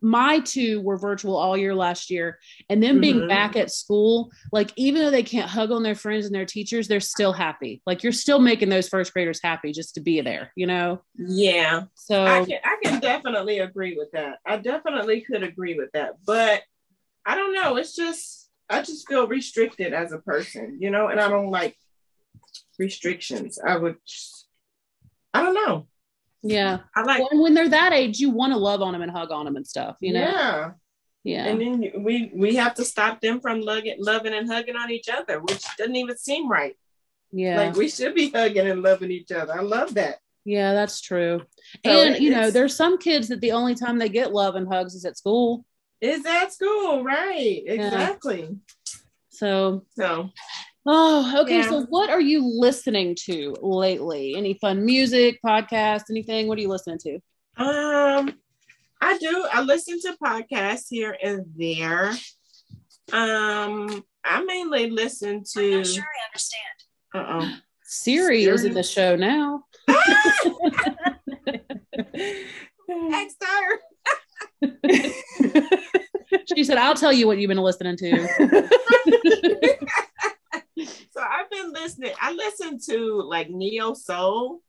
[0.00, 2.38] my two were virtual all year last year,
[2.68, 3.28] and then being Mhm.
[3.28, 6.88] back at school, like even though they can't hug on their friends and their teachers,
[6.88, 7.82] they're still happy.
[7.86, 11.02] Like you're still making those first graders happy just to be there, you know.
[11.16, 14.38] Yeah, So I can I can definitely agree with that.
[14.46, 16.14] I definitely could agree with that.
[16.24, 16.62] But
[17.26, 17.76] I don't know.
[17.76, 21.76] It's just I just feel restricted as a person, you know, and I don't like
[22.78, 23.58] restrictions.
[23.58, 24.46] I would just,
[25.34, 25.88] I don't know.
[26.42, 29.10] Yeah, I like when, when they're that age, you want to love on them and
[29.10, 30.20] hug on them and stuff, you know.
[30.20, 30.70] yeah.
[31.24, 31.46] Yeah.
[31.46, 35.08] And then we we have to stop them from loving, loving and hugging on each
[35.10, 36.74] other, which doesn't even seem right.
[37.32, 37.56] Yeah.
[37.58, 39.52] Like we should be hugging and loving each other.
[39.52, 40.20] I love that.
[40.44, 41.42] yeah, that's true.
[41.84, 44.66] So and you know, there's some kids that the only time they get love and
[44.72, 45.66] hugs is at school.
[46.00, 47.62] Is at school, right?
[47.66, 48.56] Exactly.
[49.28, 50.30] So, So
[50.88, 51.58] oh, okay.
[51.58, 51.68] Yeah.
[51.68, 54.34] So, what are you listening to lately?
[54.36, 56.48] Any fun music, podcast, anything?
[56.48, 57.14] What are you listening to?
[57.56, 58.34] Um,
[59.00, 59.46] I do.
[59.52, 62.10] I listen to podcasts here and there.
[63.12, 65.60] Um, I mainly listen to.
[65.60, 66.64] I'm not sure I understand.
[67.14, 67.56] Uh oh.
[67.90, 69.64] Siri is in the show now.
[72.88, 73.78] Next time.
[76.54, 78.28] She said, "I'll tell you what you've been listening to."
[81.12, 82.12] So I've been listening.
[82.20, 84.60] I listen to like neo soul.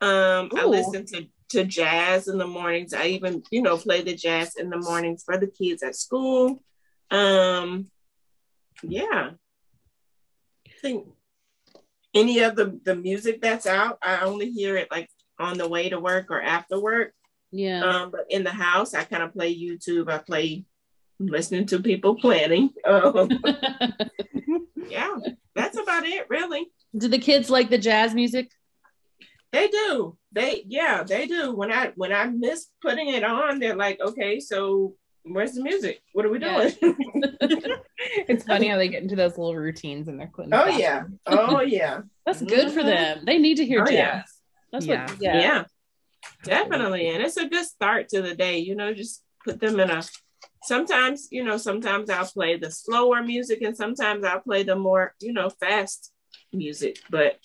[0.00, 2.94] Um, I listen to to jazz in the mornings.
[2.94, 6.62] I even you know play the jazz in the mornings for the kids at school.
[7.10, 7.90] Um,
[8.82, 9.30] yeah.
[10.66, 11.06] I think
[12.14, 15.08] any of the the music that's out, I only hear it like
[15.38, 17.12] on the way to work or after work.
[17.50, 17.84] Yeah.
[17.84, 20.10] Um, but in the house, I kind of play YouTube.
[20.10, 20.64] I play
[21.26, 22.70] listening to people planning.
[22.84, 23.28] Um,
[24.88, 25.16] yeah,
[25.54, 26.66] that's about it, really.
[26.96, 28.50] Do the kids like the jazz music?
[29.52, 30.16] They do.
[30.32, 31.54] They yeah, they do.
[31.54, 34.94] When I when I miss putting it on, they're like, okay, so
[35.24, 36.00] where's the music?
[36.14, 36.70] What are we Yeah.
[36.80, 36.96] doing?
[38.28, 40.52] It's funny how they get into those little routines in their clinic.
[40.54, 41.04] oh yeah.
[41.26, 42.00] Oh yeah.
[42.26, 42.86] That's good for Mhm.
[42.86, 43.24] them.
[43.24, 43.94] They need to hear Oh, jazz.
[43.94, 44.22] yeah.
[44.72, 45.06] That's Yeah.
[45.06, 45.40] what yeah.
[45.40, 45.64] yeah.
[46.44, 47.08] Definitely.
[47.10, 50.02] And it's a good start to the day, you know, just put them in a
[50.64, 55.14] sometimes, you know, sometimes I'll play the slower music and sometimes I'll play the more,
[55.20, 56.12] you know, fast
[56.52, 57.38] music, but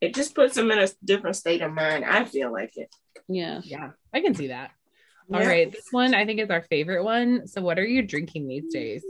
[0.00, 2.04] it just puts them in a different state of mind.
[2.04, 2.94] I feel like it.
[3.28, 3.60] Yeah.
[3.64, 4.70] Yeah, I can see that.
[5.32, 5.48] All Yeah.
[5.48, 7.46] right, this one I think is our favorite one.
[7.46, 9.04] So, what are you drinking these days?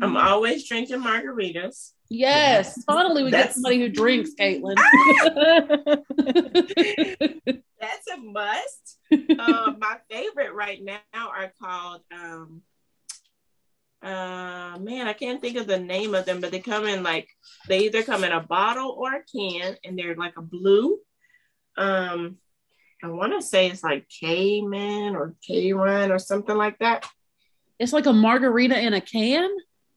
[0.00, 1.92] I'm always drinking margaritas.
[2.08, 2.82] Yes.
[2.84, 4.76] Finally we get somebody who drinks, Caitlin.
[7.80, 8.98] That's a must.
[9.38, 12.62] uh, my favorite right now are called um
[14.00, 17.28] uh man, I can't think of the name of them, but they come in like
[17.68, 20.98] they either come in a bottle or a can and they're like a blue.
[21.76, 22.36] Um
[23.02, 27.06] I want to say it's like Cayman or K Run or something like that.
[27.78, 29.50] it's like a margarita in a can.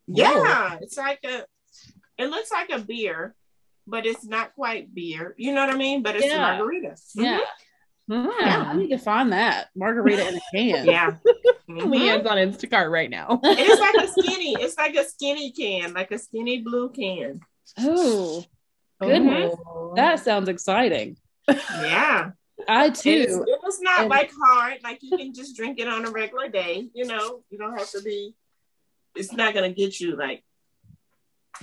[0.08, 1.46] Yeah, it's like a
[2.18, 3.36] it looks like a beer,
[3.88, 5.34] but it's not quite beer.
[5.38, 6.02] You know what I mean?
[6.04, 6.42] But it's Yeah.
[6.42, 6.96] margarita.
[7.16, 7.40] Yeah.
[8.10, 8.28] Hmm.
[8.40, 10.86] Yeah, I need to find that margarita in a can.
[10.86, 11.16] Yeah.
[11.70, 11.90] Mhm.
[11.90, 13.40] Leanne's on Instacart right now.
[13.44, 17.40] It's like a skinny, it's like a skinny can, like a skinny blue can.
[17.80, 18.44] Oh,
[19.00, 19.56] Goodness.
[19.66, 19.94] Oh.
[19.96, 21.16] that sounds exciting.
[21.48, 22.32] Yeah.
[22.68, 23.46] I It's, too.
[23.48, 26.50] it was not And- like hard, like you can just drink it on a regular
[26.50, 28.36] day, you know, you don't have to be,
[29.16, 30.44] it's not gonna get you like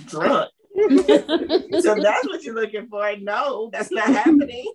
[0.07, 0.49] drunk.
[0.75, 3.15] So that's what you're looking for.
[3.17, 4.65] No, that's not happening.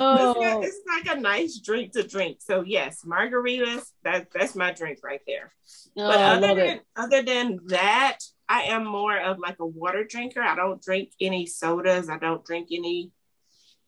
[0.00, 2.38] Oh, it's like a nice drink to drink.
[2.40, 5.52] So yes, margaritas, that that's my drink right there.
[5.96, 6.82] oh, But other than it.
[6.96, 8.18] other than that,
[8.48, 10.42] I am more of like a water drinker.
[10.42, 12.08] I don't drink any sodas.
[12.08, 13.12] I don't drink any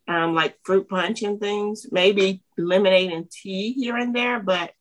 [0.08, 1.86] um like fruit punch and things.
[1.90, 4.72] Maybe lemonade and tea here and there, but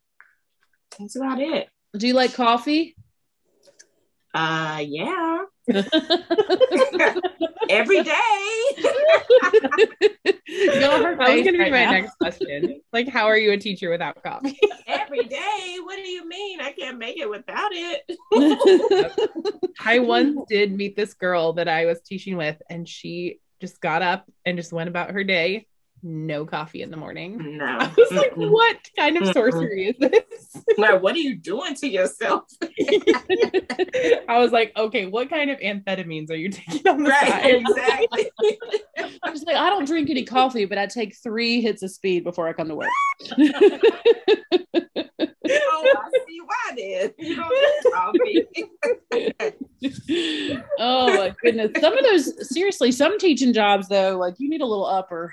[0.97, 1.69] that's about it.
[1.97, 2.95] Do you like coffee?
[4.33, 5.39] Uh yeah.
[7.69, 8.11] Every day.
[10.79, 11.91] Y'all, her That was gonna be right my now.
[11.91, 12.81] next question.
[12.93, 14.57] Like, how are you a teacher without coffee?
[14.87, 15.77] Every day.
[15.83, 16.61] What do you mean?
[16.61, 19.61] I can't make it without it.
[19.83, 24.01] I once did meet this girl that I was teaching with, and she just got
[24.01, 25.67] up and just went about her day.
[26.07, 27.57] No coffee in the morning.
[27.57, 27.65] No.
[27.79, 28.51] I was like, Mm-mm.
[28.51, 29.33] what kind of Mm-mm.
[29.33, 30.21] sorcery is this?
[30.77, 32.43] Like, what are you doing to yourself?
[32.61, 37.55] I was like, okay, what kind of amphetamines are you taking on the Right, side?
[37.55, 38.29] exactly.
[39.23, 42.23] I was like, I don't drink any coffee, but I take three hits of speed
[42.23, 42.89] before I come to work.
[43.31, 43.39] oh,
[44.75, 47.11] I see why then.
[47.17, 48.45] You don't coffee.
[50.79, 51.71] oh my goodness.
[51.79, 55.31] Some of those, seriously, some teaching jobs though, like you need a little upper.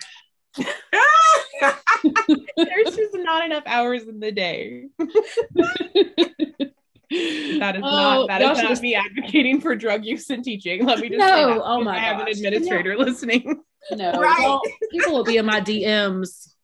[2.56, 4.86] There's just not enough hours in the day.
[7.58, 10.84] That is Oh, not that is not just- me advocating for drug use and teaching.
[10.86, 13.62] Let me just No, oh my I have an administrator listening.
[13.90, 14.38] No, Right.
[14.40, 16.54] well, people will be in my DMs.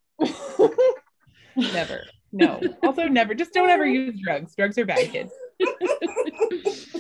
[1.57, 2.03] never.
[2.33, 2.61] No.
[2.83, 3.35] Also never.
[3.35, 4.55] Just don't ever use drugs.
[4.55, 5.33] Drugs are bad kids.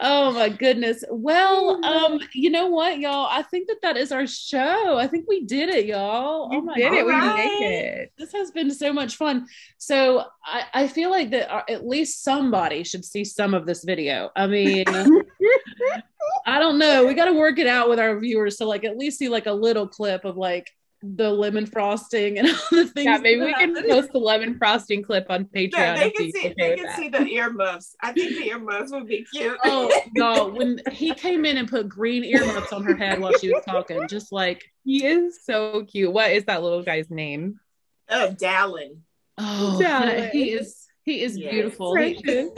[0.00, 1.04] Oh my goodness.
[1.08, 3.28] Well, um, you know what, y'all?
[3.30, 4.98] I think that that is our show.
[4.98, 6.50] I think we did it, y'all.
[6.52, 7.06] oh my did it.
[7.06, 7.36] We God.
[7.36, 8.12] make it.
[8.18, 9.46] this has been so much fun.
[9.78, 13.84] So I, I feel like that uh, at least somebody should see some of this
[13.84, 14.30] video.
[14.34, 14.84] I mean,
[16.46, 17.06] I don't know.
[17.06, 19.46] We got to work it out with our viewers to like at least see like
[19.46, 20.70] a little clip of like
[21.16, 23.04] the lemon frosting and all the things.
[23.04, 23.90] Yeah, maybe we that can happen.
[23.90, 25.72] post the lemon frosting clip on Patreon.
[25.72, 26.96] Yeah, they can see they can that.
[26.96, 27.94] see the earmuffs.
[28.02, 29.56] I think the earmuffs would be cute.
[29.64, 30.48] Oh no!
[30.48, 34.06] When he came in and put green earmuffs on her head while she was talking,
[34.08, 36.12] just like He is so cute.
[36.12, 37.60] What is that little guy's name?
[38.08, 38.98] Uh, Dallin.
[39.38, 40.30] oh, Darling.
[40.32, 41.50] he is he is Yes.
[41.52, 41.94] beautiful.
[41.96, 42.50] He- Precious.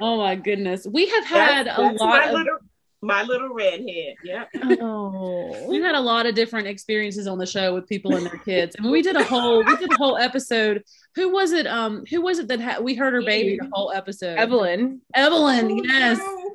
[0.00, 2.58] oh my goodness, we have had That's- a that's lot my of little
[3.00, 4.14] my little redhead.
[4.24, 4.44] Yeah.
[4.80, 5.66] Oh.
[5.68, 8.74] we've had a lot of different experiences on the show with people and their kids.
[8.78, 10.82] I mean, we did a whole we did a whole episode.
[11.14, 11.66] Who was it?
[11.66, 14.36] Um, who was it that had we heard her baby the whole episode?
[14.38, 15.00] Evelyn.
[15.14, 16.18] Evelyn, Oh, yes.
[16.18, 16.50] no.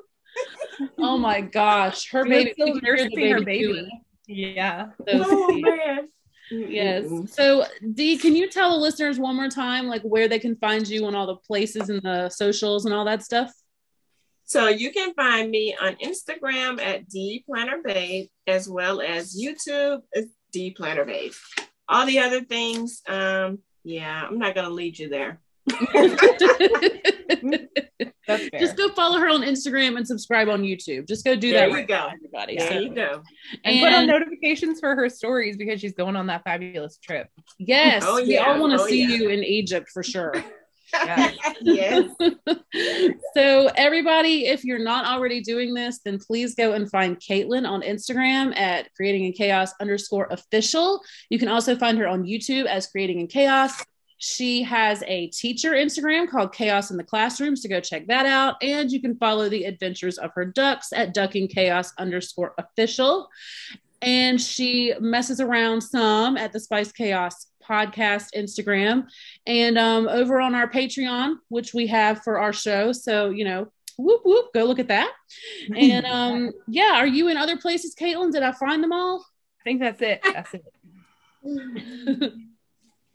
[0.99, 2.51] Oh my gosh, her She was baby.
[2.53, 3.89] still we could nursing her baby baby.
[4.27, 4.87] Yeah.
[5.05, 5.65] Those Oh teeth.
[5.65, 6.07] man.
[6.51, 7.05] Yes.
[7.33, 10.87] So, Dee, can you tell the listeners one more time, like where they can find
[10.87, 13.51] you and all the places and the socials and all that stuff?
[14.53, 20.01] So you can find me on Instagram at D Planner Babe as well as YouTube
[20.15, 21.33] as D Planner Babe.
[21.89, 25.39] all the other things, um, yeah, I'm not gonna lead you there.
[28.27, 28.59] That's fair.
[28.59, 31.07] Just go follow her on Instagram and subscribe on YouTube.
[31.07, 31.69] Just go do There that.
[31.69, 32.09] you right go.
[32.13, 32.57] everybody.
[32.57, 33.23] There So- you go.
[33.65, 37.27] and put on notifications for her stories because she's going on that fabulous trip.
[37.57, 39.15] yes, Oh, we all want to Oh, see yeah.
[39.15, 40.33] you in Egypt for sure.
[41.05, 41.35] Yes.
[41.61, 42.57] yes.
[43.35, 47.81] so everybody if you're not already doing this then please go and find caitlin on
[47.81, 52.87] instagram at creating in chaos underscore official you can also find her on youtube as
[52.87, 53.83] creating in chaos
[54.17, 58.55] she has a teacher instagram called chaos in the classroom so go check that out
[58.61, 63.27] and you can follow the adventures of her ducks at ducking chaos underscore official
[64.03, 69.07] and she messes around some at the spice chaos podcast instagram
[69.47, 72.91] and um, over on our Patreon, which we have for our show.
[72.91, 75.11] So, you know, whoop, whoop, go look at that.
[75.75, 78.31] And um, yeah, are you in other places, Caitlin?
[78.31, 79.25] Did I find them all?
[79.59, 80.21] I think that's it.
[80.23, 82.33] That's it.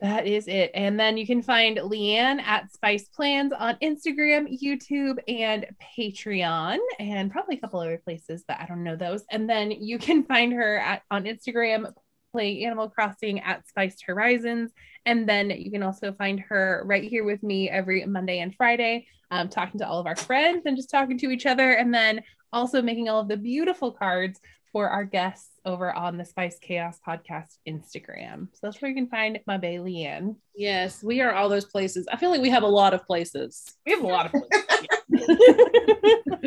[0.01, 0.71] That is it.
[0.75, 5.67] And then you can find Leanne at Spice Plans on Instagram, YouTube, and
[5.99, 9.25] Patreon, and probably a couple other places, but I don't know those.
[9.31, 11.93] And then you can find her at on Instagram,
[12.33, 14.73] play Animal Crossing at Spiced Horizons.
[15.07, 19.07] And then you can also find her right here with me every Monday and Friday,
[19.31, 21.73] um, talking to all of our friends and just talking to each other.
[21.73, 22.23] And then
[22.53, 24.41] also making all of the beautiful cards
[24.73, 28.49] for our guests over on the Spice Chaos Podcast Instagram.
[28.53, 30.37] So that's where you can find my bae Leanne.
[30.55, 32.07] yes, we are all those places.
[32.11, 33.65] I feel like we have a lot of places.
[33.87, 34.43] We have a lot of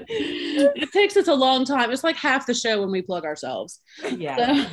[0.07, 1.91] it takes us a long time.
[1.91, 3.79] It's like half the show when we plug ourselves.
[4.15, 4.67] yeah.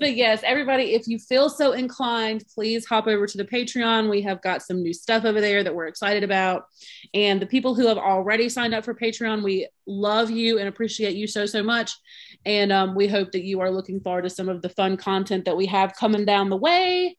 [0.00, 4.10] So, yes, everybody, if you feel so inclined, please hop over to the Patreon.
[4.10, 6.64] We have got some new stuff over there that we're excited about.
[7.12, 11.16] And the people who have already signed up for Patreon, we love you and appreciate
[11.16, 11.92] you so, so much.
[12.46, 15.44] And um, we hope that you are looking forward to some of the fun content
[15.46, 17.16] that we have coming down the way.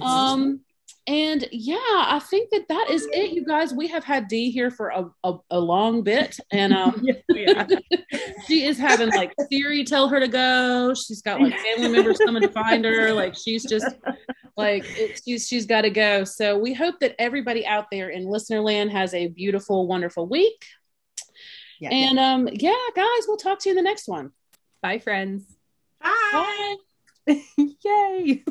[0.00, 0.60] Um,
[1.06, 3.74] and yeah, I think that that is it, you guys.
[3.74, 7.04] We have had Dee here for a, a, a long bit, and um,
[8.46, 10.94] she is having like Siri tell her to go.
[10.94, 13.12] She's got like family members coming to find her.
[13.12, 13.86] Like she's just
[14.56, 16.24] like it, she's she's got to go.
[16.24, 20.64] So we hope that everybody out there in listener land has a beautiful, wonderful week.
[21.80, 21.90] Yeah.
[21.90, 24.30] And um, yeah, guys, we'll talk to you in the next one.
[24.80, 25.44] Bye, friends.
[26.02, 26.76] Bye.
[27.26, 27.42] Bye.
[27.84, 28.44] Yay.